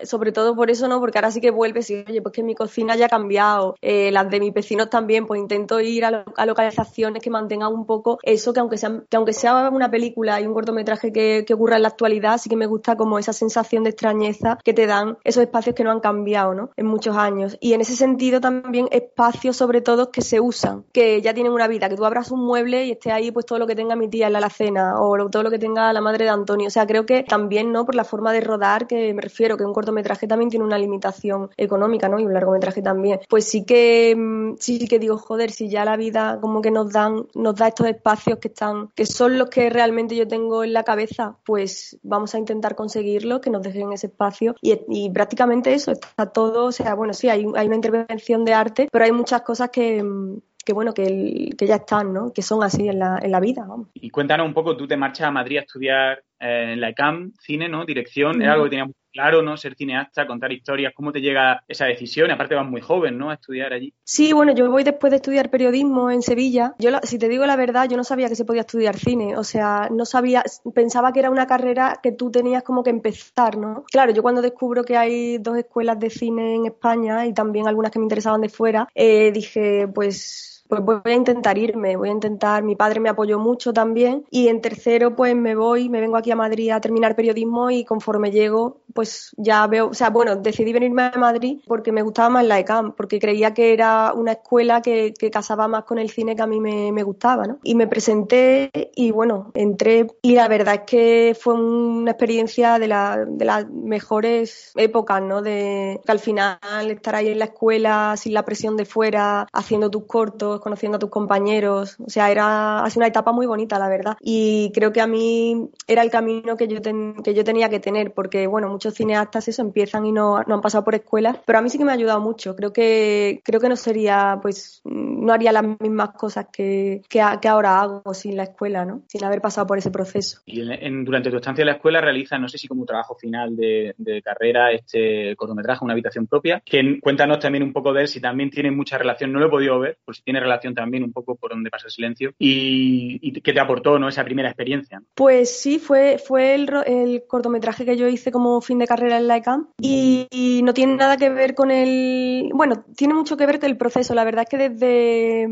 [0.04, 1.00] sobre todo por eso, ¿no?
[1.00, 4.10] Porque ahora sí que vuelves y, oye, pues que mi cocina ya ha cambiado, eh,
[4.10, 8.52] las de mis vecinos también, pues intento ir a, localizaciones que mantengan un poco eso,
[8.52, 11.82] que aunque sea, que aunque sea una película y un cortometraje que, que ocurra en
[11.82, 15.42] la actualidad, sí que me gusta como esa sensación de extrañeza que te dan esos
[15.42, 16.70] espacios que no han cambiado, ¿no?
[16.76, 17.56] En muchos años.
[17.60, 21.68] Y en ese sentido también espacios sobre todo que se usan, que ya tienen una
[21.68, 24.08] vida, que tú abras un mueble y esté ahí pues todo lo que tenga mi
[24.08, 26.68] tía en la alacena o todo lo que tenga la madre de Antonio.
[26.68, 27.84] O sea, creo que también, ¿no?
[27.84, 31.50] Por la forma de rodar, que me refiero, que un cortometraje también tiene una limitación
[31.56, 31.88] económica, ¿no?
[32.18, 33.20] Y un largometraje también.
[33.28, 36.92] Pues sí que mm, sí que digo, joder, si ya la vida como que nos
[36.92, 40.72] dan nos da estos espacios que están que son los que realmente yo tengo en
[40.72, 45.92] la cabeza, pues vamos a intentar conseguirlo, que nos dejen ese espacio y, prácticamente eso
[45.92, 49.42] está todo, o sea, bueno, sí, hay, hay una intervención de arte, pero hay muchas
[49.42, 52.32] cosas que mm, que bueno, que, que ya están, ¿no?
[52.32, 53.66] Que son así en la, en la vida.
[53.94, 57.32] Y cuéntanos un poco, tú te marchas a Madrid a estudiar eh, en la ECAM,
[57.40, 57.84] cine, ¿no?
[57.84, 59.56] Dirección, era algo que teníamos claro, ¿no?
[59.56, 62.30] Ser cineasta, contar historias, ¿cómo te llega esa decisión?
[62.30, 63.30] Aparte vas muy joven, ¿no?
[63.30, 63.92] A estudiar allí.
[64.04, 66.74] Sí, bueno, yo voy después de estudiar periodismo en Sevilla.
[66.78, 69.44] Yo, si te digo la verdad, yo no sabía que se podía estudiar cine, o
[69.44, 70.42] sea, no sabía,
[70.74, 73.84] pensaba que era una carrera que tú tenías como que empezar, ¿no?
[73.90, 77.90] Claro, yo cuando descubro que hay dos escuelas de cine en España y también algunas
[77.90, 82.12] que me interesaban de fuera, eh, dije, pues pues voy a intentar irme, voy a
[82.12, 86.16] intentar, mi padre me apoyó mucho también y en tercero pues me voy, me vengo
[86.16, 90.36] aquí a Madrid a terminar periodismo y conforme llego pues ya veo, o sea, bueno,
[90.36, 94.32] decidí venirme a Madrid porque me gustaba más la ECAM, porque creía que era una
[94.32, 97.58] escuela que, que casaba más con el cine que a mí me, me, gustaba, ¿no?
[97.62, 102.88] Y me presenté y bueno, entré y la verdad es que fue una experiencia de,
[102.88, 105.42] la, de las mejores épocas, ¿no?
[105.42, 106.58] De que al final
[106.90, 110.98] estar ahí en la escuela sin la presión de fuera, haciendo tus cortos, conociendo a
[110.98, 111.96] tus compañeros.
[112.00, 114.16] O sea, era ha sido una etapa muy bonita, la verdad.
[114.20, 118.12] Y creo que a mí era el camino que yo, que yo tenía que tener,
[118.12, 121.62] porque, bueno, muchos cineastas eso empiezan y no, no han pasado por escuelas, pero a
[121.62, 122.54] mí sí que me ha ayudado mucho.
[122.56, 127.80] Creo que, creo que no sería, pues, no haría las mismas cosas que, que, ahora
[127.80, 129.02] hago sin la escuela, ¿no?
[129.08, 130.40] Sin haber pasado por ese proceso.
[130.46, 133.56] Y en, durante tu estancia en la escuela realizas, no sé si como trabajo final
[133.56, 136.62] de, de carrera, este cortometraje, una habitación propia.
[136.64, 139.50] Que, cuéntanos también un poco de él, si también tiene mucha relación, no lo he
[139.50, 143.18] podido ver, por si tiene relación también un poco por donde pasa el silencio y,
[143.20, 144.08] y qué te aportó ¿no?
[144.08, 145.02] esa primera experiencia.
[145.14, 149.28] Pues sí, fue, fue el, el, cortometraje que yo hice como fin de carrera en
[149.28, 150.28] la ECAM y,
[150.62, 152.50] no tiene nada que ver con el...
[152.54, 154.14] Bueno, tiene mucho que ver con el proceso.
[154.14, 155.48] La verdad es que desde,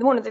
[0.00, 0.22] bueno,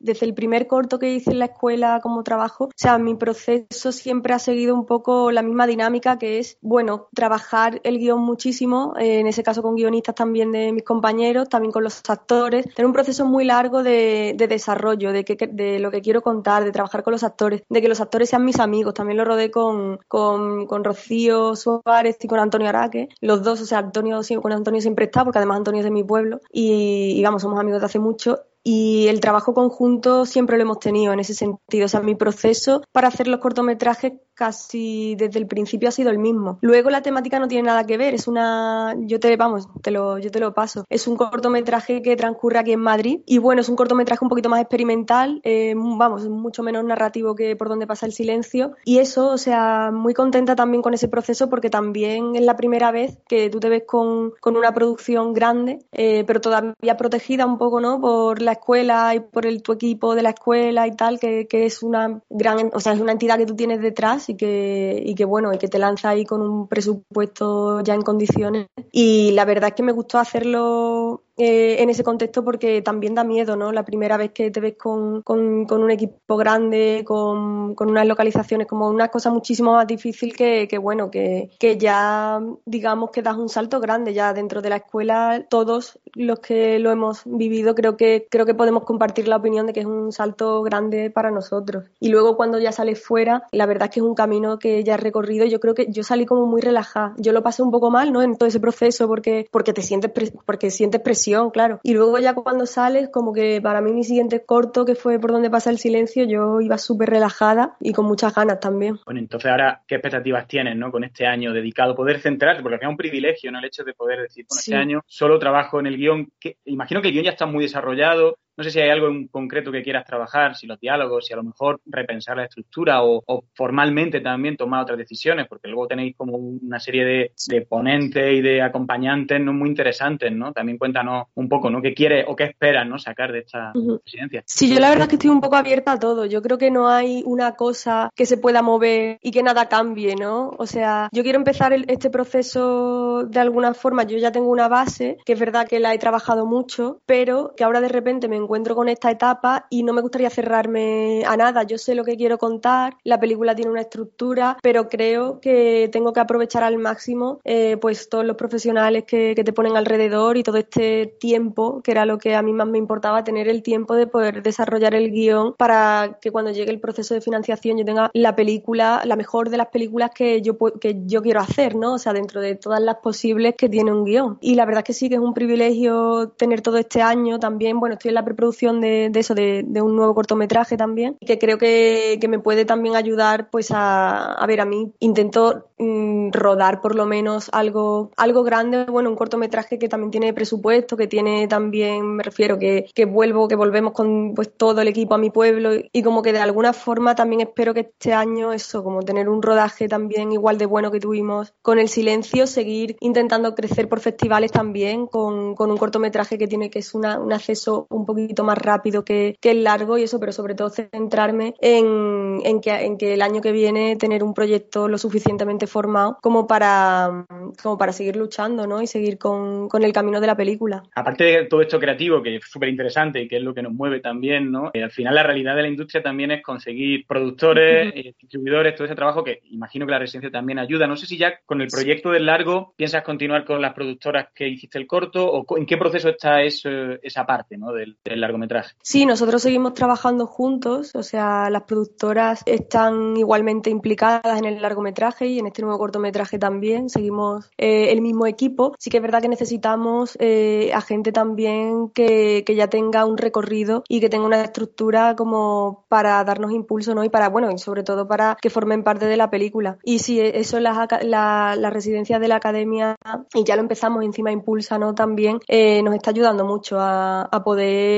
[0.00, 3.92] desde el primer corto que hice en la escuela como trabajo, o sea, mi proceso
[3.92, 8.94] siempre ha seguido un poco la misma dinámica que es, bueno, trabajar el guion muchísimo,
[8.98, 12.92] en ese caso con guionistas también de mis compañeros, también con los actores, tener un
[12.92, 17.12] proceso muy largo de, desarrollo, de, que, de lo que quiero contar, de trabajar con
[17.12, 18.94] los actores, de que los actores sean mis amigos.
[18.94, 23.08] También lo rodé con, con, Rocío Suárez y con Antonio Araque.
[23.20, 26.04] Los dos, o sea, Antonio, con Antonio siempre está, porque además Antonio es de mi
[26.04, 26.40] pueblo.
[26.52, 28.38] Y vamos, somos amigos de hace mucho
[28.68, 31.86] y el trabajo conjunto siempre lo hemos tenido en ese sentido.
[31.86, 36.18] O sea, mi proceso para hacer los cortometrajes casi desde el principio ha sido el
[36.18, 36.58] mismo.
[36.60, 40.18] Luego la temática no tiene nada que ver, es una, yo te, vamos, te lo,
[40.18, 40.84] yo te lo paso.
[40.88, 44.48] Es un cortometraje que transcurre aquí en Madrid y bueno, es un cortometraje un poquito
[44.48, 49.28] más experimental, eh, vamos, mucho menos narrativo que por donde pasa el silencio y eso,
[49.30, 53.50] o sea, muy contenta también con ese proceso porque también es la primera vez que
[53.50, 58.00] tú te ves con, con una producción grande, eh, pero todavía protegida un poco, ¿no?
[58.00, 61.66] Por la escuela y por el tu equipo de la escuela y tal, que, que
[61.66, 65.14] es una gran, o sea, es una entidad que tú tienes detrás y que, y
[65.14, 68.66] que bueno, y que te lanza ahí con un presupuesto ya en condiciones.
[68.92, 73.22] Y la verdad es que me gustó hacerlo eh, en ese contexto porque también da
[73.22, 73.70] miedo, ¿no?
[73.70, 78.66] La primera vez que te ves con, con, un equipo grande, con, con, unas localizaciones,
[78.66, 83.36] como una cosa muchísimo más difícil que, que bueno, que, que ya digamos que das
[83.36, 85.46] un salto grande ya dentro de la escuela.
[85.48, 89.72] Todos los que lo hemos vivido creo que, creo que podemos compartir la opinión de
[89.72, 91.84] que es un salto grande para nosotros.
[92.00, 94.94] Y luego cuando ya sales fuera, la verdad es que es un camino que ya
[94.94, 95.46] he recorrido.
[95.46, 97.14] Yo creo que yo salí como muy relajada.
[97.16, 98.22] Yo lo pasé un poco mal, ¿no?
[98.22, 101.80] En todo ese proceso porque, porque te sientes, porque sientes presión, claro.
[101.82, 105.32] Y luego ya cuando sales, como que para mí mi siguiente corto, que fue por
[105.32, 108.98] donde pasa el silencio, yo iba súper relajada y con muchas ganas también.
[109.04, 110.90] Bueno, entonces ahora, ¿qué expectativas tienes, ¿no?
[110.90, 113.58] Con este año dedicado, poder centrarte, porque es un privilegio, ¿no?
[113.58, 117.00] El hecho de poder decir, con este año solo trabajo en el guion, que imagino
[117.00, 119.84] que el guion ya está muy desarrollado, no sé si hay algo en concreto que
[119.84, 123.22] quieras trabajar, si los diálogos, si a lo mejor repensar la estructura o,
[123.54, 128.60] formalmente también tomar otras decisiones, porque luego tenéis como una serie de, ponentes y de
[128.60, 130.52] acompañantes no muy interesantes, ¿no?
[130.52, 131.80] También cuéntanos un poco, ¿no?
[131.80, 132.98] ¿Qué quieres o qué esperas, ¿no?
[132.98, 134.42] Sacar de esta presidencia.
[134.44, 136.26] Sí, yo la verdad es que estoy un poco abierta a todo.
[136.26, 140.16] Yo creo que no hay una cosa que se pueda mover y que nada cambie,
[140.16, 140.50] ¿no?
[140.58, 144.02] O sea, yo quiero empezar este proceso de alguna forma.
[144.02, 147.62] Yo ya tengo una base, que es verdad que la he trabajado mucho, pero que
[147.62, 151.64] ahora de repente me encuentro con esta etapa y no me gustaría cerrarme a nada.
[151.64, 156.14] Yo sé lo que quiero contar, la película tiene una estructura, pero creo que tengo
[156.14, 160.56] que aprovechar al máximo eh, pues todos los profesionales que, te ponen alrededor y todo
[160.56, 164.06] este tiempo, que era lo que a mí más me importaba, tener el tiempo de
[164.06, 168.34] poder desarrollar el guion para que cuando llegue el proceso de financiación yo tenga la
[168.34, 171.94] película, la mejor de las películas que yo, que yo quiero hacer, ¿no?
[171.94, 174.38] O sea, dentro de todas las posibles que tiene un guion.
[174.40, 177.78] Y la verdad es que sí que es un privilegio tener todo este año también.
[177.78, 182.18] Bueno, estoy en la producción de, eso, de, un nuevo cortometraje también, que creo que,
[182.28, 187.06] me puede también ayudar pues a, a ver, a mí intento mm, rodar por lo
[187.06, 192.22] menos algo, algo grande, bueno, un cortometraje que también tiene presupuesto, que tiene también, me
[192.22, 196.02] refiero, que, que vuelvo, que volvemos con pues todo el equipo a mi pueblo y
[196.02, 199.88] como que de alguna forma también espero que este año eso, como tener un rodaje
[199.88, 205.06] también igual de bueno que tuvimos con El Silencio, seguir intentando crecer por festivales también
[205.06, 209.04] con, con un cortometraje que tiene que es una, un acceso un poquito más rápido
[209.04, 213.22] que, el largo y eso, pero sobre todo centrarme en, en, que, en que el
[213.22, 217.24] año que viene tener un proyecto lo suficientemente formado como para,
[217.62, 218.82] como para seguir luchando ¿no?
[218.82, 220.82] y seguir con, con el camino de la película.
[220.94, 223.72] Aparte de todo esto creativo, que es súper interesante y que es lo que nos
[223.72, 224.70] mueve también, ¿no?
[224.74, 228.84] Eh, al final la realidad de la industria también es conseguir productores, eh, distribuidores, todo
[228.84, 230.86] ese trabajo que imagino que la residencia también ayuda.
[230.86, 234.48] No sé si ya con el proyecto del largo piensas continuar con las productoras que
[234.48, 236.68] hiciste el corto o en qué proceso está eso,
[237.02, 237.72] esa parte ¿no?
[237.72, 238.74] del, del largometraje.
[238.82, 245.26] Sí, nosotros seguimos trabajando juntos, o sea, las productoras están igualmente implicadas en el largometraje
[245.26, 248.74] y en este nuevo cortometraje también, seguimos eh, el mismo equipo.
[248.78, 253.18] Sí que es verdad que necesitamos eh, a gente también que, que, ya tenga un
[253.18, 257.04] recorrido y que tenga una estructura como para darnos impulso, ¿no?
[257.04, 259.78] Y para, bueno, y sobre todo para que formen parte de la película.
[259.84, 262.96] Y sí, eso las la, la residencia de la academia,
[263.34, 264.94] y ya lo empezamos encima Impulsa, ¿no?
[264.94, 267.97] También eh, nos está ayudando mucho a, a poder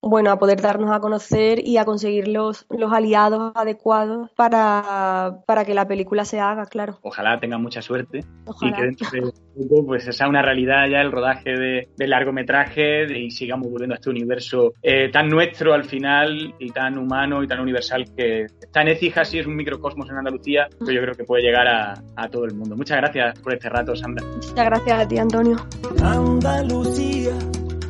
[0.00, 5.64] bueno, a poder darnos a conocer y a conseguir los, los aliados adecuados para, para
[5.64, 6.98] que la película se haga, claro.
[7.02, 8.20] Ojalá tenga mucha suerte
[8.60, 9.32] y que dentro de
[9.68, 14.10] poco pues sea una realidad ya el rodaje de, largometraje y sigamos volviendo a este
[14.10, 18.88] universo eh, tan nuestro al final y tan humano y tan universal que está en
[18.88, 22.28] Ecija, sí es un microcosmos en Andalucía, pero yo creo que puede llegar a, a
[22.28, 22.76] todo el mundo.
[22.76, 24.26] Muchas gracias por este rato, Sandra.
[24.26, 25.56] Muchas gracias a ti, Antonio.
[26.02, 27.32] Andalucía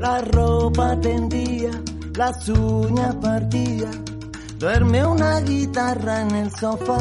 [0.03, 1.71] la ropa tendía,
[2.17, 3.97] las uñas partidas,
[4.59, 6.99] duerme una guitarra en el sofá.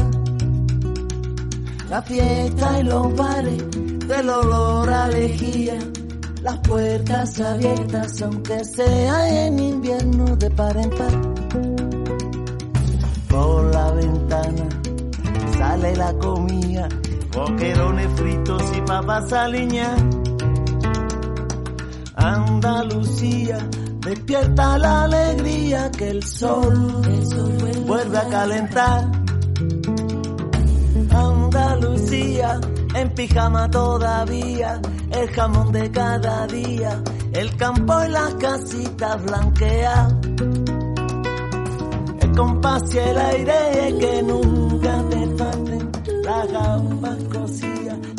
[1.90, 3.64] La fiesta y los bares
[4.08, 5.80] del olor a lejía,
[6.44, 11.22] las puertas abiertas aunque sea en invierno de par en par.
[13.28, 14.70] Por la ventana
[15.58, 16.88] sale la comida,
[17.34, 20.31] boquerones fritos y papas aliñadas
[22.24, 23.58] Andalucía,
[24.00, 27.02] despierta la alegría que el sol,
[27.88, 29.12] vuelve a calentar.
[31.10, 32.60] Andalucía,
[32.94, 34.80] en pijama todavía,
[35.12, 37.02] el jamón de cada día,
[37.34, 40.14] el campo y las casitas blanqueadas.
[42.22, 45.92] El compás y el aire que nunca te falten,
[46.24, 48.11] las gambas cocidas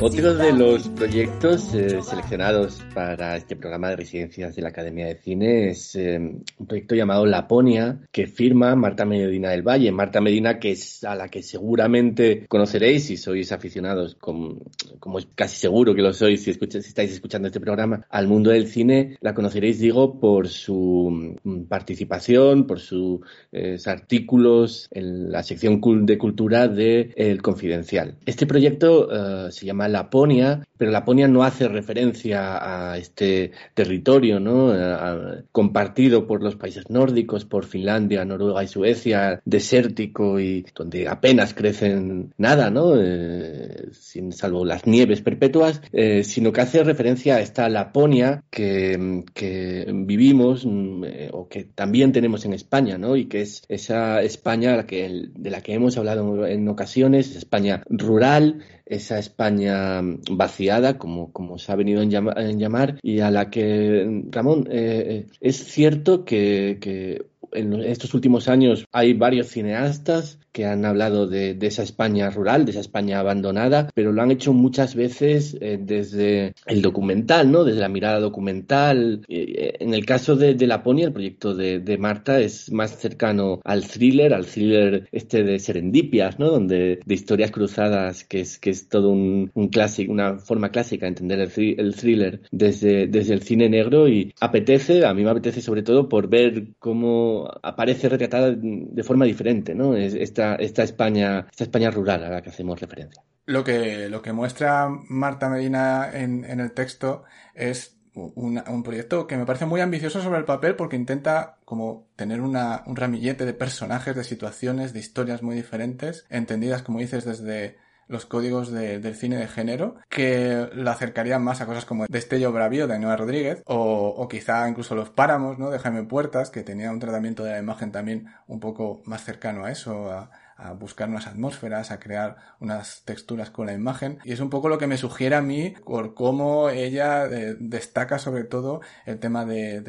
[0.00, 5.16] Otro de los proyectos eh, seleccionados para este programa de residencias de la Academia de
[5.16, 9.90] Cine es eh, un proyecto llamado Laponia que firma Marta Medina del Valle.
[9.90, 14.58] Marta Medina, que es a la que seguramente conoceréis si sois aficionados, como,
[15.00, 18.50] como es casi seguro que lo sois si, si estáis escuchando este programa, al mundo
[18.50, 19.16] del cine.
[19.20, 23.20] La conoceréis, digo, por su mm, participación, por sus
[23.50, 28.14] eh, artículos en la sección de cultura de El Confidencial.
[28.26, 34.74] Este proyecto eh, se llama Laponia, pero Laponia no hace referencia a este territorio ¿no?
[34.74, 41.54] Eh, compartido por los países nórdicos, por Finlandia, Noruega y Suecia, desértico y donde apenas
[41.54, 42.94] crecen nada, ¿no?
[42.96, 45.80] Eh, sin, salvo las nieves perpetuas,
[46.22, 52.44] sino que hace referencia a esta Laponia que, que vivimos mm, o que también tenemos
[52.44, 53.16] en España, ¿no?
[53.16, 58.62] y que es esa España que, de la que hemos hablado en ocasiones, España rural,
[58.86, 64.68] esa España vaciada, como, como se ha venido en, llamar, y a la que, Ramón,
[64.70, 70.84] eh, eh, es cierto que, que en estos últimos años hay varios cineastas que han
[70.84, 75.58] hablado de, esa España rural, de esa España abandonada, pero lo han hecho muchas veces
[75.60, 77.64] eh, desde el documental, ¿no?
[77.64, 79.24] Desde la mirada documental.
[79.28, 83.86] Eh, en el caso de, de Laponia, el proyecto de, Marta es más cercano al
[83.86, 86.50] thriller, al thriller este de Serendipias, ¿no?
[86.50, 91.06] Donde de historias cruzadas, que es que es todo un, un clásico, una forma clásica
[91.06, 95.30] de entender el, el thriller desde, desde el cine negro y apetece, a mí me
[95.30, 99.96] apetece sobre todo por ver cómo aparece retratada de forma diferente, ¿no?
[99.96, 103.22] Esta esta, España, esta España rural a la que hacemos referencia.
[103.46, 107.24] Lo que, lo que muestra Marta Medina en, el texto
[107.54, 112.40] es un proyecto que me parece muy ambicioso sobre el papel porque intenta como tener
[112.40, 117.76] una, un ramillete de personajes, de situaciones, de historias muy diferentes, entendidas, como dices, desde
[118.08, 122.86] los códigos del cine de género, que la acercarían más a cosas como Destello Bravío
[122.86, 125.70] de Ainhoa Rodríguez, o, o, quizá incluso Los Páramos, ¿no?
[125.70, 129.64] de Jaime Puertas, que tenía un tratamiento de la imagen también un poco más cercano
[129.64, 130.30] a eso, a,
[130.78, 134.20] buscar unas atmósferas, a crear unas texturas con la imagen.
[134.24, 138.20] Y es un poco lo que me sugiere a mí por cómo ella eh, destaca
[138.20, 139.80] sobre todo el tema de,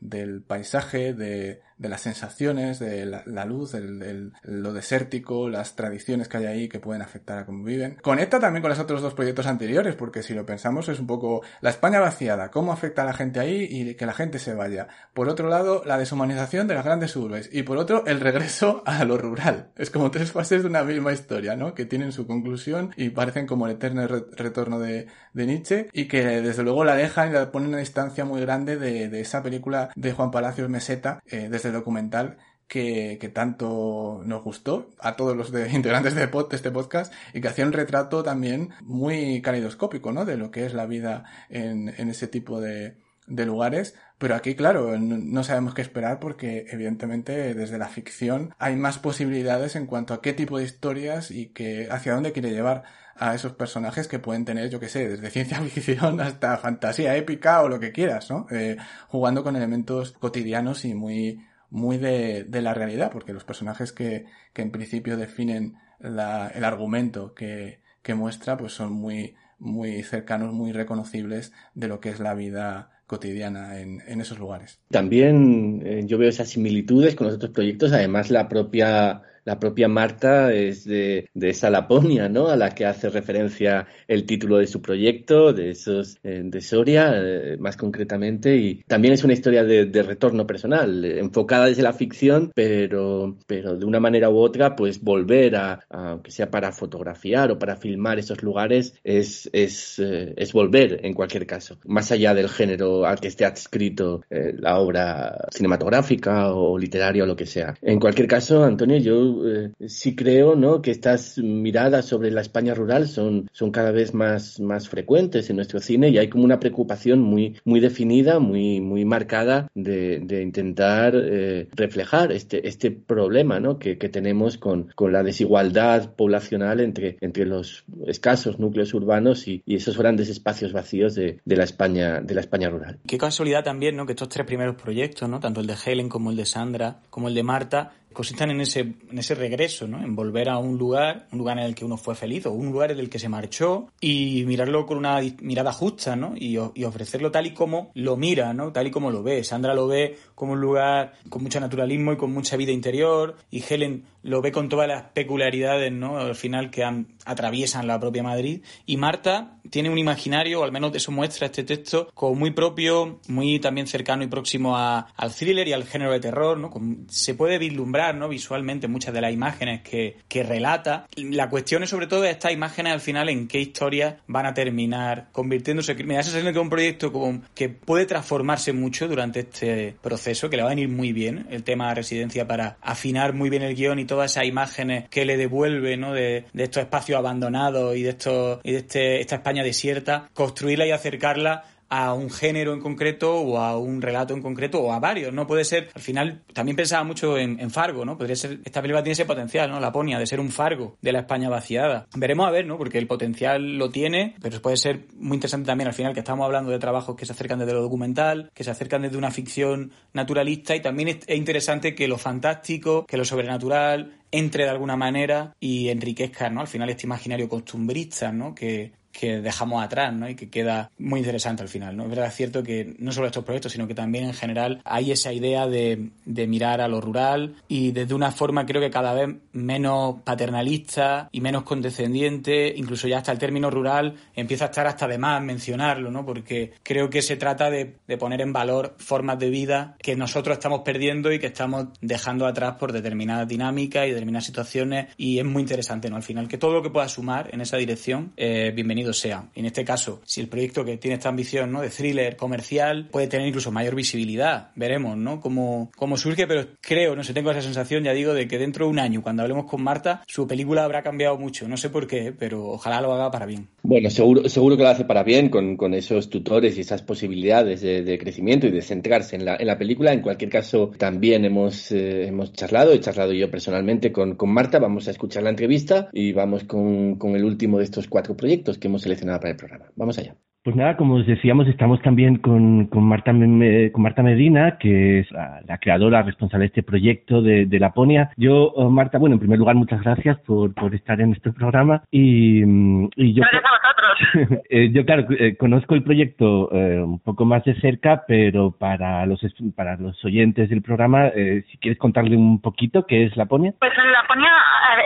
[0.00, 6.38] del paisaje, de, de las sensaciones, de la, luz, el, lo desértico, las tradiciones que
[6.38, 7.96] hay ahí que pueden afectar a cómo viven.
[8.02, 11.42] Conecta también con los otros dos proyectos anteriores, porque si lo pensamos es un poco
[11.60, 14.88] la España vaciada, cómo afecta a la gente ahí y que la gente se vaya.
[15.14, 17.48] Por otro lado, la deshumanización de las grandes urbes.
[17.52, 19.70] Y por otro, el regreso a lo rural.
[19.76, 21.74] Es como tres fases de una misma historia, ¿no?
[21.74, 26.64] Que tienen su conclusión y parecen como el eterno retorno de, Nietzsche y que desde
[26.64, 29.90] luego la dejan y la ponen a una distancia muy grande de, de esa película
[29.94, 32.38] de Juan Palacios Meseta, eh, desde documental
[32.68, 37.72] que, tanto nos gustó a todos los integrantes de, este podcast y que hacía un
[37.72, 40.24] retrato también muy calidoscópico, ¿no?
[40.24, 42.96] De lo que es la vida en, ese tipo de,
[43.26, 43.94] lugares.
[44.18, 49.76] Pero aquí, claro, no sabemos qué esperar porque evidentemente desde la ficción hay más posibilidades
[49.76, 52.84] en cuanto a qué tipo de historias y que hacia dónde quiere llevar
[53.16, 57.62] a esos personajes que pueden tener, yo que sé, desde ciencia ficción hasta fantasía épica
[57.62, 58.46] o lo que quieras, ¿no?
[58.50, 58.76] Eh,
[59.08, 61.40] jugando con elementos cotidianos y muy,
[61.70, 66.64] muy de, de la realidad, porque los personajes que, que en principio definen la, el
[66.64, 72.20] argumento que, que muestra, pues son muy, muy cercanos, muy reconocibles de lo que es
[72.20, 74.80] la vida cotidiana en, en esos lugares.
[74.90, 79.88] También eh, yo veo esas similitudes con los otros proyectos, además la propia la propia
[79.88, 82.48] Marta es de, esa Laponia, ¿no?
[82.48, 87.14] A la que hace referencia el título de su proyecto, de esos, eh, de Soria,
[87.16, 91.94] eh, más concretamente, y también es una historia de, retorno personal, eh, enfocada desde la
[91.94, 97.50] ficción, pero, pero de una manera u otra, pues volver a, aunque sea para fotografiar
[97.50, 102.50] o para filmar esos lugares, es, es, es volver en cualquier caso, más allá del
[102.50, 107.74] género al que esté adscrito la obra cinematográfica o literaria o lo que sea.
[107.80, 110.82] En cualquier caso, Antonio, yo eh, sí creo ¿no?
[110.82, 115.56] que estas miradas sobre la España rural son, son cada vez más, más frecuentes en
[115.56, 120.42] nuestro cine y hay como una preocupación muy, muy definida, muy, muy marcada de, de
[120.42, 123.78] intentar eh, reflejar este, este problema ¿no?
[123.78, 129.62] que, que tenemos con, con, la desigualdad poblacional entre, entre los escasos núcleos urbanos y,
[129.64, 132.98] y esos grandes espacios vacíos de, de, la España, de la España rural.
[133.06, 134.06] Qué casualidad también ¿no?
[134.06, 135.40] que estos tres primeros proyectos, ¿no?
[135.40, 138.80] tanto el de Helen como el de Sandra, como el de Marta, consistan en ese,
[138.80, 140.02] en ese regreso, ¿no?
[140.02, 142.72] En volver a un lugar, un lugar en el que uno fue feliz o un
[142.72, 146.34] lugar en el que se marchó y mirarlo con una mirada justa, ¿no?
[146.36, 148.72] Y, y ofrecerlo tal y como lo mira, ¿no?
[148.72, 149.44] Tal y como lo ve.
[149.44, 153.62] Sandra lo ve como un lugar con mucho naturalismo y con mucha vida interior y
[153.68, 156.18] Helen lo ve con todas las peculiaridades, ¿no?
[156.18, 156.84] Al final que
[157.24, 161.64] atraviesan la propia Madrid y Marta tiene un imaginario, o al menos eso muestra este
[161.64, 166.20] texto, como muy propio, muy también cercano y próximo al thriller y al género de
[166.20, 166.70] terror, ¿no?
[167.08, 167.97] se puede vislumbrar,
[168.28, 171.06] Visualmente muchas de las imágenes que, que relata.
[171.16, 175.28] La cuestión es sobre todo estas imágenes al final en qué historias van a terminar
[175.32, 175.94] convirtiéndose.
[176.04, 177.12] Me da esa sensación que es un proyecto
[177.54, 181.64] que puede transformarse mucho durante este proceso, que le va a venir muy bien el
[181.64, 185.36] tema de residencia para afinar muy bien el guion y todas esas imágenes que le
[185.36, 186.12] devuelve, ¿no?
[186.12, 190.92] De, de estos espacios abandonados y de estos de este, esta España desierta, construirla y
[190.92, 195.32] acercarla a un género en concreto o a un relato en concreto o a varios,
[195.32, 195.46] ¿no?
[195.46, 198.16] Puede ser, al final, también pensaba mucho en, Fargo, ¿no?
[198.16, 199.80] Podría ser, esta película tiene ese potencial, ¿no?
[199.80, 202.06] La Ponia, de ser un Fargo de la España vaciada.
[202.16, 202.78] Veremos a ver, ¿no?
[202.78, 206.44] Porque el potencial lo tiene, pero puede ser muy interesante también al final que estamos
[206.44, 209.92] hablando de trabajos que se acercan desde lo documental, que se acercan desde una ficción
[210.12, 215.54] naturalista y también es interesante que lo fantástico, que lo sobrenatural, entre de alguna manera
[215.60, 216.60] y enriquezca, ¿no?
[216.60, 218.54] Al final este imaginario costumbrista, ¿no?
[218.54, 220.28] Que, que dejamos atrás, ¿no?
[220.28, 222.04] Y que queda muy interesante al final, ¿no?
[222.04, 225.10] Es verdad, es cierto que no solo estos proyectos, sino que también en general hay
[225.10, 229.14] esa idea de, de mirar a lo rural y desde una forma creo que cada
[229.14, 234.86] vez menos paternalista y menos condescendiente, incluso ya hasta el término rural empieza a estar
[234.86, 236.24] hasta de más mencionarlo, ¿no?
[236.24, 240.58] Porque creo que se trata de, de poner en valor formas de vida que nosotros
[240.58, 245.44] estamos perdiendo y que estamos dejando atrás por determinadas dinámicas y determinadas situaciones y es
[245.44, 246.14] muy interesante, ¿no?
[246.14, 249.48] Al final, que todo lo que pueda sumar en esa dirección, eh, bienvenido sea.
[249.54, 251.80] En este caso, si el proyecto que tiene esta ambición ¿no?
[251.80, 255.40] de thriller comercial puede tener incluso mayor visibilidad, veremos ¿no?
[255.40, 258.86] cómo, cómo surge, pero creo, no sé, tengo esa sensación, ya digo, de que dentro
[258.86, 261.68] de un año, cuando hablemos con Marta, su película habrá cambiado mucho.
[261.68, 263.68] No sé por qué, pero ojalá lo haga para bien.
[263.82, 267.80] Bueno, seguro, seguro que lo hace para bien con, con esos tutores y esas posibilidades
[267.80, 270.12] de, crecimiento y de centrarse en la, en la película.
[270.12, 274.78] En cualquier caso, también hemos, eh, hemos charlado, he charlado yo personalmente con, con Marta.
[274.78, 278.78] Vamos a escuchar la entrevista y vamos con, con el último de estos cuatro proyectos
[278.78, 279.86] que hemos seleccionado para el programa.
[279.96, 280.34] Vamos allá.
[280.64, 285.30] Pues nada, como os decíamos, estamos también con, con, Marta, con Marta Medina, que es
[285.30, 288.30] la, creadora responsable de este proyecto de, de Laponia.
[288.36, 292.02] Yo, oh, Marta, bueno, en primer lugar, muchas gracias por, por estar en este programa.
[292.10, 293.88] Y, y yo, gracias a vosotros.
[294.70, 299.24] Eh, yo, claro, eh, conozco el proyecto eh, un poco más de cerca, pero para
[299.26, 299.40] los,
[299.74, 301.30] para los oyentes del programa,
[301.70, 303.72] si quieres contarle un poquito qué es Laponia.
[303.78, 304.50] Pues Laponia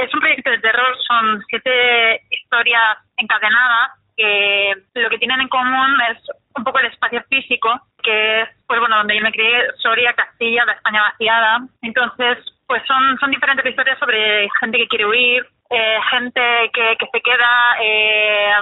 [0.05, 2.22] es un proyecto de terror, son siete
[2.53, 6.19] historias encadenadas que lo que tienen en común es
[6.55, 7.71] un poco el espacio físico,
[8.03, 11.61] que es, pues bueno, donde yo me crié, Soria, Castilla, la España vaciada.
[11.81, 16.43] Entonces, pues son, son diferentes historias sobre gente que quiere huir, eh, gente
[16.75, 18.53] que, que se queda, eh,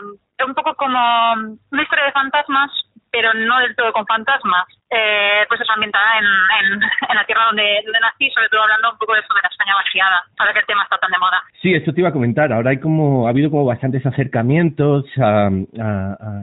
[0.47, 1.34] un poco como
[1.72, 2.70] una historia de fantasmas,
[3.11, 6.26] pero no del todo con fantasmas eh, pues es ambientada en,
[6.74, 7.62] en, la tierra donde,
[8.01, 10.66] nací, sobre todo hablando un poco de eso de la España vaciada, ahora que el
[10.66, 11.43] tema está tan de moda.
[11.62, 12.53] Sí, esto te iba a comentar.
[12.53, 15.51] Ahora hay como, ha habido como bastantes acercamientos a,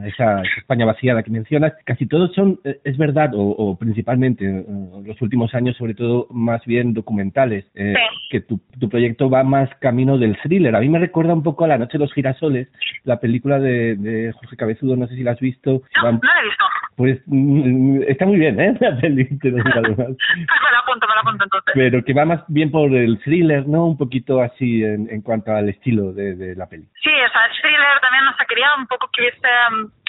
[0.06, 1.74] esa, España vaciada que mencionas.
[1.84, 6.26] Casi todos son, eh, es verdad, o, principalmente en eh, los últimos años, sobre todo
[6.30, 7.94] más bien documentales, eh,
[8.30, 10.74] que tu, tu proyecto va más camino del thriller.
[10.74, 12.68] A mí me recuerda un poco a La Noche de los Girasoles,
[13.04, 15.82] la película de, de Jorge Cabezudo, no sé si la has visto.
[16.02, 16.64] No, no la he visto.
[16.96, 18.74] Pues mm, está muy bien, ¿eh?
[18.80, 19.62] La película.
[19.62, 21.72] me la apunto, me la apunto entonces.
[21.74, 23.86] Pero que va más bien por el thriller, ¿no?
[23.86, 26.84] Un poquito así en, en cuanto al estilo de, de la peli.
[27.02, 29.48] Sí, o sea, el thriller también nos quería un poco que hubiese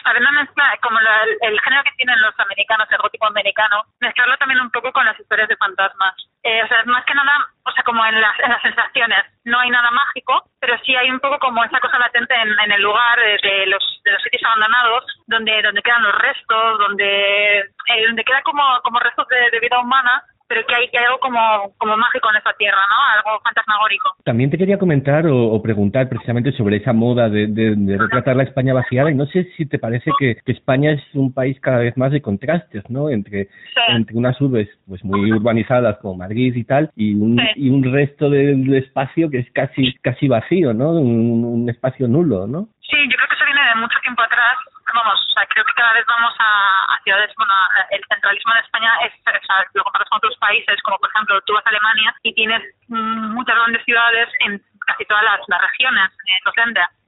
[0.03, 4.59] a ver, mezcla, como el, género que tienen los americanos, el gótico americano, mezclarlo también
[4.59, 6.15] un poco con las historias de fantasmas.
[6.43, 9.59] Eh, o sea, más que nada, o sea, como en las, en las sensaciones, no
[9.59, 12.81] hay nada mágico, pero sí hay un poco como esa cosa latente en, en el
[12.81, 18.23] lugar de, los, de los sitios abandonados, donde, donde quedan los restos, donde, eh, donde
[18.23, 21.39] queda como, como restos de vida humana pero que hay, que algo como,
[21.77, 23.29] como mágico en esta tierra, ¿no?
[23.29, 24.09] Algo fantasmagórico.
[24.25, 28.73] También te quería comentar o, preguntar precisamente sobre esa moda de, de, retratar la España
[28.73, 32.11] vaciada y no sé si te parece que, España es un país cada vez más
[32.11, 33.11] de contrastes, ¿no?
[33.11, 33.47] Entre,
[33.89, 38.31] entre unas urbes pues muy urbanizadas como Madrid y tal y un, y un resto
[38.31, 40.91] del espacio que es casi casi vacío, ¿no?
[40.93, 42.69] Un, un espacio nulo, ¿no?
[42.81, 44.57] Sí, yo creo que eso viene de mucho tiempo atrás
[44.93, 47.53] vamos, o sea, creo que cada vez vamos a, ciudades, bueno,
[47.91, 51.39] el centralismo de España es, o sea, lo comparas con otros países como por ejemplo
[51.41, 55.61] tú vas a Alemania y tienes mm, muchas grandes ciudades en casi todas las, las
[55.61, 56.55] regiones eh, los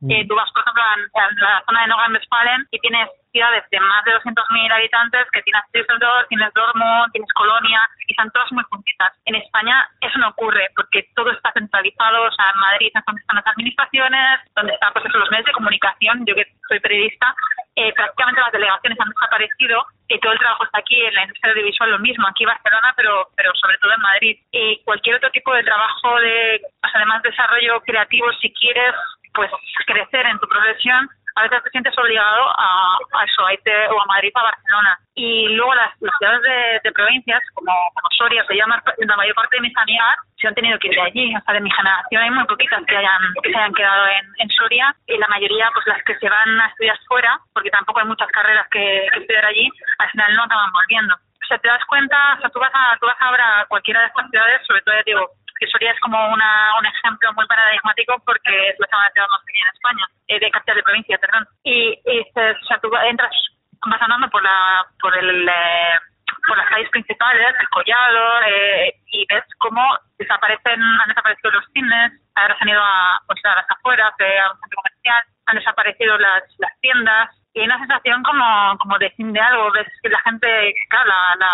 [0.01, 0.11] Mm.
[0.11, 3.79] Eh, tú vas, por ejemplo, a, a la zona de Nordrhein-Westfalen y tienes ciudades de
[3.79, 8.63] más de 200.000 habitantes que tienes Düsseldorf, tienes Dortmund, tienes Colonia y están todas muy
[8.69, 9.13] juntitas.
[9.25, 13.21] En España eso no ocurre porque todo está centralizado, o sea, en Madrid es donde
[13.21, 17.36] están las administraciones, donde están pues, los medios de comunicación, yo que soy periodista,
[17.75, 21.53] eh, prácticamente las delegaciones han desaparecido y todo el trabajo está aquí en la industria
[21.53, 24.38] audiovisual lo mismo, aquí en Barcelona, pero, pero sobre todo en Madrid.
[24.51, 28.93] Y cualquier otro tipo de trabajo de, o sea, además desarrollo creativo, si quieres
[29.34, 29.49] pues
[29.88, 34.05] crecer en tu profesión, a veces te sientes obligado a, a eso, a o a
[34.05, 34.97] Madrid o a Barcelona.
[35.15, 39.57] Y luego las, las ciudades de, provincias, como, como Soria, se llama, la mayor parte
[39.57, 41.36] de mis amigas se han tenido que ir de allí.
[41.36, 44.49] O sea, de mi generación hay muy poquitas que, hayan, que se hayan quedado en,
[44.51, 48.07] Soria y la mayoría, pues las que se van a estudiar fuera, porque tampoco hay
[48.07, 49.69] muchas carreras que, que estudiar allí,
[49.99, 51.15] al final no acaban volviendo.
[51.15, 54.01] O sea, te das cuenta, o sea, tú vas a, tú vas ahora a cualquiera
[54.01, 55.29] de estas ciudades, sobre todo, ya digo,
[55.68, 59.66] Soria es como una, un ejemplo muy paradigmático porque es la segunda ciudad más pequeña
[59.68, 61.47] en España, eh, de capital de provincia, perdón.
[61.64, 63.32] Y, y o sea, tú entras,
[63.86, 65.99] vas andando por la, por el, eh,
[66.47, 69.82] por las calles principales, el collado, eh, y ves cómo
[70.18, 74.51] desaparecen, han desaparecido los cines, ahora se han ido a, pues, a las afueras, a
[74.51, 79.12] un centro comercial, han desaparecido las, las tiendas, y hay una sensación como, como de
[79.12, 81.51] fin de algo, ves que la gente, claro, la, la,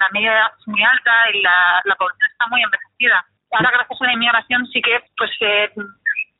[0.00, 3.24] la media es muy alta y la, la población está muy envejecida.
[3.52, 5.70] Ahora gracias a la inmigración sí que pues eh,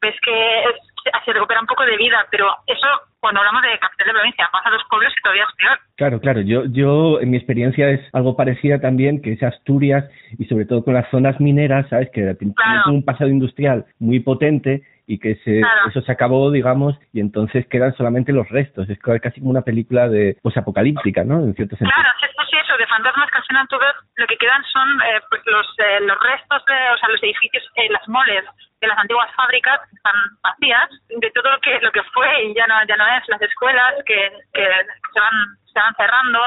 [0.00, 2.86] ves que es- se recupera un poco de vida, pero eso
[3.20, 5.78] cuando hablamos de capital de provincia, pasa a los pueblos y todavía es peor.
[5.96, 6.40] Claro, claro.
[6.42, 10.04] Yo, yo, en mi experiencia es algo parecida también, que es Asturias
[10.38, 12.10] y sobre todo con las zonas mineras, ¿sabes?
[12.10, 12.92] Que tienen Claro.
[12.92, 15.88] un pasado industrial muy potente y que se, Claro.
[15.88, 18.88] eso se acabó, digamos, y entonces quedan solamente los restos.
[18.90, 21.40] Es casi como una película de posapocalíptica, ¿no?
[21.40, 21.96] En cierto sentido.
[21.96, 25.00] Claro, sí, sí, eso, de fantasmas que al final tú ves, lo que quedan son
[25.00, 28.44] eh, pues los, eh, los restos, de, o sea, los edificios, eh, las moles
[28.80, 32.54] de las antiguas fábricas que están vacías, de todo lo que lo que fue y
[32.54, 34.64] ya no ya no es, las escuelas que, que
[35.12, 35.34] se van
[35.72, 36.38] se van cerrando.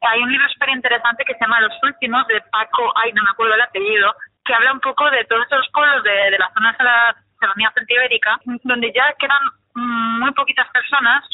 [0.00, 3.30] Hay un libro súper interesante que se llama Los Últimos, de Paco, ay, no me
[3.30, 6.76] acuerdo el apellido, que habla un poco de todos estos pueblos de, de las zonas
[7.40, 9.42] de la Serranía Celtibérica, donde ya quedan
[9.74, 11.24] mm, muy poquitas personas,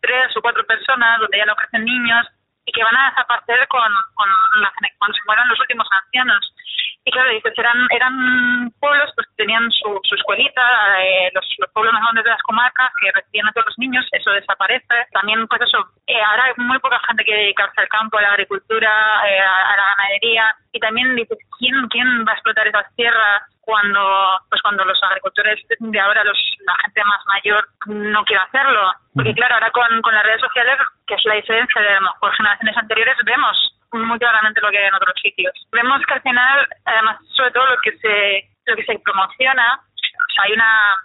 [0.00, 2.26] tres o cuatro personas, donde ya no crecen niños,
[2.64, 3.82] y que van a desaparecer con,
[4.14, 6.54] cuando se mueran los últimos ancianos.
[7.04, 10.62] Y claro, dices, eran, eran pueblos pues, que tenían su, su escuelita,
[11.02, 14.06] eh, los, los pueblos más grandes de las comarcas que recibían a todos los niños,
[14.12, 14.94] eso desaparece.
[15.10, 18.30] También, pues eso, eh, ahora hay muy poca gente que dedicarse al campo, a la
[18.30, 18.88] agricultura,
[19.26, 20.56] eh, a, a la ganadería.
[20.72, 25.58] Y también dices, ¿quién, ¿quién va a explotar esas tierras cuando pues cuando los agricultores
[25.78, 28.92] de ahora, los, la gente más mayor, no quiere hacerlo?
[29.14, 32.12] Porque claro, ahora con, con las redes sociales, que es la diferencia de a lo
[32.12, 35.52] mejor generaciones anteriores, vemos muy claramente lo que hay en otros sitios.
[35.70, 40.32] Vemos que al final, además, sobre todo lo que se lo que se promociona, o
[40.34, 40.96] sea, hay una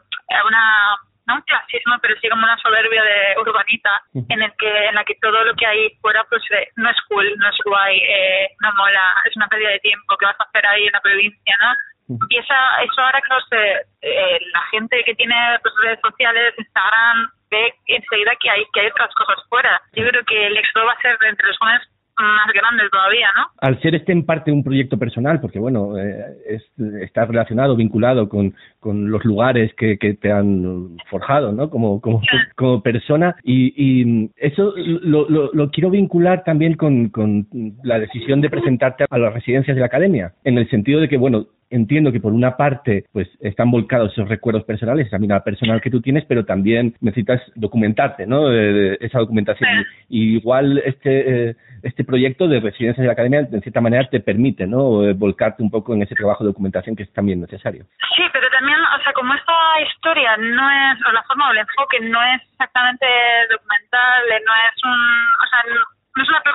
[0.45, 0.97] una
[1.27, 5.03] no un clasismo, pero sí como una soberbia de urbanita en el que en la
[5.03, 8.49] que todo lo que hay fuera pues eh, no es cool, no es guay, eh,
[8.61, 11.55] no mola, es una pérdida de tiempo que vas a hacer ahí en la provincia,
[11.59, 11.73] ¿no?
[12.07, 13.63] Y esa, eso ahora que no sé,
[14.01, 18.87] eh, la gente que tiene pues, redes sociales, Instagram, ve enseguida que hay que hay
[18.87, 19.81] otras cosas fuera.
[19.93, 21.81] Yo creo que el éxodo va a ser entre los jóvenes
[22.19, 23.45] más grande todavía, ¿no?
[23.61, 26.63] Al ser este en parte un proyecto personal, porque bueno, eh, es,
[27.01, 31.69] está relacionado, vinculado con, con los lugares que, que te han forjado, ¿no?
[31.69, 32.21] Como, como,
[32.55, 33.35] como persona.
[33.43, 37.47] Y, y eso lo, lo, lo quiero vincular también con, con
[37.83, 41.17] la decisión de presentarte a las residencias de la academia, en el sentido de que,
[41.17, 45.81] bueno, entiendo que por una parte pues están volcados esos recuerdos personales, esa mirada personal
[45.81, 48.51] que tú tienes, pero también necesitas documentarte, ¿no?
[48.51, 49.69] Eh, esa documentación.
[50.09, 54.19] Y igual este eh, este proyecto de residencias de la academia en cierta manera te
[54.19, 55.03] permite, ¿no?
[55.03, 57.85] Eh, volcarte un poco en ese trabajo de documentación que es también necesario.
[58.15, 59.53] Sí, pero también, o sea, como esta
[59.87, 63.05] historia no es, o la forma o el enfoque no es exactamente
[63.51, 65.96] documental, no es un, o sea, no,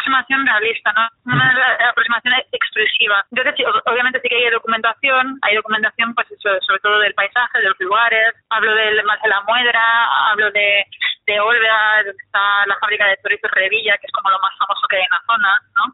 [0.03, 1.09] aproximación realista, ¿no?
[1.27, 1.55] Una
[1.91, 3.25] aproximación expresiva.
[3.31, 7.59] Entonces, sí, obviamente sí que hay documentación, hay documentación, pues eso, sobre todo del paisaje,
[7.59, 9.83] de los lugares, hablo del más de la muedra,
[10.31, 10.85] hablo de,
[11.27, 14.87] de Olvera, donde está la fábrica de Torito Revilla, que es como lo más famoso
[14.89, 15.85] que hay en la zona, ¿no?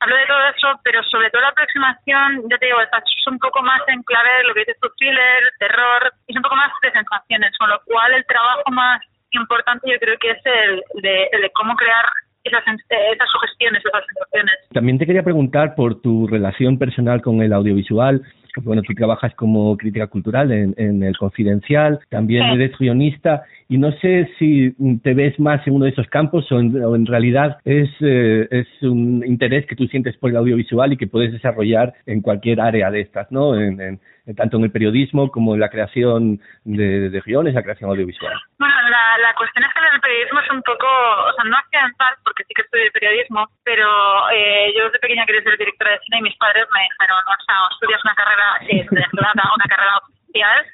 [0.00, 3.38] Hablo de todo eso, pero sobre todo la aproximación, ya te digo, está es un
[3.38, 6.56] poco más en clave de lo que dices tu thriller, terror, y es un poco
[6.56, 9.00] más de sensaciones, con lo cual el trabajo más
[9.30, 12.06] importante yo creo que es el de, el de cómo crear
[12.44, 14.54] esas, esas sugestiones, esas sensaciones.
[14.72, 18.22] También te quería preguntar por tu relación personal con el audiovisual,
[18.62, 23.92] bueno, tú trabajas como crítica cultural en, en El Confidencial, también eres guionista y no
[24.00, 28.48] sé si te ves más en uno de esos campos o en, realidad es, eh,
[28.50, 32.62] es un interés que tú sientes por el audiovisual y que puedes desarrollar en cualquier
[32.62, 33.54] área de estas, ¿no?
[33.54, 34.00] En, en,
[34.36, 38.32] tanto en el periodismo como en la creación de, guiones, la creación audiovisual.
[38.58, 41.56] Bueno, la, la cuestión es que en el periodismo es un poco, o sea, no
[41.56, 43.84] accidental, porque sí que estudio periodismo, pero
[44.32, 47.44] eh, yo desde pequeña quería ser directora de cine y mis padres me dijeron, o
[47.44, 50.64] sea, estudias una carrera eh, de una carrera oficial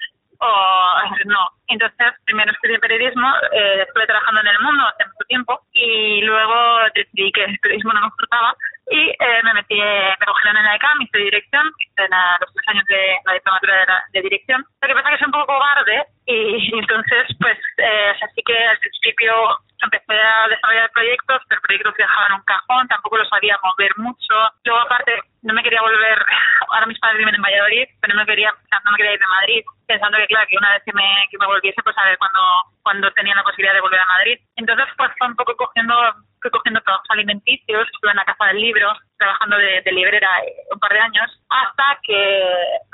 [0.45, 1.49] o no.
[1.68, 6.55] Entonces, primero estudié periodismo, eh, estuve trabajando en el mundo hace mucho tiempo y luego
[6.95, 8.55] decidí que el periodismo no me gustaba
[8.90, 12.03] y eh, me metí, me cogieron en la ECAM, hice dirección, hice
[12.40, 14.64] los tres años de la diplomatura de, de, dirección.
[14.82, 18.57] Lo que pasa es que soy un poco cobarde y, entonces, pues, eh, así que
[18.57, 23.24] al principio empecé a desarrollar proyectos, pero el proyecto dejaba en un cajón, tampoco lo
[23.27, 24.35] sabía mover mucho.
[24.64, 26.18] Luego, aparte, no me quería volver,
[26.68, 28.50] ahora mis padres viven en Valladolid, pero no me quería,
[28.84, 31.38] no me quería ir de Madrid, pensando que, claro, que una vez que me, que
[31.38, 32.40] me volviese, pues a ver cuando,
[32.82, 34.40] cuando tenía la posibilidad de volver a Madrid.
[34.56, 35.94] Entonces, pues fue un poco cogiendo,
[36.40, 38.88] fui cogiendo trabajos alimenticios, estuve en la Casa del Libro,
[39.18, 40.30] trabajando de, de librera
[40.72, 42.44] un par de años, hasta que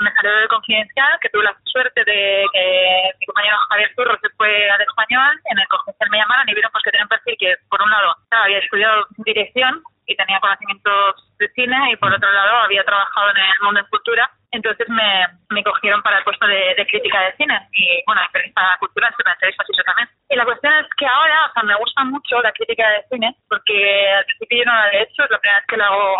[0.01, 4.28] me salió del confidencial, que tuve la suerte de que mi compañero Javier Turro se
[4.31, 7.36] fue al español, en el confidencial me llamaron y vieron pues que tenía un perfil
[7.39, 12.31] que, por un lado, había estudiado dirección y tenía conocimientos de cine y por otro
[12.31, 16.45] lado había trabajado en el mundo de cultura entonces me, me cogieron para el puesto
[16.47, 20.09] de, crítica de cine y bueno experiencia cultural se me interesa así también.
[20.28, 24.24] Y la cuestión es que ahora me gusta mucho la crítica de cine porque al
[24.24, 26.16] principio yo no la he hecho es la primera vez que la hago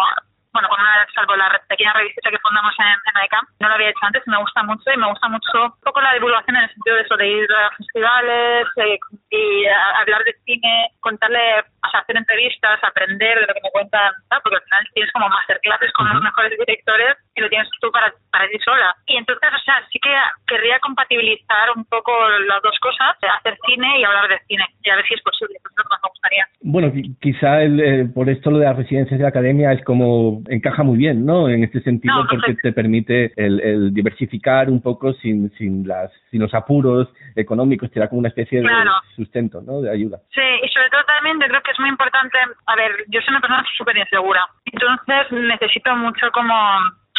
[0.53, 3.91] bueno, con una, salvo la pequeña revista que fundamos en, en ICAM, no lo había
[3.91, 6.73] hecho antes, me gusta mucho y me gusta mucho un poco la divulgación en el
[6.75, 8.99] sentido de eso, de ir a festivales eh,
[9.31, 13.71] y a, hablar de cine, contarle, o sea, hacer entrevistas, aprender de lo que me
[13.71, 14.13] cuentan,
[14.43, 18.13] porque al final tienes como masterclasses con los mejores directores y lo tienes tú para,
[18.31, 18.95] para ti sola.
[19.07, 20.15] Y entonces, o sea, sí que
[20.47, 22.13] querría compatibilizar un poco
[22.47, 25.57] las dos cosas, hacer cine y hablar de cine, y a ver si es posible,
[25.59, 26.47] eso es lo que más me gustaría.
[26.63, 30.40] Bueno, quizá el, eh, por esto lo de las residencias de la academia es como
[30.49, 31.49] encaja muy bien, ¿no?
[31.49, 36.11] En este sentido, No, porque te permite el, el diversificar un poco sin, sin, las,
[36.31, 38.91] sin los apuros económicos, te da como una especie Claro.
[39.09, 39.81] de sustento, ¿no?
[39.81, 40.19] De ayuda.
[40.35, 43.31] Sí, y sobre todo también yo creo que es muy importante, a ver, yo soy
[43.31, 46.55] una persona súper insegura, entonces necesito mucho como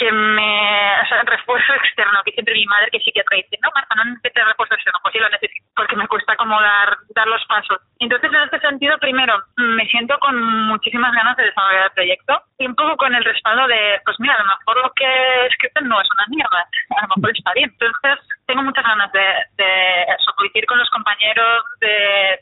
[0.02, 3.70] que me, o sea, refuerzo externo, que siempre mi madre que es psiquiatra dice, no,
[3.76, 7.28] Marta, no necesitas refuerzo externo, pues sí lo necesito, porque me cuesta como dar, dar
[7.28, 7.78] los pasos.
[8.00, 10.34] Entonces, en este sentido, primero, me siento con
[10.74, 14.34] muchísimas ganas de desarrollar el proyecto y un poco con el respaldo de, pues mira,
[14.34, 16.66] a lo mejor lo que escrito no es una mierda,
[16.98, 17.70] a lo mejor está bien.
[17.70, 21.88] Entonces, tengo muchas ganas de, de con los compañeros, de,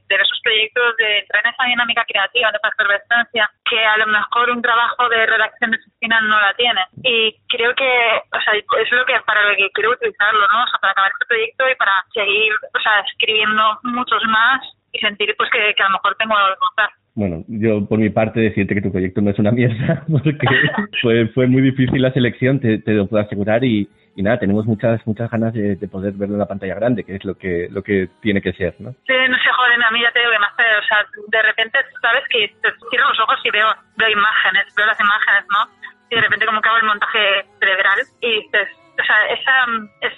[0.09, 3.97] de ver sus proyectos, de entrar en esa dinámica creativa, de esa efervescencia, que a
[3.97, 6.81] lo mejor un trabajo de redacción de oficina no la tiene.
[7.03, 7.91] Y creo que,
[8.33, 10.65] o sea, es lo que para lo que quiero utilizarlo, ¿no?
[10.81, 14.61] Para acabar este proyecto y para seguir, o sea, escribiendo muchos más
[14.91, 16.89] y sentir, pues, que, que a lo mejor tengo algo que contar.
[17.13, 20.47] Bueno, yo por mi parte decirte que tu proyecto no es una mierda, porque
[21.01, 24.65] fue, fue muy difícil la selección, te, te lo puedo asegurar, y, y nada, tenemos
[24.65, 27.69] muchas muchas ganas de, de poder verlo en la pantalla grande, que es lo que
[27.71, 28.91] lo que tiene que ser, ¿no?
[29.07, 31.79] Sí, no sé, joder, a mí ya te digo que más, o sea, de repente,
[32.01, 32.27] ¿sabes?
[32.27, 35.71] Que te cierro los ojos y veo, veo imágenes, veo las imágenes, ¿no?
[36.11, 38.67] Y de repente como que hago el montaje cerebral y dices,
[38.99, 39.55] o sea, esa,
[40.03, 40.11] es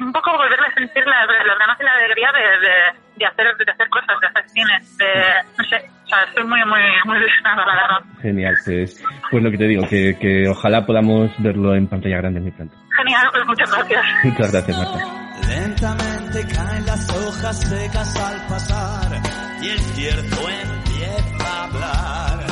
[0.00, 2.74] un poco volverme a sentir las, las ganas y la alegría de, de,
[3.16, 5.12] de hacer de hacer cosas, de hacer cine, de,
[5.56, 8.00] no sé, o sea, estoy muy, muy, muy ilusionada, la verdad.
[8.20, 12.40] Genial, pues, pues lo que te digo, que, que ojalá podamos verlo en pantalla grande
[12.40, 12.76] muy pronto.
[12.96, 14.02] Genial, pues muchas gracias.
[14.24, 15.26] Muchas gracias, Marta.
[15.48, 19.22] Lentamente caen las hojas secas al pasar
[19.62, 22.46] y el cierto empieza a hablar.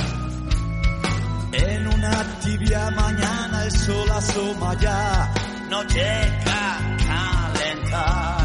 [1.53, 5.31] En una tibia mañana el sol asoma ya,
[5.71, 6.77] no llega
[7.09, 8.44] a calentar.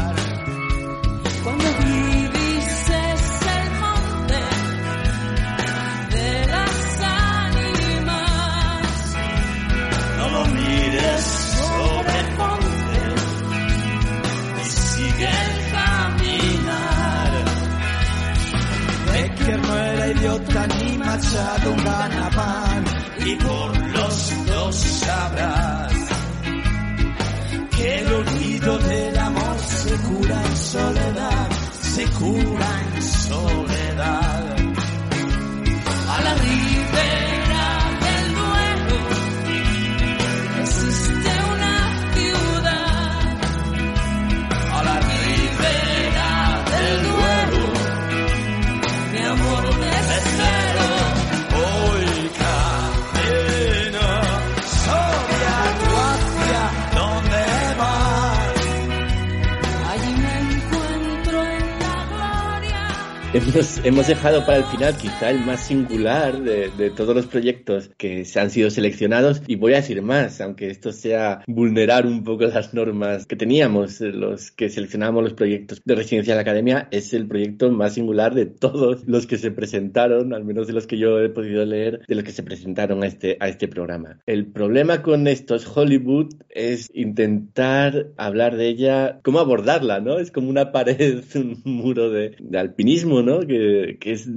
[19.40, 22.84] Vecchia no era idiota ni Machado ganaban
[23.26, 25.92] y por los dos sabrás
[27.70, 31.48] que el olvido del amor se cura en soledad,
[31.80, 34.29] se cura en soledad.
[63.32, 67.88] Hemos, hemos dejado para el final quizá el más singular de, de, todos los proyectos
[67.96, 72.24] que se han sido seleccionados y voy a decir más, aunque esto sea vulnerar un
[72.24, 76.88] poco las normas que teníamos, los que seleccionábamos los proyectos de residencia de la academia,
[76.90, 80.88] es el proyecto más singular de todos los que se presentaron, al menos de los
[80.88, 84.18] que yo he podido leer, de los que se presentaron a este, a este programa.
[84.26, 90.18] El problema con estos Hollywood es intentar hablar de ella, cómo abordarla, ¿no?
[90.18, 93.40] Es como una pared, un muro de, de alpinismo ¿no?
[93.40, 94.28] Que, que es,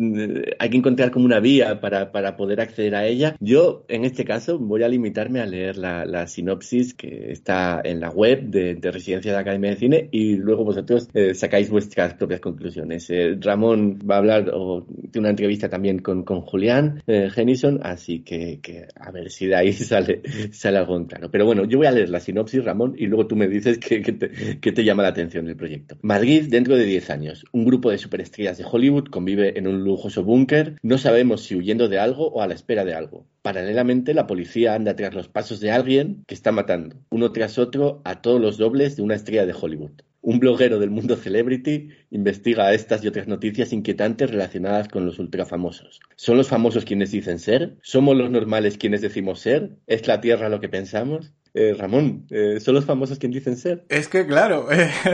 [0.60, 3.36] hay que encontrar como una vía para, para, poder acceder a ella.
[3.40, 8.00] Yo, en este caso, voy a limitarme a leer la, la sinopsis que está en
[8.00, 11.70] la web de, de, Residencia de la Academia de Cine y luego vosotros eh, sacáis
[11.70, 13.10] vuestras propias conclusiones.
[13.10, 17.30] Eh, Ramón va a hablar o, de una entrevista también con, con Julián eh,
[17.82, 21.30] así que, que, a ver si de ahí sale, sale algo en claro.
[21.32, 24.02] Pero bueno, yo voy a leer la sinopsis, Ramón, y luego tú me dices que,
[24.02, 25.98] que, te, que te llama la atención el proyecto.
[26.02, 27.46] Madrid dentro de 10 años.
[27.52, 31.90] Un grupo de superestrellas de Hollywood convive en un lujoso búnker, no sabemos si huyendo
[31.90, 33.28] de algo o a la espera de algo.
[33.44, 38.02] Paralelamente, la policía anda tras los pasos de alguien que está matando, uno tras otro,
[38.04, 40.02] a todos los dobles de una estrella de Hollywood.
[40.22, 46.00] Un bloguero del mundo celebrity investiga estas y otras noticias inquietantes relacionadas con los ultrafamosos.
[46.16, 47.76] ¿Son los famosos quienes dicen ser?
[47.84, 49.72] ¿Somos los normales quienes decimos ser?
[49.86, 51.32] ¿Es la Tierra lo que pensamos?
[51.54, 53.86] Eh, Ramón, eh, ¿son los famosos quienes dicen ser?
[53.90, 54.68] Es que claro,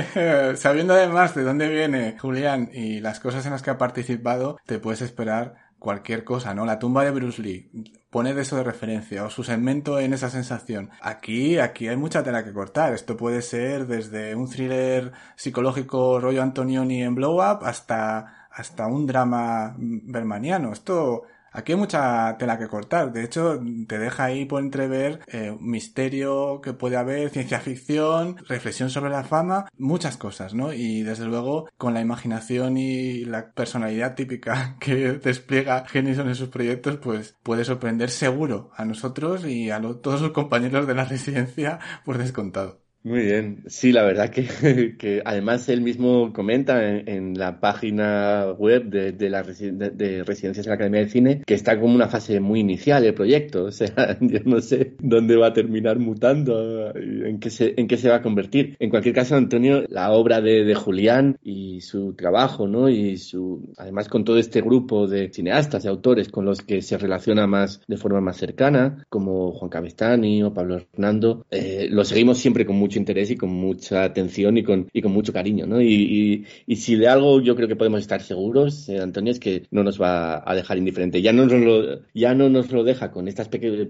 [0.56, 4.80] sabiendo además de dónde viene Julián y las cosas en las que ha participado, te
[4.80, 6.66] puedes esperar cualquier cosa, ¿no?
[6.66, 7.72] La tumba de Bruce Lee,
[8.10, 10.91] pone de eso de referencia, o su segmento en esa sensación.
[11.02, 12.94] Aquí, aquí hay mucha tela que cortar.
[12.94, 19.07] Esto puede ser desde un thriller psicológico rollo Antonioni en Blow Up hasta, hasta un
[19.07, 20.74] drama bermaniano.
[20.74, 21.24] Esto,
[21.60, 23.11] Aquí hay mucha tela que cortar.
[23.11, 28.90] De hecho, te deja ahí por entrever eh, misterio que puede haber, ciencia ficción, reflexión
[28.90, 30.72] sobre la fama, muchas cosas, ¿no?
[30.73, 36.49] Y desde luego, con la imaginación y la personalidad típica que despliega Genison en sus
[36.49, 41.80] proyectos, pues puede sorprender seguro a nosotros y a todos sus compañeros de la residencia
[42.06, 42.89] por descontado.
[43.02, 44.44] Muy bien, sí, la verdad que,
[45.00, 50.24] que además él mismo comenta en, en la página web de, de la de, de,
[50.26, 53.64] Residencias de la Academia de Cine que está como una fase muy inicial el proyecto,
[53.66, 57.96] o sea, yo no sé dónde va a terminar mutando, en qué se, en qué
[57.96, 58.76] se va a convertir.
[58.80, 62.90] En cualquier caso, Antonio, la obra de, de Julián y su trabajo, ¿no?
[62.90, 66.98] Y su, además con todo este grupo de cineastas y autores con los que se
[66.98, 72.40] relaciona más de forma más cercana, como Juan Cabestani o Pablo Hernando, eh, lo seguimos
[72.40, 75.68] siempre con mucho mucho interés y con mucha atención y con, y con mucho cariño,
[75.68, 75.80] ¿no?
[75.80, 79.40] Y, y, y si de algo yo creo que podemos estar seguros, eh, Antonio, es
[79.40, 81.22] que no nos va a dejar indiferente.
[81.22, 83.90] Ya no nos lo, ya no nos lo deja con estas peque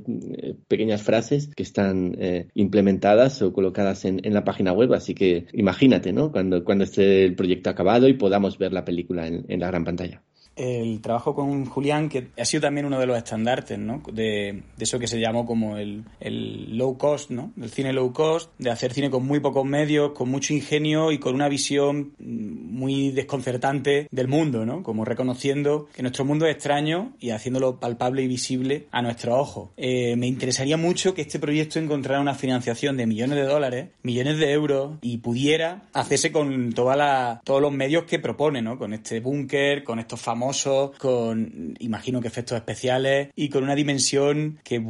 [0.67, 5.45] pequeñas frases que están eh, implementadas o colocadas en, en, la página web, así que
[5.53, 6.31] imagínate, ¿no?
[6.31, 9.85] Cuando, cuando esté el proyecto acabado y podamos ver la película en, en la gran
[9.85, 10.21] pantalla
[10.59, 14.03] el trabajo con Julián, que ha sido también uno de los estandartes, ¿no?
[14.11, 17.53] De, eso que se llamó como el, el, low cost, ¿no?
[17.59, 21.17] El cine low cost, de hacer cine con muy pocos medios, con mucho ingenio y
[21.17, 24.83] con una visión muy desconcertante del mundo, ¿no?
[24.83, 29.71] Como reconociendo que nuestro mundo es extraño y haciéndolo palpable y visible a nuestro ojo.
[29.77, 34.37] Eh, me interesaría mucho que este proyecto encontrara una financiación de millones de dólares, millones
[34.37, 38.77] de euros y pudiera hacerse con toda la, todos los medios que propone, ¿no?
[38.77, 40.48] Con este búnker, con estos famosos
[40.97, 44.83] con, imagino que efectos especiales y con una dimensión que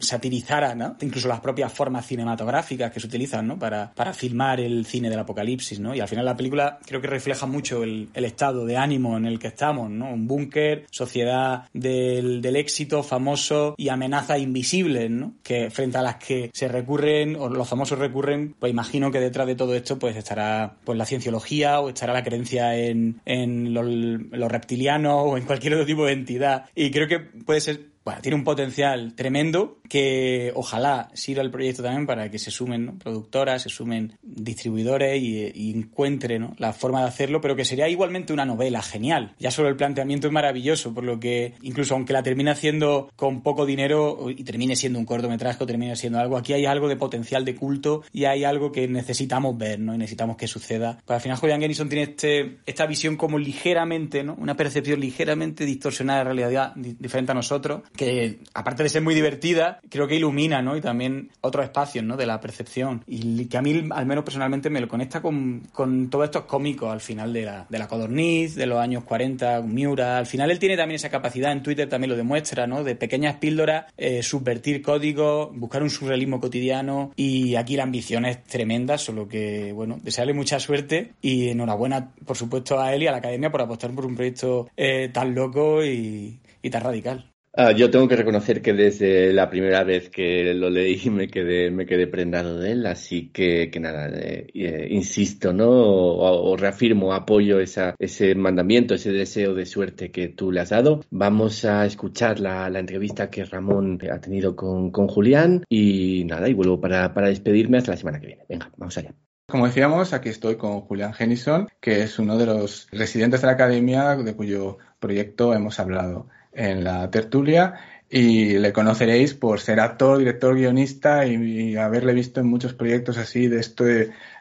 [0.00, 0.96] satirizara, ¿no?
[1.00, 3.58] Incluso las propias formas cinematográficas que se utilizan, ¿no?
[3.58, 5.94] Para, para filmar el cine del apocalipsis, ¿no?
[5.94, 9.38] Y al final la película creo que refleja mucho el, estado de ánimo en el
[9.38, 10.12] que estamos, ¿no?
[10.12, 15.34] Un búnker, sociedad del, del éxito famoso y amenazas invisibles, ¿no?
[15.42, 19.46] Que frente a las que se recurren, o los famosos recurren, pues imagino que detrás
[19.46, 23.86] de todo esto pues estará pues la cienciología o estará la creencia en, en los,
[23.86, 26.66] los reptilianos o en cualquier otro tipo de entidad.
[26.74, 31.82] Y creo que puede ser bueno, tiene un potencial tremendo que ojalá sirva el proyecto
[31.82, 32.98] también para que se sumen ¿no?
[32.98, 36.54] productoras, se sumen distribuidores y, y encuentren ¿no?
[36.58, 39.34] la forma de hacerlo, pero que sería igualmente una novela genial.
[39.38, 43.42] Ya solo el planteamiento es maravilloso, por lo que incluso aunque la termine haciendo con
[43.42, 46.96] poco dinero y termine siendo un cortometraje o termine siendo algo, aquí hay algo de
[46.96, 49.94] potencial de culto y hay algo que necesitamos ver ¿no?
[49.94, 50.98] y necesitamos que suceda.
[51.04, 54.34] Pues al final Julian Gennison tiene este, esta visión como ligeramente, ¿no?
[54.34, 59.14] una percepción ligeramente distorsionada de la realidad diferente a nosotros que aparte de ser muy
[59.14, 60.76] divertida, creo que ilumina, ¿no?
[60.76, 62.16] Y también otros espacios, ¿no?
[62.16, 63.04] De la percepción.
[63.06, 66.92] Y que a mí, al menos personalmente, me lo conecta con, con todos estos cómicos
[66.92, 70.18] al final de la, de la Codorniz, de los años 40, Miura.
[70.18, 72.84] Al final él tiene también esa capacidad, en Twitter también lo demuestra, ¿no?
[72.84, 77.12] De pequeñas píldoras, eh, subvertir códigos, buscar un surrealismo cotidiano.
[77.16, 82.36] Y aquí la ambición es tremenda, solo que, bueno, desearle mucha suerte y enhorabuena, por
[82.36, 85.84] supuesto, a él y a la academia por apostar por un proyecto eh, tan loco
[85.84, 87.31] y, y tan radical.
[87.54, 91.70] Ah, yo tengo que reconocer que desde la primera vez que lo leí me quedé,
[91.70, 95.68] me quedé prendado de él, así que, que nada, eh, eh, insisto, ¿no?
[95.68, 100.70] O, o reafirmo, apoyo esa, ese mandamiento, ese deseo de suerte que tú le has
[100.70, 101.04] dado.
[101.10, 106.48] Vamos a escuchar la, la entrevista que Ramón ha tenido con, con Julián y nada,
[106.48, 108.46] y vuelvo para, para despedirme hasta la semana que viene.
[108.48, 109.14] Venga, vamos allá.
[109.46, 113.52] Como decíamos, aquí estoy con Julián Genison, que es uno de los residentes de la
[113.52, 117.74] academia de cuyo proyecto hemos hablado en la tertulia
[118.14, 123.16] y le conoceréis por ser actor, director, guionista y, y haberle visto en muchos proyectos
[123.16, 123.58] así de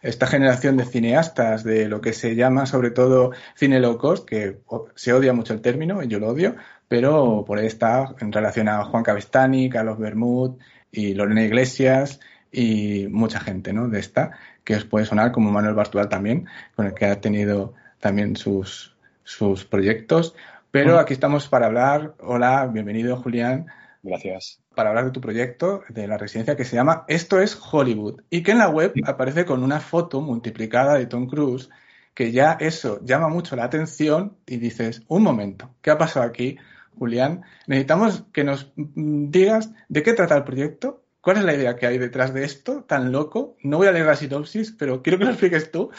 [0.02, 4.58] esta generación de cineastas, de lo que se llama sobre todo cine low cost, que
[4.96, 6.58] se odia mucho el término, yo lo odio,
[6.90, 10.58] pero por ahí está en relación a Juan Cavestani, Carlos Bermud
[10.92, 12.20] y Lorena Iglesias
[12.52, 13.88] y mucha gente, ¿no?
[13.88, 14.32] De esta,
[14.66, 18.98] que os puede sonar como Manuel Bartual también, con el que ha tenido también sus,
[19.24, 20.36] sus proyectos.
[20.72, 22.15] Pero aquí estamos para hablar.
[22.22, 23.68] Hola, bienvenido Julián.
[24.02, 24.61] Gracias.
[24.73, 28.22] Para hablar de tu proyecto, de la residencia que se llama Esto es Hollywood.
[28.30, 31.69] Y que en la web aparece con una foto multiplicada de Tom Cruise,
[32.14, 36.57] que ya eso llama mucho la atención y dices, un momento, ¿qué ha pasado aquí,
[36.98, 37.43] Julián?
[37.68, 41.85] Necesitamos que nos mm, digas de qué trata el proyecto, ¿Cuál es la idea que
[41.85, 43.56] hay detrás de esto tan loco?
[43.61, 45.91] No voy a leer la sinopsis, pero quiero que lo expliques tú.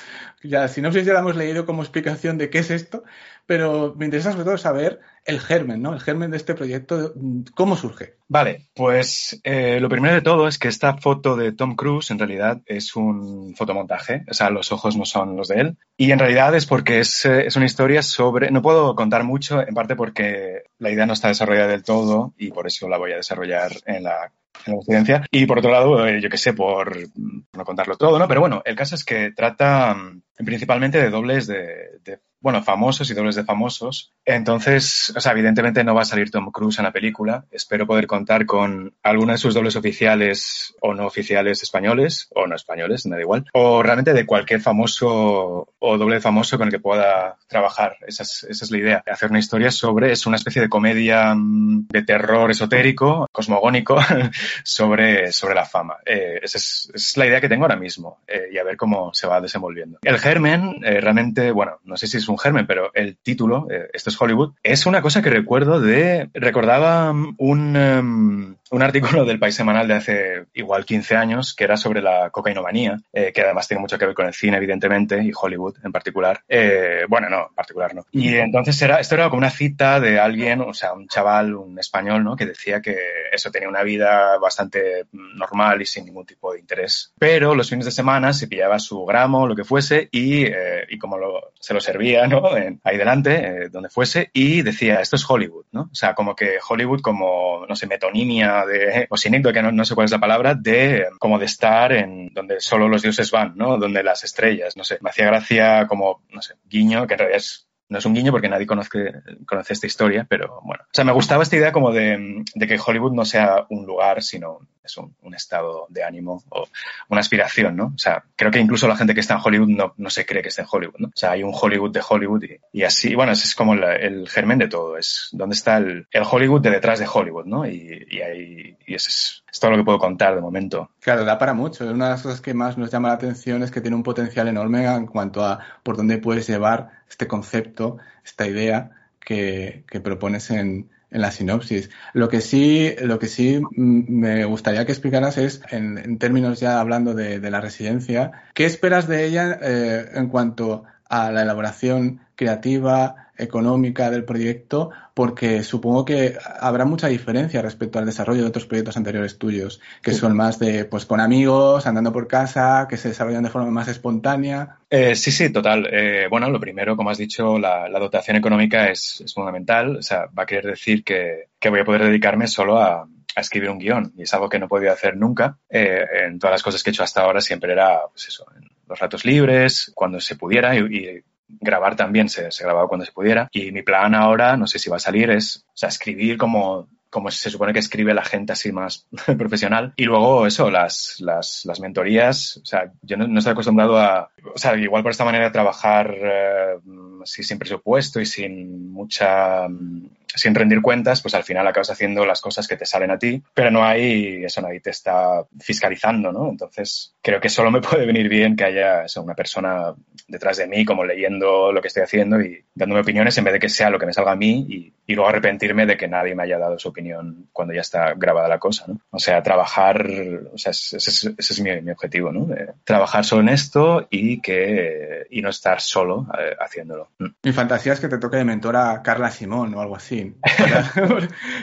[0.42, 3.04] Ya, la sinopsis ya la hemos leído como explicación de qué es esto,
[3.46, 5.94] pero me interesa sobre todo saber el germen, ¿no?
[5.94, 7.14] El germen de este proyecto,
[7.54, 8.16] ¿cómo surge?
[8.26, 12.18] Vale, pues eh, lo primero de todo es que esta foto de Tom Cruise en
[12.18, 15.76] realidad es un fotomontaje, o sea, los ojos no son los de él.
[15.96, 19.60] Y en realidad es porque es, eh, es una historia sobre, no puedo contar mucho,
[19.60, 23.12] en parte porque la idea no está desarrollada del todo y por eso la voy
[23.12, 24.32] a desarrollar en la
[24.66, 25.26] en la residencia.
[25.30, 28.28] Y por otro lado, eh, yo qué sé, por no contarlo todo, ¿no?
[28.28, 33.08] Pero bueno, el caso es que trata mm, principalmente de dobles de, de, bueno, famosos
[33.08, 34.12] y dobles de famosos.
[34.24, 37.46] Entonces, o sea, evidentemente no va a salir Tom Cruise en la película.
[37.52, 42.56] Espero poder contar con alguno de sus dobles oficiales o no oficiales españoles, o no
[42.56, 43.46] españoles, me da igual.
[43.52, 47.96] O realmente de cualquier famoso o doble famoso con el que pueda trabajar.
[48.06, 49.04] Esa es, la idea.
[49.06, 53.98] Hacer una historia sobre, es una especie de comedia mm, de terror esotérico, cosmogónico,
[54.64, 55.98] sobre, sobre la fama.
[56.04, 59.28] Eh, esa, es, la idea que tengo ahora mismo eh, y a ver cómo se
[59.28, 60.00] va desenvolviendo.
[60.22, 64.10] Germen, eh, realmente, bueno, no sé si es un germen, pero el título, eh, esto
[64.10, 69.54] es Hollywood, es una cosa que recuerdo de, recordaba un, um, un artículo del País
[69.54, 73.82] Semanal de hace igual 15 años que era sobre la cocainomanía, eh, que además tiene
[73.82, 76.42] mucho que ver con el cine, evidentemente, y Hollywood en particular.
[76.48, 78.06] Eh, bueno, no, en particular no.
[78.10, 81.78] Y entonces era, esto era como una cita de alguien, o sea, un chaval, un
[81.78, 82.34] español, ¿no?
[82.34, 82.96] Que decía que
[83.30, 87.12] eso tenía una vida bastante normal y sin ningún tipo de interés.
[87.18, 90.98] Pero los fines de semana se pillaba su gramo, lo que fuese, y, eh, y
[90.98, 92.56] como lo, se lo servía, ¿no?
[92.56, 95.82] En, ahí delante, donde fuese, y decía, esto es Hollywood, ¿no?
[95.92, 99.84] O sea, como que Hollywood como, no sé, metonimia de, o sinécdoque, que no, no,
[99.84, 103.56] sé cuál es la palabra, de como de estar en donde solo los dioses van,
[103.56, 103.78] ¿no?
[103.78, 104.98] Donde las estrellas, no sé.
[105.00, 108.32] Me hacía gracia como, no sé, guiño, que en realidad es no es un guiño
[108.32, 109.12] porque nadie conoce,
[109.46, 110.82] conoce esta historia, pero bueno.
[110.84, 114.60] O sea, me gustaba esta idea como de, que Hollywood no sea un lugar, sino
[114.82, 116.66] es un, estado de ánimo o
[117.08, 117.92] una aspiración, ¿no?
[117.94, 120.42] O sea, creo que incluso la gente que está en Hollywood no, no se cree
[120.42, 121.08] que está en Hollywood, ¿no?
[121.08, 124.28] O sea, hay un Hollywood de Hollywood y, y así, bueno, ese es como el
[124.28, 127.66] germen de todo, es dónde está el, el, Hollywood de detrás de Hollywood, ¿no?
[127.66, 130.90] Y, y ahí, y ese es, es, todo lo que puedo contar de momento.
[131.00, 131.84] Claro, da para mucho.
[131.84, 134.48] Una de las cosas que más nos llama la atención es que tiene un potencial
[134.48, 140.50] enorme en cuanto a por dónde puedes llevar este concepto, esta idea que, que propones
[140.50, 141.90] en, en la sinopsis.
[142.14, 146.80] Lo que sí, lo que sí me gustaría que explicaras es, en, en términos ya
[146.80, 153.21] hablando de, la residencia, ¿qué esperas de ella eh, en cuanto a la elaboración creativa,
[153.36, 158.96] económica del proyecto, porque supongo que habrá mucha diferencia respecto al desarrollo de otros proyectos
[158.96, 160.18] anteriores tuyos, que sí.
[160.18, 163.88] son más de, pues, con amigos, andando por casa, que se desarrollan de forma más
[163.88, 164.76] espontánea.
[164.90, 165.88] Eh, sí, sí, total.
[165.90, 169.96] Eh, bueno, lo primero, como has dicho, la, la dotación económica es, es, fundamental.
[169.96, 173.40] O sea, va a querer decir que, que voy a poder dedicarme solo a, a
[173.40, 175.58] escribir un guion y es algo que no podía hacer nunca.
[175.68, 178.68] Eh, en todas las cosas que he hecho hasta ahora siempre era, pues eso, en
[178.86, 181.24] los ratos libres, cuando se pudiera y, y
[181.60, 183.48] grabar también se, grababa cuando se pudiera.
[183.52, 186.88] Y mi plan ahora, no sé si va a salir, es o sea, escribir como
[187.12, 189.06] como se supone que escribe la gente así más
[189.38, 189.92] profesional.
[189.96, 194.30] Y luego eso, las, las, las mentorías, o sea, yo no, no estoy acostumbrado a,
[194.54, 196.78] o sea, igual por esta manera de trabajar eh,
[197.22, 202.24] así sin presupuesto y sin mucha, mm, sin rendir cuentas, pues al final acabas haciendo
[202.24, 206.32] las cosas que te salen a ti, pero no hay, eso nadie te está fiscalizando,
[206.32, 206.48] ¿no?
[206.48, 209.94] Entonces, creo que solo me puede venir bien que haya una persona
[210.28, 213.60] detrás de mí, como leyendo lo que estoy haciendo y dándome opiniones en vez de
[213.60, 216.44] que sea lo que me salga a mí y, luego arrepentirme de que nadie me
[216.44, 218.98] haya dado su opinión cuando ya está grabada la cosa, ¿no?
[219.10, 220.08] O sea, trabajar,
[220.54, 222.48] o sea, ese, ese- es mi, objetivo, ¿no?
[222.84, 227.10] Trabajar solo en esto y que, y no estar solo eh, haciéndolo.
[227.18, 230.34] Mi fantasía es que te toque de mentora Carla Simón o algo así.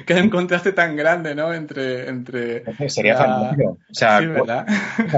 [0.05, 1.53] que hay un contraste tan grande, ¿no?
[1.53, 2.07] Entre.
[2.09, 3.71] entre Sería la- fantástico.
[3.71, 4.67] O sea, Sí, ¿verdad?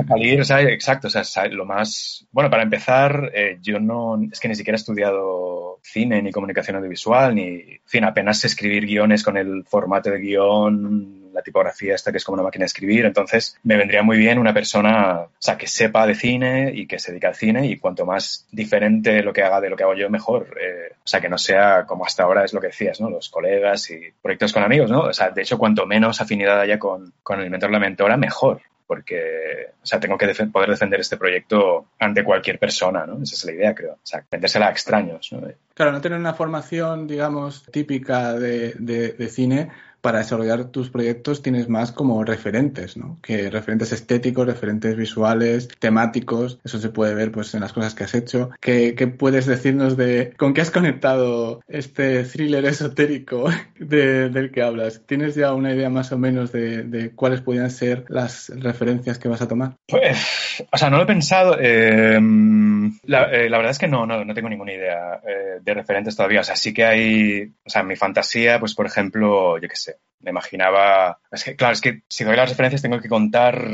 [0.08, 2.26] salir, o sea, exacto, o sea, lo más...
[2.32, 4.20] Bueno, para empezar, eh, yo no...
[4.32, 7.44] Es que ni siquiera he estudiado cine, ni comunicación audiovisual, ni...
[7.44, 12.24] En fin, apenas escribir guiones con el formato de guion, la tipografía esta que es
[12.24, 15.68] como una máquina de escribir, entonces me vendría muy bien una persona, o sea, que
[15.68, 19.44] sepa de cine y que se dedica al cine y cuanto más diferente lo que
[19.44, 20.58] haga de lo que hago yo, mejor.
[20.62, 23.10] Eh, o sea, que no sea como hasta ahora es lo que decías, ¿no?
[23.10, 25.02] Los colegas y proyectos con amigos, ¿no?
[25.02, 28.62] O sea, de hecho, cuanto menos afinidad haya con, con el mentor la mentora, mejor
[28.91, 33.24] porque, o sea, tengo que poder defender este proyecto ante cualquier persona, ¿no?
[33.24, 33.94] Esa es la idea, creo.
[33.94, 35.48] O sea, vendérsela a extraños, ¿no?
[35.74, 39.70] Claro, no tener una formación, digamos, típica de- de cine
[40.02, 43.19] para desarrollar tus proyectos tienes más como referentes, ¿no?
[43.22, 48.03] Que referentes estéticos, referentes visuales, temáticos, eso se puede ver pues en las cosas que
[48.03, 48.49] has hecho.
[48.60, 53.49] ¿Qué, puedes decirnos de con qué has conectado este thriller esotérico
[53.80, 55.02] de- del que hablas?
[55.06, 59.41] ¿Tienes ya una idea más o menos de, cuáles podrían ser las referencias que vas
[59.41, 59.76] a tomar?
[59.88, 61.56] Pues, o sea, no lo he pensado.
[61.57, 66.15] la, eh, la verdad es que no, no, no tengo ninguna idea eh, de referentes
[66.15, 66.41] todavía.
[66.41, 69.90] O sea, sí que hay, o sea, mi fantasía, pues, por ejemplo, yo qué sé,
[70.19, 73.65] me imaginaba, es que, claro, es que si doy las referencias tengo que contar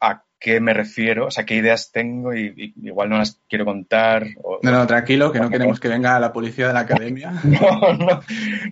[0.00, 3.64] a qué me refiero, o sea, qué ideas tengo y, y igual no las quiero
[3.64, 4.26] contar.
[4.42, 7.32] o- No, no, tranquilo, que no queremos que venga la policía de la academia.
[7.44, 8.20] No, no,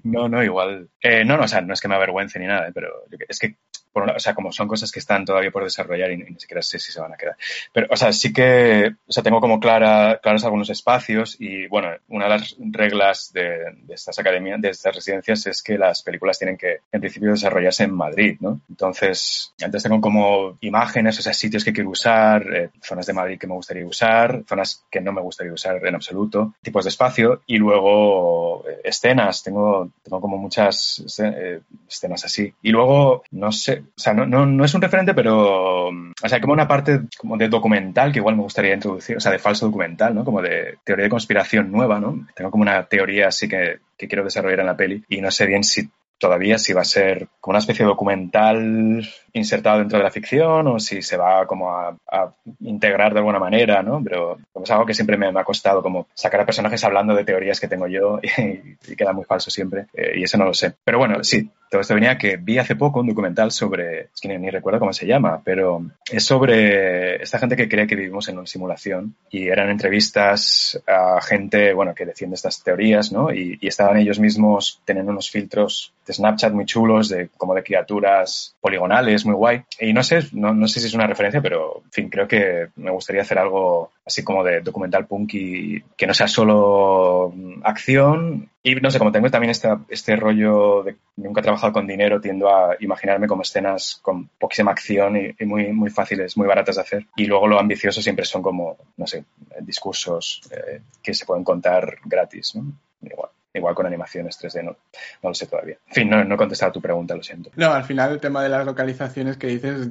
[0.05, 0.91] no, no, igual.
[1.01, 2.89] Eh, no, no, o sea, no es que me avergüence ni nada, eh, pero
[3.27, 3.57] es que,
[3.95, 6.63] una- o sea, como son cosas que están todavía por desarrollar y, ni ni siquiera
[6.63, 7.37] sé si se van a quedar.
[7.73, 11.91] Pero, o sea, sí que, o sea, tengo como clara, claros algunos espacios y, bueno,
[12.09, 16.39] una de las reglas de, de estas academias, de estas residencias es que las películas
[16.39, 18.61] tienen que, en principio, desarrollarse en Madrid, ¿no?
[18.69, 23.39] Entonces, antes tengo como imágenes, o sea, sitios que quiero usar, eh, zonas de Madrid
[23.39, 27.43] que me gustaría usar, zonas que no me gustaría usar en absoluto, tipos de espacio
[27.47, 29.43] y luego eh, escenas.
[29.43, 32.53] Tengo, tengo como muchas esce- eh, escenas así.
[32.63, 36.53] Y luego, no sé, o sea, no, es un referente, pero, mm, o sea, como
[36.53, 40.15] una parte como de documental que igual me gustaría introducir, o sea, de falso documental,
[40.15, 40.25] ¿no?
[40.25, 42.27] Como de teoría de conspiración nueva, ¿no?
[42.35, 45.63] Tengo como una teoría así que, quiero desarrollar en la peli y no sé bien
[45.63, 45.89] si
[46.19, 50.67] todavía si va a ser como una especie de documental insertado dentro de la ficción
[50.67, 54.03] o si se va a, integrar de alguna manera, ¿no?
[54.03, 57.61] Pero es algo que siempre me, ha costado como sacar a personajes hablando de teorías
[57.61, 60.75] que tengo yo y, y queda muy falso siempre eh, y eso no lo sé.
[60.85, 64.29] Pero bueno, sí, todo esto venía que vi hace poco un documental sobre, es que
[64.29, 68.29] ni, ni recuerdo cómo se llama, pero es sobre esta gente que cree que vivimos
[68.29, 73.33] en una simulación y eran entrevistas a gente, bueno, que defiende estas teorías, ¿no?
[73.33, 77.63] Y, y estaban ellos mismos teniendo unos filtros de Snapchat muy chulos, de como de
[77.63, 79.63] criaturas poligonales, muy guay.
[79.81, 82.69] Y no sé, no, no sé si es una referencia, pero en fin, creo que
[82.77, 87.61] me gustaría hacer algo así como de documental punk y que no sea solo mm,
[87.65, 88.51] acción.
[88.63, 92.21] Y no sé, como tengo también esta, este rollo de nunca he trabajado con dinero,
[92.21, 96.83] tiendo a imaginarme como escenas con poquísima acción y, muy, muy fáciles, muy baratas de
[96.83, 97.07] hacer.
[97.17, 99.25] Y luego lo ambicioso siempre son como, no sé,
[99.61, 102.73] discursos eh, que se pueden contar gratis, ¿no?
[103.03, 103.31] Igual.
[103.55, 104.77] Igual con animaciones 3D, no,
[105.23, 105.77] no lo sé todavía.
[105.89, 107.51] En fin, no, no he contestado a tu pregunta, lo siento.
[107.57, 109.89] No, al final el tema de las localizaciones que dices,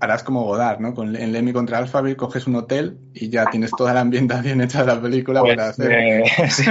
[0.00, 0.94] harás como Godard, ¿no?
[0.94, 4.80] Con, en Lemmy contra Alphabet coges un hotel y ya tienes toda la ambientación hecha
[4.84, 5.92] de la película Pues, para hacer...
[5.92, 6.64] eh, sí,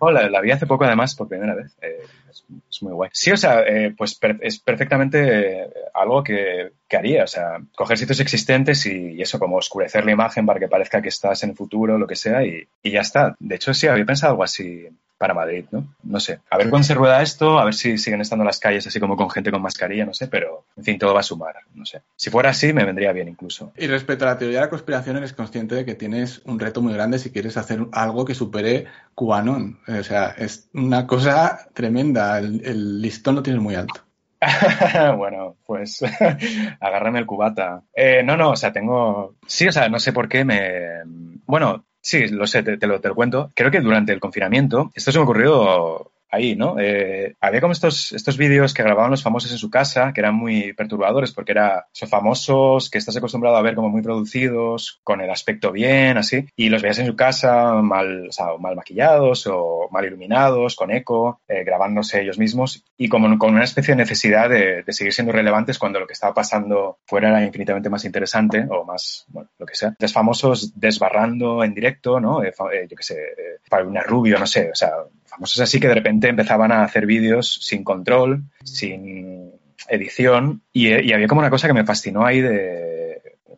[0.00, 1.76] la, la vi hace poco además por primera vez.
[1.82, 1.98] Eh,
[2.30, 3.10] es, es muy guay.
[3.12, 7.24] Sí, o sea, eh, pues per- es perfectamente algo que, que haría.
[7.24, 11.02] O sea, coger sitios existentes y, y eso, como oscurecer la imagen para que parezca
[11.02, 13.34] que estás en el futuro, lo que sea, y, y ya está.
[13.40, 14.88] De hecho, sí, había pensado algo así
[15.18, 15.94] para Madrid, ¿no?
[16.02, 16.40] No sé.
[16.48, 19.16] A ver cuándo se rueda esto, a ver si siguen estando las calles así como
[19.16, 22.02] con gente con mascarilla, no sé, pero en fin, todo va a sumar, no sé.
[22.16, 23.72] Si fuera así, me vendría bien incluso.
[23.76, 26.80] Y respecto a la teoría de la conspiración, eres consciente de que tienes un reto
[26.80, 29.80] muy grande si quieres hacer algo que supere QAnon.
[29.88, 32.38] O sea, es una cosa tremenda.
[32.38, 34.02] El, el listón lo tienes muy alto.
[35.16, 36.00] bueno, pues
[36.80, 37.82] agárrame el cubata.
[37.94, 39.34] Eh, no, no, o sea, tengo...
[39.46, 41.02] Sí, o sea, no sé por qué me...
[41.46, 43.50] Bueno, sí, lo sé, te, lo, te lo cuento.
[43.54, 46.76] Creo que durante el confinamiento, esto se me ocurrió ahí, ¿no?
[46.78, 50.34] Eh, había como estos, estos vídeos que grababan los famosos en su casa, que eran
[50.34, 55.20] muy perturbadores, porque era, son famosos que estás acostumbrado a ver como muy producidos, con
[55.20, 59.46] el aspecto bien, así, y los veías en su casa mal, o sea, mal maquillados
[59.46, 64.02] o mal iluminados, con eco, eh, grabándose ellos mismos, y como con una especie de
[64.02, 68.04] necesidad de, de seguir siendo relevantes cuando lo que estaba pasando fuera era infinitamente más
[68.04, 69.94] interesante, o más, bueno, lo que sea.
[69.98, 72.42] Los famosos desbarrando en directo, ¿no?
[72.42, 74.92] Eh, eh, yo qué sé, eh, Paulina Rubio, no sé, o sea,
[75.38, 79.52] famosos así que de repente empezaban a hacer vídeos sin control, sin
[79.88, 83.07] edición, y, y había como una cosa que me fascinó ahí de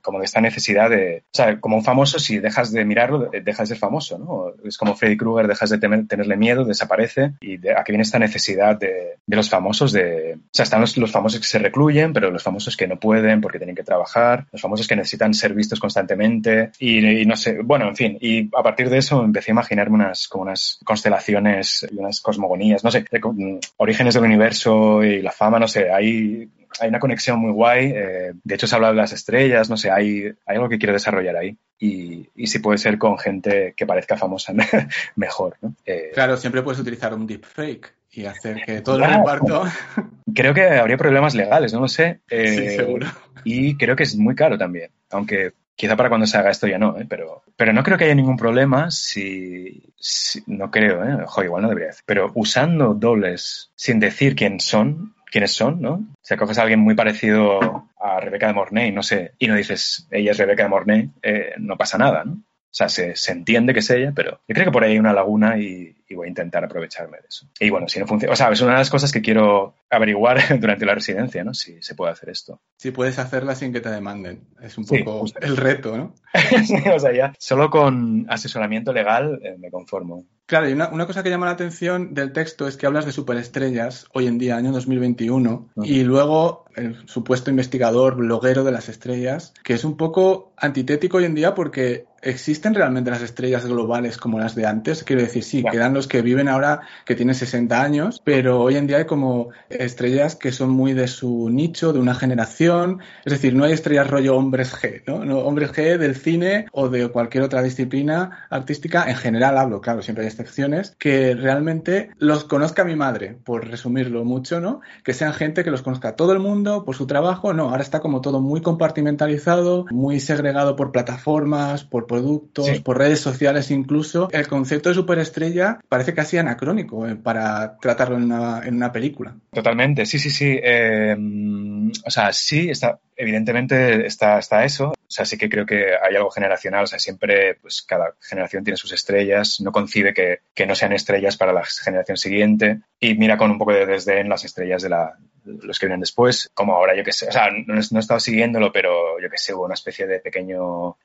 [0.02, 3.40] como de esta necesidad de, o sea, como un famoso, si dejas de mirarlo, eh,
[3.42, 4.52] dejas de ser famoso, ¿no?
[4.66, 8.18] Es como Freddy Krueger, dejas de temer- tenerle miedo, desaparece, y de, aquí viene esta
[8.18, 12.12] necesidad de, de los famosos de, o sea, están los, los famosos que se recluyen,
[12.12, 15.54] pero los famosos que no pueden porque tienen que trabajar, los famosos que necesitan ser
[15.54, 19.50] vistos constantemente, y, y no sé, bueno, en fin, y a partir de eso empecé
[19.50, 24.24] a imaginarme unas, como unas constelaciones y unas cosmogonías, no sé, de mm, orígenes del
[24.24, 26.48] universo y la fama, no sé, hay
[26.80, 27.92] hay una conexión muy guay.
[27.94, 30.92] eh, de hecho, se habla de las estrellas, no sé, hay, hay algo que quiero
[30.92, 31.56] desarrollar ahí.
[31.78, 34.52] Y, y si puede ser con gente que parezca famosa,
[35.16, 35.74] mejor, ¿no?
[35.86, 39.18] Eh, Claro, siempre puedes utilizar un deepfake y hacer que todo el Claro.
[39.18, 39.64] reparto...
[40.34, 42.20] creo que habría problemas legales, no lo sé.
[42.30, 43.06] eh, Sí, seguro.
[43.44, 46.76] Y creo que es muy caro también, aunque quizá para cuando se haga esto ya
[46.78, 47.06] no, ¿eh?
[47.08, 51.22] pero, pero no creo que haya ningún problema si, si- no creo, ¿eh?
[51.24, 55.92] Ojo, igual no debería decir, pero usando dobles sin decir quién son, quiénes son, ¿no?
[55.94, 59.54] O sea, coges a alguien muy parecido a Rebeca de Mornay, no sé, y no
[59.54, 62.42] dices, ella es Rebeca de Mornay, eh, no pasa nada, ¿no?
[62.70, 64.98] O sea, se, se entiende que es ella, pero yo creo que por ahí hay
[64.98, 67.46] una laguna y, y voy a intentar aprovecharme de eso.
[67.60, 70.38] Y bueno, si no funciona, o sea, es una de las cosas que quiero averiguar
[70.60, 71.54] durante la residencia, ¿no?
[71.54, 72.60] Si se puede hacer esto.
[72.76, 74.42] Si puedes hacerla sin que te demanden.
[74.60, 76.14] Es un poco el reto, ¿no?
[76.94, 80.26] o sea, ya solo con asesoramiento legal eh, me conformo.
[80.46, 83.12] Claro, y una, una cosa que llama la atención del texto es que hablas de
[83.12, 89.54] superestrellas hoy en día, año 2021, y luego el supuesto investigador, bloguero de las estrellas,
[89.62, 94.38] que es un poco antitético hoy en día porque ¿existen realmente las estrellas globales como
[94.38, 95.04] las de antes?
[95.04, 98.86] Quiero decir, sí, quedan los que viven ahora que tienen 60 años, pero hoy en
[98.86, 103.54] día hay como estrellas que son muy de su nicho, de una generación, es decir,
[103.54, 105.24] no hay estrellas rollo hombres G, ¿no?
[105.24, 110.02] no hombres G del cine o de cualquier otra disciplina artística, en general hablo, claro,
[110.02, 114.80] siempre hay excepciones, que realmente los conozca mi madre, por resumirlo mucho, ¿no?
[115.04, 118.00] Que sean gente que los conozca todo el mundo por su trabajo, no, ahora está
[118.00, 122.80] como todo muy compartimentalizado, muy segregado por plataformas, por productos, Sí.
[122.80, 124.28] por redes sociales incluso.
[124.32, 129.36] El concepto de superestrella parece casi anacrónico eh, para tratarlo en una, en una película.
[129.52, 130.58] Totalmente, sí, sí, sí.
[130.60, 134.88] eh, mm, o sea, sí, está, evidentemente está, está eso.
[134.88, 136.84] O sea, sí que creo que hay algo generacional.
[136.84, 139.60] O sea, siempre, pues cada generación tiene sus estrellas.
[139.60, 142.80] No concibe que, que no sean estrellas para la generación siguiente.
[142.98, 146.50] Y mira con un poco de desdén las estrellas de la, los que vienen después.
[146.54, 149.54] Como ahora, yo que sé, o sea, no, he estado siguiéndolo, pero yo que sé,
[149.54, 150.58] hubo una especie de pequeño,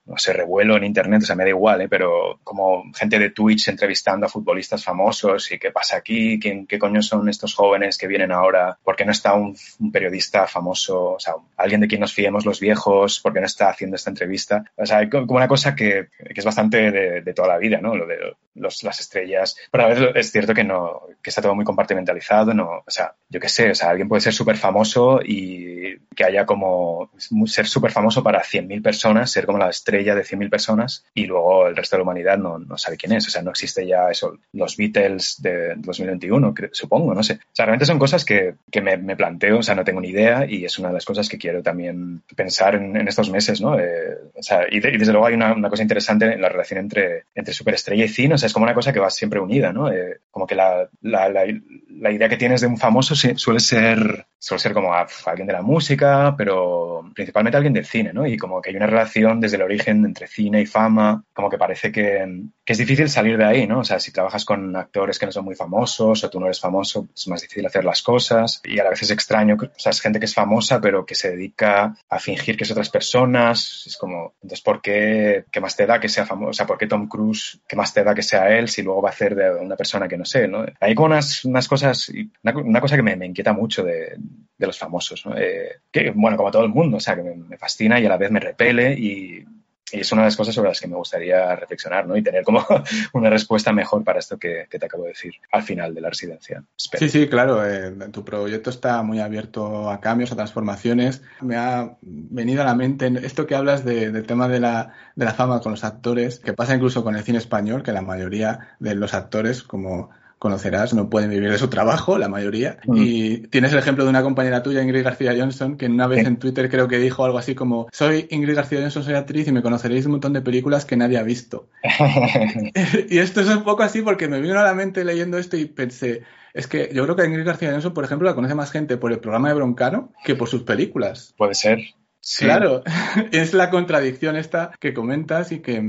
[0.06, 1.24] no sé, revuelo en internet.
[1.24, 1.88] O sea, me da igual, ¿eh?
[1.90, 6.80] Pero como gente de Twitch entrevistando a futbolistas famosos y qué pasa aquí, ¿Quién, qué
[6.80, 11.14] coño son estos jóvenes que vienen ahora, por qué no está un, un periodista famoso,
[11.14, 14.10] o sea, alguien de quien nos fiemos los viejos, por qué no está haciendo esta
[14.10, 14.64] entrevista.
[14.76, 17.80] O sea, hay como una cosa que, que es bastante de, de, toda la vida,
[17.82, 17.96] ¿no?
[17.96, 19.56] Lo de los, las estrellas.
[19.72, 22.84] Pero a veces es cierto que no, que está todo muy compartimentalizado, ¿no?
[22.86, 26.46] O sea, yo qué sé, o sea, alguien puede ser súper famoso y que haya
[26.46, 27.12] como
[27.46, 31.68] ser súper famoso para 100.000 personas, ser como la estrella de 100.000 personas y luego
[31.68, 33.28] el resto de la humanidad no, no sabe quién es.
[33.28, 37.34] O sea, no existe ya eso, los Beatles de 2021, supongo, no sé.
[37.34, 40.10] O sea, realmente son cosas que, que me, me, planteo, o sea, no tengo ni
[40.10, 43.62] idea y es una de las cosas que quiero también pensar en, en estos meses,
[43.62, 43.78] ¿no?
[43.80, 46.50] Eh, o sea, y, de, y, desde luego hay una, una, cosa interesante en la
[46.50, 49.40] relación entre, entre superestrella y cine, o sea, es como una cosa que va siempre
[49.40, 49.92] unida, ¿no?
[49.92, 51.46] Eh, como que la, la, la,
[51.90, 55.62] la, idea que tienes de un famoso suele ser, suele ser como alguien de la
[55.62, 58.28] música, pero principalmente alguien del cine, ¿no?
[58.28, 61.58] Y como que hay una relación desde el origen entre cine y fama, como que
[61.58, 63.80] parece que, que es difícil salir de ahí, ¿no?
[63.80, 66.60] O sea, si trabajas con actores que no son muy famosos o tú no eres
[66.60, 69.92] famoso, es más difícil hacer las cosas y a la vez es extraño, o sea,
[69.92, 73.84] es gente que es famosa pero que se dedica a fingir que es otras personas,
[73.86, 76.50] es como, entonces, ¿por qué, qué más te da que sea famoso?
[76.50, 79.02] O sea, ¿por qué Tom Cruise, qué más te da que sea él si luego
[79.02, 80.66] va a hacer de una persona que no sé, ¿no?
[80.80, 82.12] Hay como unas, unas cosas,
[82.44, 84.18] una, una cosa que me, inquieta mucho de,
[84.58, 85.24] los famosos.
[85.38, 88.10] Eh, que, bueno, como todo el mundo, o sea, que me, me fascina y a
[88.10, 89.46] la vez me repele y
[89.92, 92.18] es una de las cosas sobre las que me gustaría reflexionar, ¿no?
[92.18, 92.66] Y tener como
[93.14, 96.10] una respuesta mejor para esto que, que te acabo de decir al final de la
[96.10, 96.64] residencia.
[96.78, 97.00] Espero.
[97.00, 97.66] Sí, sí, claro.
[97.66, 101.22] Eh, tu proyecto está muy abierto a cambios, a transformaciones.
[101.42, 105.26] Me ha venido a la mente esto que hablas de, del tema de la, de
[105.26, 108.76] la fama con los actores, que pasa incluso con el cine español, que la mayoría
[108.80, 110.10] de los actores, como
[110.40, 112.78] conocerás, no pueden vivir de su trabajo, la mayoría.
[112.86, 112.98] Mm.
[112.98, 116.28] Y tienes el ejemplo de una compañera tuya, Ingrid García Johnson, que una vez Sí.
[116.28, 119.52] en Twitter creo que dijo algo así como, soy Ingrid García Johnson, soy actriz y
[119.52, 121.70] me conoceréis de un montón de películas que nadie ha visto.
[123.10, 125.66] y esto es un poco así porque me vino a la mente leyendo esto y
[125.66, 128.72] pensé, es que yo creo que a Ingrid García Johnson, por ejemplo, la conoce más
[128.72, 131.34] gente por el programa de Broncano que por sus películas.
[131.38, 131.80] Puede ser.
[132.28, 132.46] Sí.
[132.46, 132.82] Claro,
[133.32, 135.80] es la contradicción esta que comentas y que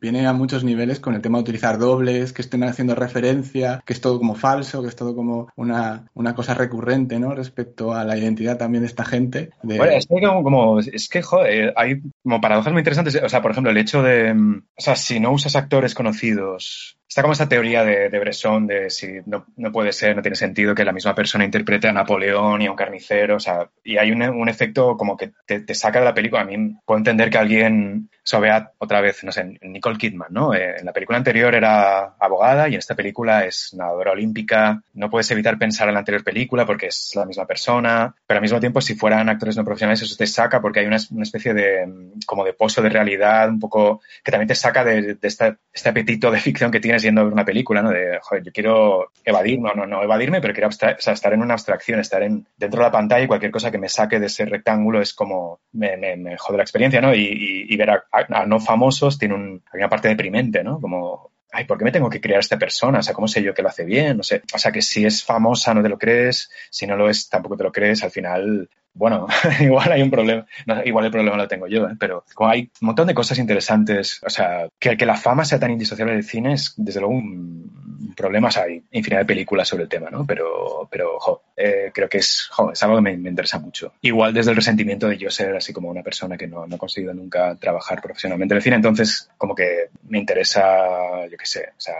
[0.00, 3.92] viene a muchos niveles con el tema de utilizar dobles, que estén haciendo referencia, que
[3.92, 7.34] es todo como falso, que es todo como una, una cosa recurrente, ¿no?
[7.34, 9.50] Respecto a la identidad también de esta gente.
[9.64, 9.78] De...
[9.78, 13.20] Bueno, es que, como, como- es que, joder, hay como paradojas muy interesantes.
[13.20, 17.22] O sea, por ejemplo, el hecho de, o sea, si no usas actores conocidos, está
[17.22, 20.76] como esta teoría de, de Bresson de si no, no puede ser, no tiene sentido
[20.76, 24.12] que la misma persona interprete a Napoleón y a un carnicero, o sea, y hay
[24.12, 26.42] un, un efecto como que te, te saca de la película.
[26.42, 30.28] A mí puedo entender que alguien, o sea, vea otra vez, no sé, Nicole Kidman,
[30.30, 30.54] ¿no?
[30.54, 34.82] Eh, en la película anterior era abogada y en esta película es nadadora olímpica.
[34.94, 38.42] No puedes evitar pensar en la anterior película porque es la misma persona, pero al
[38.42, 41.54] mismo tiempo si fueran actores no profesionales eso te saca porque hay una, una especie
[41.54, 45.28] de mm, como de pozo de realidad un poco que también te saca de, de
[45.28, 47.90] esta- este apetito de ficción que tienes yendo a ver una película, ¿no?
[47.90, 51.32] De, joder, yo quiero evadir, no, no, no evadirme, pero quiero abstra- o sea, estar
[51.32, 54.18] en una abstracción, estar en, dentro de la pantalla y cualquier cosa que me saque
[54.20, 57.14] de ese rectángulo es como, me, me, me jode la experiencia, ¿no?
[57.14, 60.80] Y, y- y ver a, a- no famosos tiene un, una parte deprimente, ¿no?
[60.80, 62.98] Como, ay, ¿por qué me tengo que crear esta persona?
[63.00, 64.16] O sea, ¿cómo sé yo que lo hace bien?
[64.16, 64.42] No sé.
[64.54, 67.56] O sea, que si es famosa no te lo crees, si no lo es tampoco
[67.56, 69.26] te lo crees, al final, bueno,
[69.60, 71.94] igual hay un problema, no, igual el problema lo tengo yo, ¿eh?
[71.98, 75.58] pero como hay un montón de cosas interesantes, o sea, que, que la fama sea
[75.60, 77.70] tan indisociable del cine es desde luego un,
[78.00, 80.26] un problema, o sea, hay infinidad de películas sobre el tema, ¿no?
[80.26, 83.92] Pero, pero jo, eh, creo que es, jo, es algo que me, me interesa mucho.
[84.00, 86.78] Igual desde el resentimiento de yo ser así como una persona que no, no ha
[86.78, 91.68] conseguido nunca trabajar profesionalmente en el cine, entonces como que me interesa, yo qué sé,
[91.76, 91.94] o sea,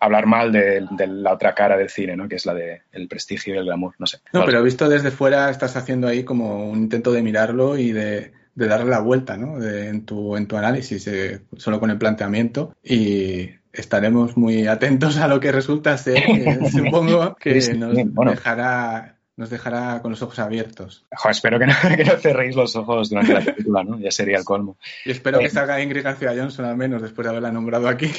[0.00, 2.28] hablar mal de, de la otra cara del cine, ¿no?
[2.28, 4.18] Que es la de el prestigio y el glamour, no sé.
[4.32, 8.32] No, pero visto desde fuera estás haciendo ahí como un intento de mirarlo y de,
[8.54, 9.58] de darle la vuelta, ¿no?
[9.58, 12.74] De- en, tu, en tu análisis, eh, solo con el planteamiento.
[12.82, 18.30] Y estaremos muy atentos a lo que resulta ser, que supongo que nos bueno.
[18.30, 21.04] dejará, nos dejará con los ojos abiertos.
[21.28, 23.98] Espero que no, que no cerréis los ojos durante la película, ¿no?
[23.98, 24.78] Ya sería el colmo.
[25.04, 28.10] Y espero que Eh, salga Ingrid García Johnson al menos después de haberla nombrado aquí.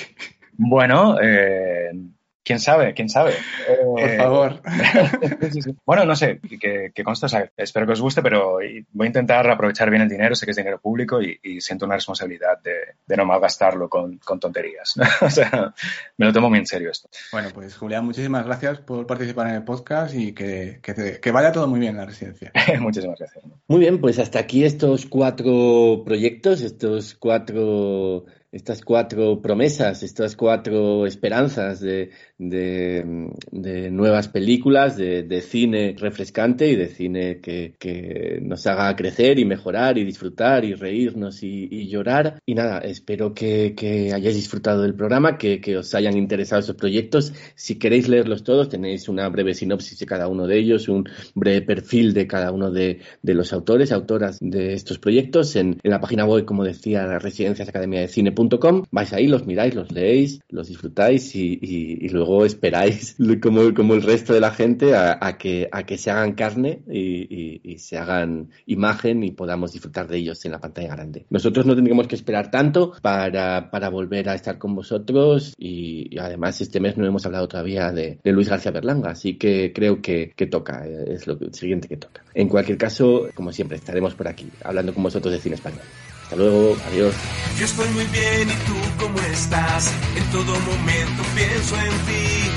[0.58, 1.92] Bueno, eh,
[2.46, 3.34] quién sabe, quién sabe.
[3.84, 4.62] Por Eh, favor.
[5.86, 8.60] Bueno, no sé, que, que consta, o sea, espero que os guste, pero
[8.92, 11.86] voy a intentar aprovechar bien el dinero, sé que es dinero público y, y siento
[11.86, 12.74] una responsabilidad de,
[13.06, 14.94] de no malgastarlo con, con tonterías.
[15.22, 15.74] o sea,
[16.18, 17.10] me lo tomo muy en serio esto.
[17.32, 21.32] Bueno, pues Julián, muchísimas gracias por participar en el podcast y que, que, te- que
[21.32, 22.52] vaya todo muy bien en la residencia.
[22.80, 23.44] Muchísimas gracias.
[23.68, 31.06] Muy bien, pues hasta aquí estos cuatro proyectos, estos cuatro, estas cuatro promesas, estas cuatro
[31.06, 38.66] esperanzas de, de, nuevas películas, de, de cine refrescante y de cine que, que nos
[38.66, 42.40] haga crecer y mejorar y disfrutar y reírnos y, llorar.
[42.46, 46.78] Y nada, espero que, que hayáis disfrutado del programa, que, que os hayan interesado esos
[46.78, 47.34] proyectos.
[47.56, 51.62] Si queréis leerlos todos, tenéis una breve sinopsis de cada uno de ellos, un breve
[51.62, 56.26] perfil de cada uno de, de los autores, autoras de estos proyectos en, la página
[56.26, 58.45] web, como decía, residenciasacademiadecine.com.
[58.92, 64.40] Vais ahí, los miráis, los leéis, los disfrutáis y, luego esperáis, como, el resto de
[64.40, 70.18] la gente, a, que, se hagan carne y, se hagan imagen y podamos disfrutar de
[70.18, 71.26] ellos en la pantalla grande.
[71.30, 76.80] Nosotros no tendremos que esperar tanto para, volver a estar con vosotros y, además este
[76.80, 81.14] mes no hemos hablado todavía de, Luis García Berlanga, así que creo que, toca, eh,
[81.14, 82.24] es lo siguiente que toca.
[82.34, 85.82] En cualquier caso, como siempre, estaremos por aquí hablando con vosotros de cine español.
[86.26, 87.14] Hasta luego, adiós.
[87.60, 89.92] Yo estoy muy bien y tú cómo estás.
[90.16, 92.50] En todo momento pienso en ti.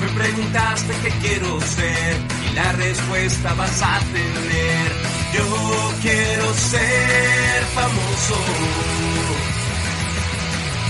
[0.00, 2.16] Me preguntaste qué quiero ser
[2.50, 4.92] y la respuesta vas a tener.
[5.34, 8.36] Yo quiero ser famoso.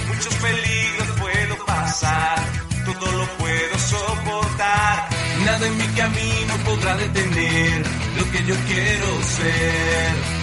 [0.06, 2.38] Muchos peligros puedo pasar,
[2.84, 5.08] todo lo puedo soportar.
[5.44, 7.82] Nada en mi camino podrá detener
[8.16, 10.39] lo que yo quiero ser.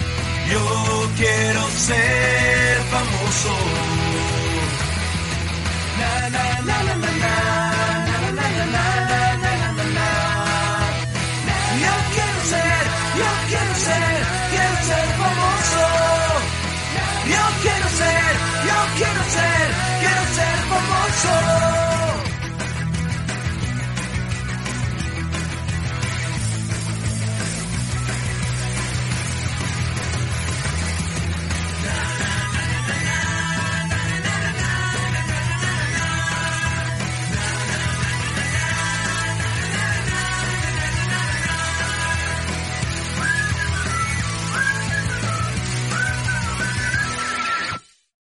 [0.50, 3.54] Yo quiero ser famoso.
[5.98, 9.07] Na, na, na, na, na, na, na, na, na,